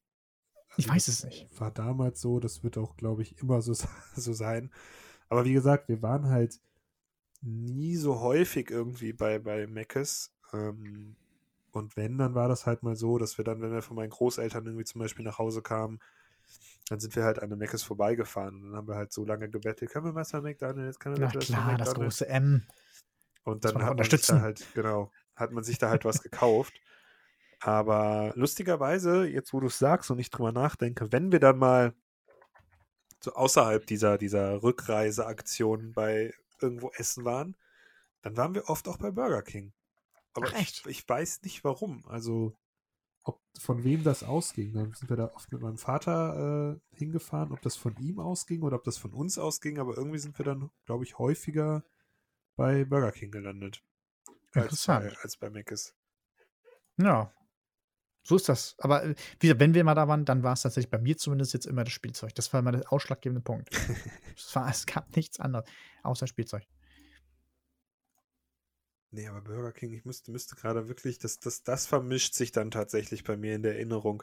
Also 0.71 0.79
ich 0.79 0.89
weiß 0.89 1.09
es 1.09 1.25
nicht. 1.25 1.49
War 1.59 1.71
damals 1.71 2.21
so, 2.21 2.41
das 2.41 2.63
wird 2.63 2.79
auch, 2.79 2.97
glaube 2.97 3.23
ich, 3.23 3.39
immer 3.39 3.63
so, 3.63 3.75
so 4.17 4.33
sein. 4.33 4.71
Aber 5.29 5.45
wie 5.45 5.53
gesagt, 5.53 5.89
wir 5.89 6.03
waren 6.03 6.29
halt 6.29 6.61
nie 7.41 7.97
so 7.97 8.21
häufig 8.21 8.71
irgendwie 8.71 9.13
bei, 9.13 9.39
bei 9.39 9.67
Meckes. 9.67 10.33
Ähm, 10.53 11.17
und 11.73 11.97
wenn, 11.97 12.19
dann 12.19 12.35
war 12.35 12.49
das 12.49 12.67
halt 12.67 12.83
mal 12.83 12.97
so, 12.97 13.19
dass 13.19 13.39
wir 13.39 13.45
dann, 13.45 13.61
wenn 13.63 13.73
wir 13.73 13.83
von 13.83 13.97
meinen 13.97 14.11
Großeltern 14.11 14.67
irgendwie 14.67 14.85
zum 14.85 15.01
Beispiel 15.01 15.25
nach 15.25 15.39
Hause 15.39 15.63
kamen, 15.63 16.01
dann 16.89 16.99
sind 16.99 17.15
wir 17.15 17.23
halt 17.23 17.41
an 17.41 17.49
der 17.49 17.59
Meckes 17.59 17.85
vorbeigefahren. 17.85 18.57
Und 18.57 18.63
dann 18.65 18.77
haben 18.77 18.89
wir 18.89 18.97
halt 18.97 19.13
so 19.13 19.25
lange 19.25 19.49
gebettelt, 19.49 19.91
können 19.91 20.07
wir 20.07 20.15
was 20.17 20.33
bei 20.33 20.41
McDonalds? 20.41 20.99
Können 20.99 21.19
wir 21.19 21.31
Na 21.33 21.41
klar, 21.41 21.79
das 21.79 21.95
große 21.95 22.27
M. 22.29 22.65
Und 23.45 23.65
dann 23.65 23.83
hat 23.83 23.97
man 23.97 24.09
sich 24.09 24.27
da 24.27 24.41
halt, 24.41 24.67
genau, 24.75 25.11
hat 25.35 25.53
man 25.53 25.65
sich 25.65 25.79
da 25.79 25.89
halt 25.89 26.05
was 26.05 26.23
gekauft. 26.23 26.75
Aber 27.61 28.33
lustigerweise, 28.37 29.27
jetzt 29.27 29.53
wo 29.53 29.61
du 29.61 29.67
es 29.67 29.79
sagst 29.79 30.11
und 30.11 30.19
ich 30.19 30.31
drüber 30.31 30.53
nachdenke, 30.53 31.13
wenn 31.13 31.31
wir 31.31 31.41
dann 31.41 31.59
mal 31.59 31.95
so 33.23 33.35
außerhalb 33.35 33.87
dieser, 33.87 34.17
dieser 34.17 34.63
Rückreiseaktion 34.63 35.93
bei 35.93 36.33
irgendwo 36.61 36.91
essen 36.91 37.25
waren, 37.25 37.57
dann 38.23 38.37
waren 38.37 38.55
wir 38.55 38.69
oft 38.69 38.89
auch 38.89 38.97
bei 38.97 39.11
Burger 39.11 39.43
King. 39.43 39.73
Aber 40.33 40.47
Ach, 40.49 40.61
ich, 40.61 40.83
ich, 40.87 41.09
weiß 41.09 41.43
nicht 41.43 41.65
warum. 41.65 42.05
Also, 42.07 42.57
ob 43.25 43.41
von 43.59 43.85
wem 43.85 44.05
das 44.05 44.23
ausging. 44.23 44.73
Dann 44.73 44.93
sind 44.95 45.11
wir 45.11 45.17
da 45.17 45.33
oft 45.35 45.53
mit 45.53 45.61
meinem 45.61 45.79
Vater 45.79 46.79
äh, 46.93 46.97
hingefahren, 46.97 47.53
ob 47.53 47.61
das 47.63 47.77
von 47.77 47.97
ihm 47.97 48.21
ausging 48.21 48.63
oder 48.63 48.77
ob 48.77 48.85
das 48.85 48.97
von 48.97 49.13
uns 49.13 49.39
ausging. 49.39 49.79
Aber 49.79 49.97
irgendwie 49.97 50.19
sind 50.19 50.39
wir 50.39 50.45
dann, 50.45 50.71
glaube 50.87 51.05
ich, 51.05 51.19
häufiger 51.19 51.83
bei 52.61 52.85
Burger 52.85 53.11
King 53.11 53.31
gelandet. 53.31 53.83
Interessant. 54.55 55.07
Als 55.07 55.15
bei, 55.15 55.23
als 55.23 55.37
bei 55.39 55.51
Mc's. 55.51 55.95
Ja. 56.99 57.33
So 58.23 58.37
ist 58.37 58.51
das. 58.51 58.75
Aber 58.77 59.03
äh, 59.03 59.15
wie, 59.39 59.59
wenn 59.59 59.73
wir 59.73 59.83
mal 59.83 59.95
da 59.95 60.07
waren, 60.09 60.27
dann 60.27 60.43
war 60.43 60.53
es 60.53 60.61
tatsächlich 60.61 60.91
bei 60.91 60.99
mir 60.99 61.17
zumindest 61.17 61.55
jetzt 61.55 61.65
immer 61.65 61.85
das 61.85 61.95
Spielzeug. 61.95 62.35
Das 62.35 62.53
war 62.53 62.61
immer 62.61 62.73
der 62.73 62.93
ausschlaggebende 62.93 63.41
Punkt. 63.41 63.71
es, 64.37 64.55
war, 64.55 64.69
es 64.69 64.85
gab 64.85 65.17
nichts 65.17 65.41
anderes 65.41 65.65
außer 66.03 66.27
Spielzeug. 66.27 66.67
Nee, 69.11 69.27
aber 69.27 69.41
Burger 69.41 69.73
King, 69.73 69.95
ich 69.95 70.05
müsste, 70.05 70.31
müsste 70.31 70.55
gerade 70.55 70.87
wirklich, 70.87 71.19
das, 71.19 71.39
das, 71.39 71.63
das 71.63 71.87
vermischt 71.87 72.35
sich 72.35 72.53
dann 72.53 72.71
tatsächlich 72.71 73.25
bei 73.25 73.39
mir 73.39 73.55
in 73.55 73.63
der 73.63 73.77
Erinnerung, 73.77 74.23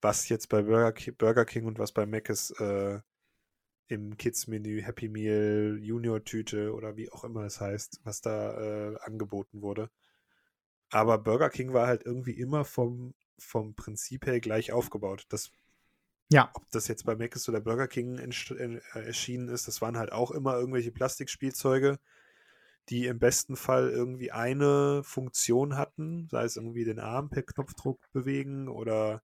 was 0.00 0.28
jetzt 0.28 0.48
bei 0.48 0.62
Burger, 0.62 0.92
Burger 1.12 1.44
King 1.44 1.66
und 1.66 1.78
was 1.78 1.92
bei 1.92 2.04
Mc's 2.04 2.50
äh, 2.58 3.00
im 3.90 4.16
Kids-Menü, 4.16 4.82
Happy 4.82 5.08
Meal, 5.08 5.78
Junior-Tüte 5.80 6.72
oder 6.72 6.96
wie 6.96 7.10
auch 7.10 7.24
immer 7.24 7.42
es 7.44 7.60
heißt, 7.60 8.00
was 8.04 8.20
da 8.20 8.92
äh, 8.92 8.96
angeboten 9.00 9.62
wurde. 9.62 9.90
Aber 10.90 11.18
Burger 11.18 11.50
King 11.50 11.72
war 11.72 11.88
halt 11.88 12.04
irgendwie 12.04 12.38
immer 12.38 12.64
vom, 12.64 13.14
vom 13.38 13.74
Prinzip 13.74 14.26
her 14.26 14.40
gleich 14.40 14.72
aufgebaut. 14.72 15.26
Das, 15.28 15.50
ja. 16.30 16.50
Ob 16.54 16.70
das 16.70 16.86
jetzt 16.86 17.04
bei 17.04 17.16
Mc's 17.16 17.48
oder 17.48 17.60
Burger 17.60 17.88
King 17.88 18.18
äh, 18.18 18.80
erschienen 18.94 19.48
ist, 19.48 19.66
das 19.66 19.80
waren 19.82 19.98
halt 19.98 20.12
auch 20.12 20.30
immer 20.30 20.54
irgendwelche 20.54 20.92
Plastikspielzeuge, 20.92 21.98
die 22.90 23.06
im 23.06 23.18
besten 23.18 23.56
Fall 23.56 23.90
irgendwie 23.90 24.30
eine 24.30 25.02
Funktion 25.04 25.76
hatten, 25.76 26.28
sei 26.30 26.44
es 26.44 26.56
irgendwie 26.56 26.84
den 26.84 27.00
Arm 27.00 27.28
per 27.28 27.42
Knopfdruck 27.42 28.00
bewegen 28.12 28.68
oder 28.68 29.22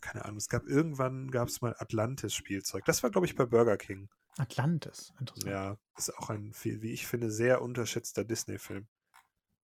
keine 0.00 0.24
Ahnung, 0.24 0.36
es 0.36 0.48
gab 0.48 0.66
irgendwann 0.66 1.30
gab 1.30 1.48
es 1.48 1.60
mal 1.60 1.74
Atlantis-Spielzeug. 1.78 2.84
Das 2.84 3.02
war, 3.02 3.10
glaube 3.10 3.26
ich, 3.26 3.34
bei 3.34 3.46
Burger 3.46 3.76
King. 3.76 4.08
Atlantis, 4.36 5.12
interessant. 5.20 5.50
Ja, 5.50 5.78
ist 5.96 6.16
auch 6.18 6.30
ein, 6.30 6.52
wie 6.62 6.92
ich 6.92 7.06
finde, 7.06 7.30
sehr 7.30 7.62
unterschätzter 7.62 8.24
Disney-Film. 8.24 8.86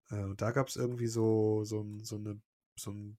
Äh, 0.09 0.35
da 0.37 0.51
gab 0.51 0.67
es 0.67 0.75
irgendwie 0.75 1.07
so, 1.07 1.63
so, 1.63 1.85
so, 2.03 2.15
eine, 2.15 2.39
so 2.77 2.91
ein 2.91 3.17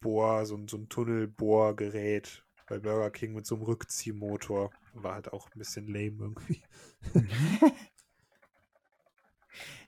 Bohr, 0.00 0.46
so, 0.46 0.66
so 0.68 0.76
ein 0.76 0.88
Tunnelbohrgerät 0.88 2.44
bei 2.66 2.78
Burger 2.78 3.10
King 3.10 3.34
mit 3.34 3.46
so 3.46 3.56
einem 3.56 3.64
Rückziehmotor. 3.64 4.72
War 4.94 5.14
halt 5.14 5.32
auch 5.32 5.48
ein 5.50 5.58
bisschen 5.58 5.86
lame 5.86 6.16
irgendwie. 6.20 6.62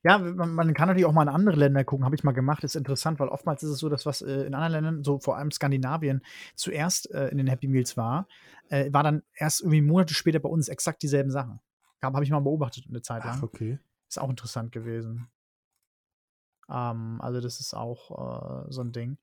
Ja, 0.06 0.18
man, 0.18 0.54
man, 0.54 0.72
kann 0.72 0.86
natürlich 0.86 1.04
auch 1.04 1.12
mal 1.12 1.22
in 1.22 1.28
andere 1.28 1.56
Länder 1.56 1.82
gucken, 1.82 2.04
habe 2.04 2.14
ich 2.14 2.22
mal 2.22 2.30
gemacht, 2.30 2.62
ist 2.62 2.76
interessant, 2.76 3.18
weil 3.18 3.26
oftmals 3.26 3.64
ist 3.64 3.70
es 3.70 3.78
so, 3.80 3.88
dass 3.88 4.06
was 4.06 4.22
äh, 4.22 4.42
in 4.42 4.54
anderen 4.54 4.72
Ländern, 4.72 5.04
so 5.04 5.18
vor 5.18 5.36
allem 5.36 5.50
Skandinavien, 5.50 6.22
zuerst 6.54 7.10
äh, 7.10 7.26
in 7.26 7.38
den 7.38 7.48
Happy 7.48 7.66
Meals 7.66 7.96
war, 7.96 8.28
äh, 8.68 8.92
war 8.92 9.02
dann 9.02 9.24
erst 9.34 9.62
irgendwie 9.62 9.80
Monate 9.80 10.14
später 10.14 10.38
bei 10.38 10.48
uns 10.48 10.68
exakt 10.68 11.02
dieselben 11.02 11.32
Sachen. 11.32 11.58
Habe 12.00 12.22
ich 12.22 12.30
mal 12.30 12.38
beobachtet 12.38 12.84
eine 12.88 13.02
Zeit 13.02 13.24
lang. 13.24 13.38
Ach, 13.38 13.42
okay. 13.42 13.80
Ist 14.08 14.20
auch 14.20 14.30
interessant 14.30 14.70
gewesen. 14.70 15.26
Ähm, 16.68 17.20
also, 17.20 17.40
das 17.40 17.58
ist 17.58 17.74
auch 17.74 18.64
äh, 18.68 18.70
so 18.70 18.82
ein 18.82 18.92
Ding. 18.92 19.18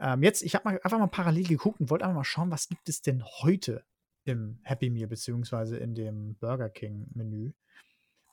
Ähm, 0.00 0.24
jetzt, 0.24 0.42
ich 0.42 0.56
habe 0.56 0.64
mal 0.68 0.80
einfach 0.82 0.98
mal 0.98 1.06
parallel 1.06 1.46
geguckt 1.46 1.78
und 1.78 1.88
wollte 1.88 2.04
einfach 2.04 2.16
mal 2.16 2.24
schauen, 2.24 2.50
was 2.50 2.68
gibt 2.68 2.88
es 2.88 3.00
denn 3.00 3.22
heute 3.24 3.84
im 4.24 4.58
Happy 4.64 4.90
Meal 4.90 5.06
beziehungsweise 5.06 5.76
in 5.76 5.94
dem 5.94 6.34
Burger 6.40 6.68
King 6.68 7.06
Menü. 7.14 7.52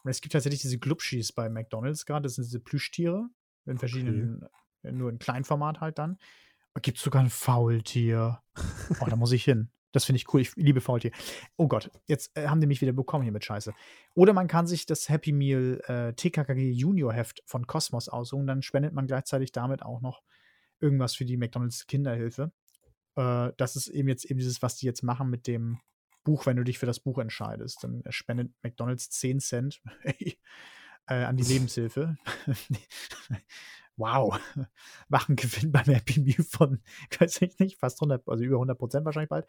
Es 0.04 0.22
gibt 0.22 0.34
tatsächlich 0.34 0.62
diese 0.62 0.80
Glubschis 0.80 1.32
bei 1.32 1.50
McDonalds 1.50 2.06
gerade. 2.06 2.24
Das 2.24 2.36
sind 2.36 2.46
diese 2.46 2.60
Plüschtiere 2.60 3.30
in 3.66 3.78
verschiedenen, 3.78 4.44
okay. 4.82 4.92
nur 4.92 5.10
in 5.10 5.20
Kleinformat 5.20 5.80
halt 5.80 5.98
dann. 5.98 6.18
Gibt 6.82 6.98
es 6.98 7.04
sogar 7.04 7.22
ein 7.22 7.30
Faultier. 7.30 8.42
Oh, 9.00 9.06
da 9.08 9.16
muss 9.16 9.32
ich 9.32 9.44
hin. 9.44 9.70
Das 9.94 10.06
finde 10.06 10.18
ich 10.18 10.34
cool. 10.34 10.42
Ich 10.42 10.56
liebe 10.56 10.82
Faultier. 10.82 11.12
Oh 11.56 11.68
Gott, 11.68 11.92
jetzt 12.08 12.36
äh, 12.36 12.48
haben 12.48 12.60
die 12.60 12.68
mich 12.68 12.82
wieder 12.82 12.94
bekommen 12.94 13.24
hier 13.24 13.32
mit 13.32 13.46
Scheiße. 13.46 13.74
Oder 14.16 14.34
man 14.34 14.48
kann 14.48 14.66
sich 14.66 14.88
das 14.88 15.08
Happy 15.08 15.32
Meal 15.32 15.80
äh, 15.86 16.14
TKKG 16.14 16.72
Junior 16.72 17.14
Heft 17.14 17.44
von 17.46 17.68
Cosmos 17.68 18.10
aussuchen. 18.10 18.48
Dann 18.48 18.64
spendet 18.64 18.94
man 18.94 19.06
gleichzeitig 19.06 19.52
damit 19.52 19.84
auch 19.84 20.02
noch 20.02 20.24
irgendwas 20.80 21.16
für 21.16 21.26
die 21.26 21.38
McDonalds 21.38 21.86
Kinderhilfe. 21.86 22.52
Äh, 23.16 23.52
das 23.58 23.76
ist 23.76 23.88
eben 23.88 24.08
jetzt 24.08 24.26
eben 24.26 24.40
dieses, 24.40 24.64
was 24.64 24.76
die 24.76 24.88
jetzt 24.88 25.04
machen 25.04 25.30
mit 25.30 25.46
dem 25.46 25.80
Buch, 26.24 26.46
wenn 26.46 26.58
du 26.58 26.64
dich 26.64 26.80
für 26.80 26.86
das 26.86 27.00
Buch 27.00 27.20
entscheidest. 27.20 27.84
Dann 27.84 28.04
spendet 28.10 28.52
McDonalds 28.64 29.10
10 29.10 29.40
Cent 29.40 29.82
äh, 30.04 30.36
an 31.08 31.38
die 31.38 31.44
Lebenshilfe. 31.54 32.18
wow. 33.96 34.40
Machen 35.10 35.36
Gewinn 35.36 35.72
beim 35.72 35.86
Happy 35.86 36.22
Meal 36.22 36.44
von, 36.44 36.82
weiß 37.20 37.42
ich 37.42 37.60
nicht, 37.60 37.78
fast 37.80 38.02
100, 38.02 38.28
also 38.28 38.44
über 38.44 38.56
100 38.56 38.78
Prozent 38.78 39.06
wahrscheinlich 39.06 39.30
bald. 39.30 39.48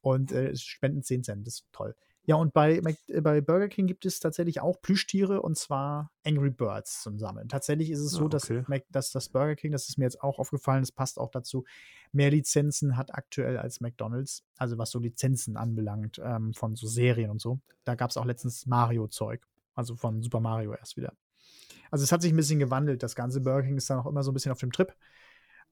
Und 0.00 0.32
äh, 0.32 0.54
spenden 0.56 1.02
10 1.02 1.24
Cent. 1.24 1.46
Das 1.46 1.54
ist 1.54 1.66
toll. 1.72 1.94
Ja, 2.26 2.34
und 2.34 2.52
bei, 2.52 2.82
äh, 3.06 3.20
bei 3.20 3.40
Burger 3.40 3.68
King 3.68 3.86
gibt 3.86 4.04
es 4.04 4.18
tatsächlich 4.18 4.60
auch 4.60 4.82
Plüschtiere 4.82 5.42
und 5.42 5.56
zwar 5.56 6.10
Angry 6.24 6.50
Birds 6.50 7.02
zum 7.02 7.20
Sammeln. 7.20 7.48
Tatsächlich 7.48 7.88
ist 7.88 8.00
es 8.00 8.10
so, 8.10 8.24
ah, 8.24 8.34
okay. 8.34 8.64
dass, 8.68 8.88
dass 8.90 9.12
das 9.12 9.28
Burger 9.28 9.54
King, 9.54 9.70
das 9.70 9.88
ist 9.88 9.96
mir 9.96 10.06
jetzt 10.06 10.20
auch 10.20 10.40
aufgefallen, 10.40 10.82
das 10.82 10.90
passt 10.90 11.20
auch 11.20 11.30
dazu, 11.30 11.64
mehr 12.10 12.32
Lizenzen 12.32 12.96
hat 12.96 13.14
aktuell 13.14 13.58
als 13.58 13.80
McDonalds. 13.80 14.44
Also 14.58 14.76
was 14.76 14.90
so 14.90 14.98
Lizenzen 14.98 15.56
anbelangt 15.56 16.20
ähm, 16.22 16.52
von 16.52 16.74
so 16.74 16.88
Serien 16.88 17.30
und 17.30 17.40
so. 17.40 17.60
Da 17.84 17.94
gab 17.94 18.10
es 18.10 18.16
auch 18.16 18.24
letztens 18.24 18.66
Mario-Zeug. 18.66 19.46
Also 19.74 19.94
von 19.94 20.20
Super 20.20 20.40
Mario 20.40 20.74
erst 20.74 20.96
wieder. 20.96 21.12
Also 21.92 22.02
es 22.02 22.10
hat 22.10 22.22
sich 22.22 22.32
ein 22.32 22.36
bisschen 22.36 22.58
gewandelt. 22.58 23.04
Das 23.04 23.14
ganze 23.14 23.40
Burger 23.40 23.62
King 23.62 23.76
ist 23.76 23.88
dann 23.88 24.00
auch 24.00 24.06
immer 24.06 24.24
so 24.24 24.32
ein 24.32 24.34
bisschen 24.34 24.52
auf 24.52 24.58
dem 24.58 24.72
Trip 24.72 24.92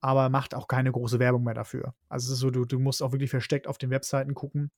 aber 0.01 0.29
macht 0.29 0.55
auch 0.55 0.69
keine 0.69 0.93
große 0.93 1.19
Werbung 1.19 1.45
mehr 1.45 1.55
dafür. 1.55 1.95
Also 2.11 2.27
es 2.27 2.33
ist 2.35 2.41
so, 2.41 2.51
du, 2.51 2.67
du 2.67 2.79
musst 2.79 3.03
auch 3.03 3.13
wirklich 3.13 3.31
versteckt 3.31 3.67
auf 3.67 3.79
den 3.79 3.89
Webseiten 3.89 4.35
gucken 4.35 4.71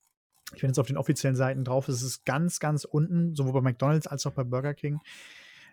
ich 0.53 0.61
bin 0.61 0.69
jetzt 0.69 0.79
auf 0.79 0.87
den 0.87 0.97
offiziellen 0.97 1.35
Seiten 1.35 1.63
drauf. 1.63 1.87
Es 1.89 2.01
ist 2.01 2.25
ganz, 2.25 2.59
ganz 2.59 2.85
unten, 2.85 3.35
sowohl 3.35 3.53
bei 3.53 3.61
McDonalds 3.61 4.07
als 4.07 4.25
auch 4.25 4.31
bei 4.31 4.43
Burger 4.43 4.73
King. 4.73 4.99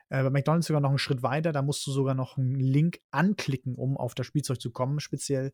Äh, 0.08 0.22
bei 0.24 0.30
McDonalds 0.30 0.66
sogar 0.66 0.80
noch 0.80 0.90
einen 0.90 0.98
Schritt 0.98 1.22
weiter. 1.22 1.52
Da 1.52 1.62
musst 1.62 1.86
du 1.86 1.92
sogar 1.92 2.14
noch 2.14 2.36
einen 2.36 2.58
Link 2.58 3.00
anklicken, 3.10 3.76
um 3.76 3.96
auf 3.96 4.14
das 4.14 4.26
Spielzeug 4.26 4.60
zu 4.60 4.70
kommen, 4.70 5.00
speziell. 5.00 5.52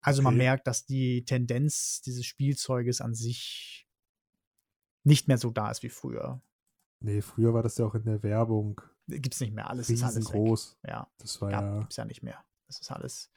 Also 0.00 0.20
okay. 0.20 0.24
man 0.24 0.36
merkt, 0.36 0.66
dass 0.66 0.86
die 0.86 1.24
Tendenz 1.24 2.00
dieses 2.00 2.24
Spielzeuges 2.24 3.00
an 3.00 3.14
sich 3.14 3.86
nicht 5.04 5.28
mehr 5.28 5.38
so 5.38 5.50
da 5.50 5.70
ist 5.70 5.82
wie 5.82 5.88
früher. 5.88 6.40
Nee, 7.00 7.22
früher 7.22 7.54
war 7.54 7.62
das 7.62 7.78
ja 7.78 7.86
auch 7.86 7.94
in 7.94 8.04
der 8.04 8.22
Werbung. 8.22 8.80
Gibt 9.08 9.34
es 9.34 9.40
nicht 9.40 9.54
mehr. 9.54 9.68
Alles 9.68 9.90
ist 9.90 10.02
alles 10.02 10.26
groß. 10.26 10.78
Weg. 10.82 10.90
Ja. 10.90 11.10
Das 11.18 11.40
war 11.40 11.50
ja. 11.50 11.62
ja. 11.62 11.78
Gibt's 11.80 11.96
ja 11.96 12.04
nicht 12.04 12.22
mehr. 12.22 12.44
Das 12.66 12.80
ist 12.80 12.92
alles. 12.92 13.30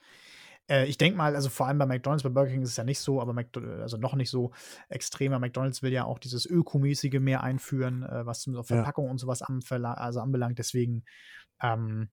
Äh, 0.74 0.88
ich 0.88 0.98
denke 0.98 1.18
mal, 1.18 1.36
also 1.36 1.50
vor 1.50 1.68
allem 1.68 1.78
bei 1.78 1.86
McDonalds, 1.86 2.24
bei 2.24 2.30
Burger 2.30 2.50
King 2.50 2.64
ist 2.64 2.70
es 2.70 2.78
ja 2.78 2.84
nicht 2.84 3.00
so, 3.00 3.22
aber 3.22 3.34
McDonald's, 3.34 3.82
also 3.82 3.98
noch 3.98 4.16
nicht 4.16 4.32
so 4.32 4.52
extremer. 4.90 5.38
McDonalds 5.38 5.84
will 5.84 5.92
ja 5.92 6.06
auch 6.06 6.18
dieses 6.18 6.46
Ökomäßige 6.48 7.20
mehr 7.20 7.44
einführen, 7.44 8.02
äh, 8.04 8.26
was 8.26 8.42
zum 8.42 8.62
Verpackung 8.64 9.06
ja. 9.06 9.12
und 9.12 9.20
sowas 9.20 9.44
also 9.44 10.20
anbelangt. 10.20 10.58
Deswegen, 10.58 11.06
ähm, 11.62 12.10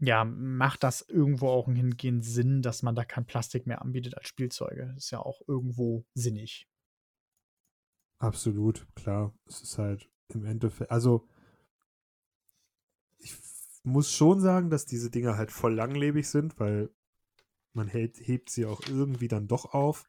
ja, 0.00 0.24
macht 0.24 0.82
das 0.82 1.02
irgendwo 1.02 1.48
auch 1.48 1.66
hingehend 1.66 2.24
Sinn, 2.24 2.62
dass 2.62 2.82
man 2.82 2.94
da 2.94 3.04
kein 3.04 3.26
Plastik 3.26 3.66
mehr 3.66 3.82
anbietet 3.82 4.16
als 4.16 4.28
Spielzeuge. 4.28 4.92
Das 4.94 5.04
ist 5.04 5.10
ja 5.10 5.18
auch 5.18 5.40
irgendwo 5.46 6.06
sinnig. 6.14 6.68
Absolut, 8.18 8.86
klar. 8.94 9.34
Es 9.46 9.60
ist 9.60 9.78
halt 9.78 10.08
im 10.28 10.44
Endeffekt, 10.44 10.90
also 10.90 11.28
ich 13.18 13.34
muss 13.82 14.12
schon 14.12 14.40
sagen, 14.40 14.70
dass 14.70 14.86
diese 14.86 15.10
Dinge 15.10 15.36
halt 15.36 15.50
voll 15.50 15.74
langlebig 15.74 16.28
sind, 16.28 16.58
weil 16.60 16.90
man 17.78 17.88
hält, 17.88 18.18
hebt 18.20 18.50
sie 18.50 18.66
auch 18.66 18.82
irgendwie 18.86 19.28
dann 19.28 19.48
doch 19.48 19.72
auf. 19.72 20.04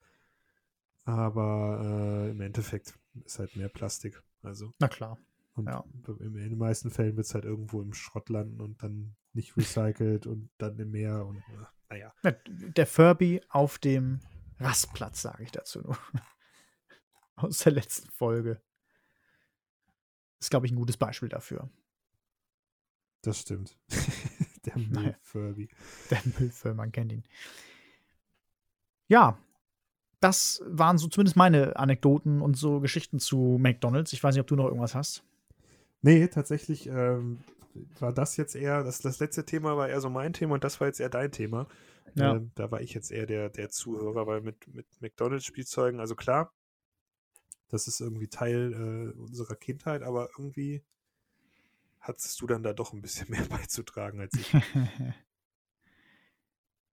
Aber 1.05 1.79
äh, 1.81 2.31
im 2.31 2.41
Endeffekt 2.41 2.99
ist 3.25 3.39
halt 3.39 3.55
mehr 3.55 3.69
Plastik. 3.69 4.21
Also. 4.41 4.73
Na 4.79 4.87
klar. 4.87 5.17
Und 5.53 5.67
ja. 5.67 5.83
in 6.19 6.33
den 6.33 6.57
meisten 6.57 6.89
Fällen 6.89 7.15
wird 7.17 7.25
es 7.25 7.33
halt 7.33 7.45
irgendwo 7.45 7.81
im 7.81 7.93
Schrott 7.93 8.29
landen 8.29 8.61
und 8.61 8.81
dann 8.83 9.15
nicht 9.33 9.57
recycelt 9.57 10.25
und 10.25 10.49
dann 10.57 10.77
im 10.79 10.91
Meer 10.91 11.25
und 11.25 11.37
äh, 11.37 11.65
naja. 11.89 12.13
Der 12.47 12.85
Furby 12.87 13.41
auf 13.49 13.77
dem 13.79 14.19
Rastplatz, 14.59 15.21
sage 15.21 15.43
ich 15.43 15.51
dazu 15.51 15.81
nur. 15.81 15.97
Aus 17.35 17.59
der 17.59 17.73
letzten 17.73 18.09
Folge. 18.11 18.61
Ist, 20.39 20.49
glaube 20.51 20.65
ich, 20.65 20.71
ein 20.71 20.77
gutes 20.77 20.97
Beispiel 20.97 21.29
dafür. 21.29 21.69
Das 23.21 23.39
stimmt. 23.39 23.77
Der 24.65 24.77
Müll-Furby. 24.77 25.69
Der 26.11 26.21
Müll-Furby, 26.25 26.75
man 26.75 26.91
kennt 26.91 27.11
ihn. 27.11 27.23
Ja, 29.07 29.37
das 30.19 30.61
waren 30.65 30.97
so 30.97 31.07
zumindest 31.07 31.37
meine 31.37 31.75
Anekdoten 31.77 32.41
und 32.41 32.55
so 32.55 32.79
Geschichten 32.79 33.19
zu 33.19 33.57
McDonalds. 33.59 34.13
Ich 34.13 34.23
weiß 34.23 34.35
nicht, 34.35 34.41
ob 34.41 34.47
du 34.47 34.55
noch 34.55 34.65
irgendwas 34.65 34.95
hast. 34.95 35.23
Nee, 36.01 36.27
tatsächlich 36.27 36.87
ähm, 36.87 37.39
war 37.99 38.13
das 38.13 38.37
jetzt 38.37 38.55
eher, 38.55 38.83
das, 38.83 38.99
das 38.99 39.19
letzte 39.19 39.45
Thema 39.45 39.77
war 39.77 39.89
eher 39.89 40.01
so 40.01 40.09
mein 40.09 40.33
Thema 40.33 40.55
und 40.55 40.63
das 40.63 40.79
war 40.79 40.87
jetzt 40.87 40.99
eher 40.99 41.09
dein 41.09 41.31
Thema. 41.31 41.67
Ja. 42.15 42.35
Ähm, 42.35 42.51
da 42.55 42.71
war 42.71 42.81
ich 42.81 42.93
jetzt 42.93 43.11
eher 43.11 43.25
der, 43.25 43.49
der 43.49 43.69
Zuhörer, 43.69 44.27
weil 44.27 44.41
mit, 44.41 44.73
mit 44.73 44.85
McDonalds-Spielzeugen, 44.99 45.99
also 45.99 46.15
klar, 46.15 46.51
das 47.69 47.87
ist 47.87 48.01
irgendwie 48.01 48.27
Teil 48.27 49.13
äh, 49.15 49.19
unserer 49.19 49.55
Kindheit, 49.55 50.01
aber 50.01 50.29
irgendwie 50.37 50.83
hattest 51.99 52.39
du 52.41 52.47
dann 52.47 52.63
da 52.63 52.73
doch 52.73 52.93
ein 52.93 53.01
bisschen 53.01 53.27
mehr 53.31 53.45
beizutragen 53.45 54.19
als 54.19 54.33
ich. 54.33 54.53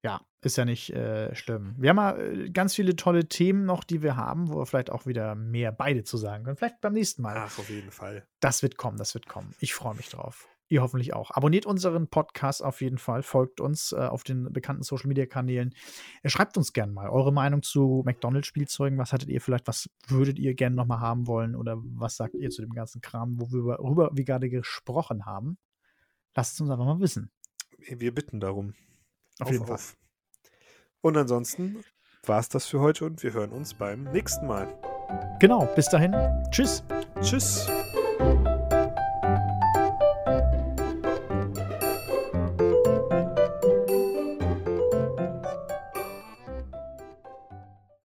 ja, 0.02 0.20
ist 0.40 0.56
ja 0.56 0.64
nicht 0.64 0.90
äh, 0.90 1.34
schlimm. 1.34 1.74
Wir 1.78 1.90
haben 1.90 1.96
ja 1.96 2.16
äh, 2.16 2.50
ganz 2.50 2.74
viele 2.74 2.96
tolle 2.96 3.28
Themen 3.28 3.64
noch, 3.64 3.84
die 3.84 4.02
wir 4.02 4.16
haben, 4.16 4.48
wo 4.48 4.58
wir 4.58 4.66
vielleicht 4.66 4.90
auch 4.90 5.06
wieder 5.06 5.34
mehr 5.34 5.72
beide 5.72 6.04
zu 6.04 6.16
sagen 6.16 6.44
können. 6.44 6.56
Vielleicht 6.56 6.80
beim 6.80 6.92
nächsten 6.92 7.22
Mal. 7.22 7.36
Ach, 7.36 7.58
auf 7.58 7.70
jeden 7.70 7.90
Fall. 7.90 8.26
Das 8.40 8.62
wird 8.62 8.76
kommen, 8.76 8.98
das 8.98 9.14
wird 9.14 9.26
kommen. 9.26 9.54
Ich 9.60 9.74
freue 9.74 9.94
mich 9.94 10.08
drauf. 10.08 10.48
Ihr 10.68 10.82
hoffentlich 10.82 11.14
auch. 11.14 11.30
Abonniert 11.30 11.64
unseren 11.64 12.08
Podcast 12.08 12.62
auf 12.64 12.80
jeden 12.80 12.98
Fall, 12.98 13.22
folgt 13.22 13.60
uns 13.60 13.92
äh, 13.92 13.96
auf 13.96 14.24
den 14.24 14.52
bekannten 14.52 14.82
Social 14.82 15.06
Media 15.06 15.26
Kanälen. 15.26 15.72
Äh, 16.22 16.28
schreibt 16.28 16.56
uns 16.56 16.72
gerne 16.72 16.92
mal 16.92 17.08
eure 17.08 17.32
Meinung 17.32 17.62
zu 17.62 18.02
McDonalds-Spielzeugen. 18.04 18.98
Was 18.98 19.12
hattet 19.12 19.28
ihr 19.28 19.40
vielleicht, 19.40 19.68
was 19.68 19.88
würdet 20.08 20.38
ihr 20.40 20.54
gerne 20.54 20.74
nochmal 20.74 21.00
haben 21.00 21.28
wollen 21.28 21.54
oder 21.54 21.76
was 21.78 22.16
sagt 22.16 22.34
ihr 22.34 22.50
zu 22.50 22.62
dem 22.62 22.72
ganzen 22.72 23.00
Kram, 23.00 23.38
worüber 23.38 24.10
wir 24.12 24.24
gerade 24.24 24.50
gesprochen 24.50 25.24
haben? 25.24 25.56
Lasst 26.34 26.54
es 26.54 26.60
uns 26.60 26.70
einfach 26.70 26.84
mal 26.84 27.00
wissen. 27.00 27.30
Wir 27.78 28.12
bitten 28.12 28.40
darum. 28.40 28.74
Auf, 29.38 29.46
auf 29.46 29.52
jeden 29.52 29.66
Fall. 29.66 29.74
Auf. 29.76 29.96
Und 31.00 31.16
ansonsten 31.16 31.84
war 32.24 32.40
es 32.40 32.48
das 32.48 32.66
für 32.66 32.80
heute 32.80 33.04
und 33.04 33.22
wir 33.22 33.32
hören 33.32 33.52
uns 33.52 33.74
beim 33.74 34.04
nächsten 34.04 34.46
Mal. 34.46 34.66
Genau, 35.38 35.66
bis 35.76 35.88
dahin. 35.88 36.12
Tschüss. 36.50 36.82
Tschüss. 37.20 37.68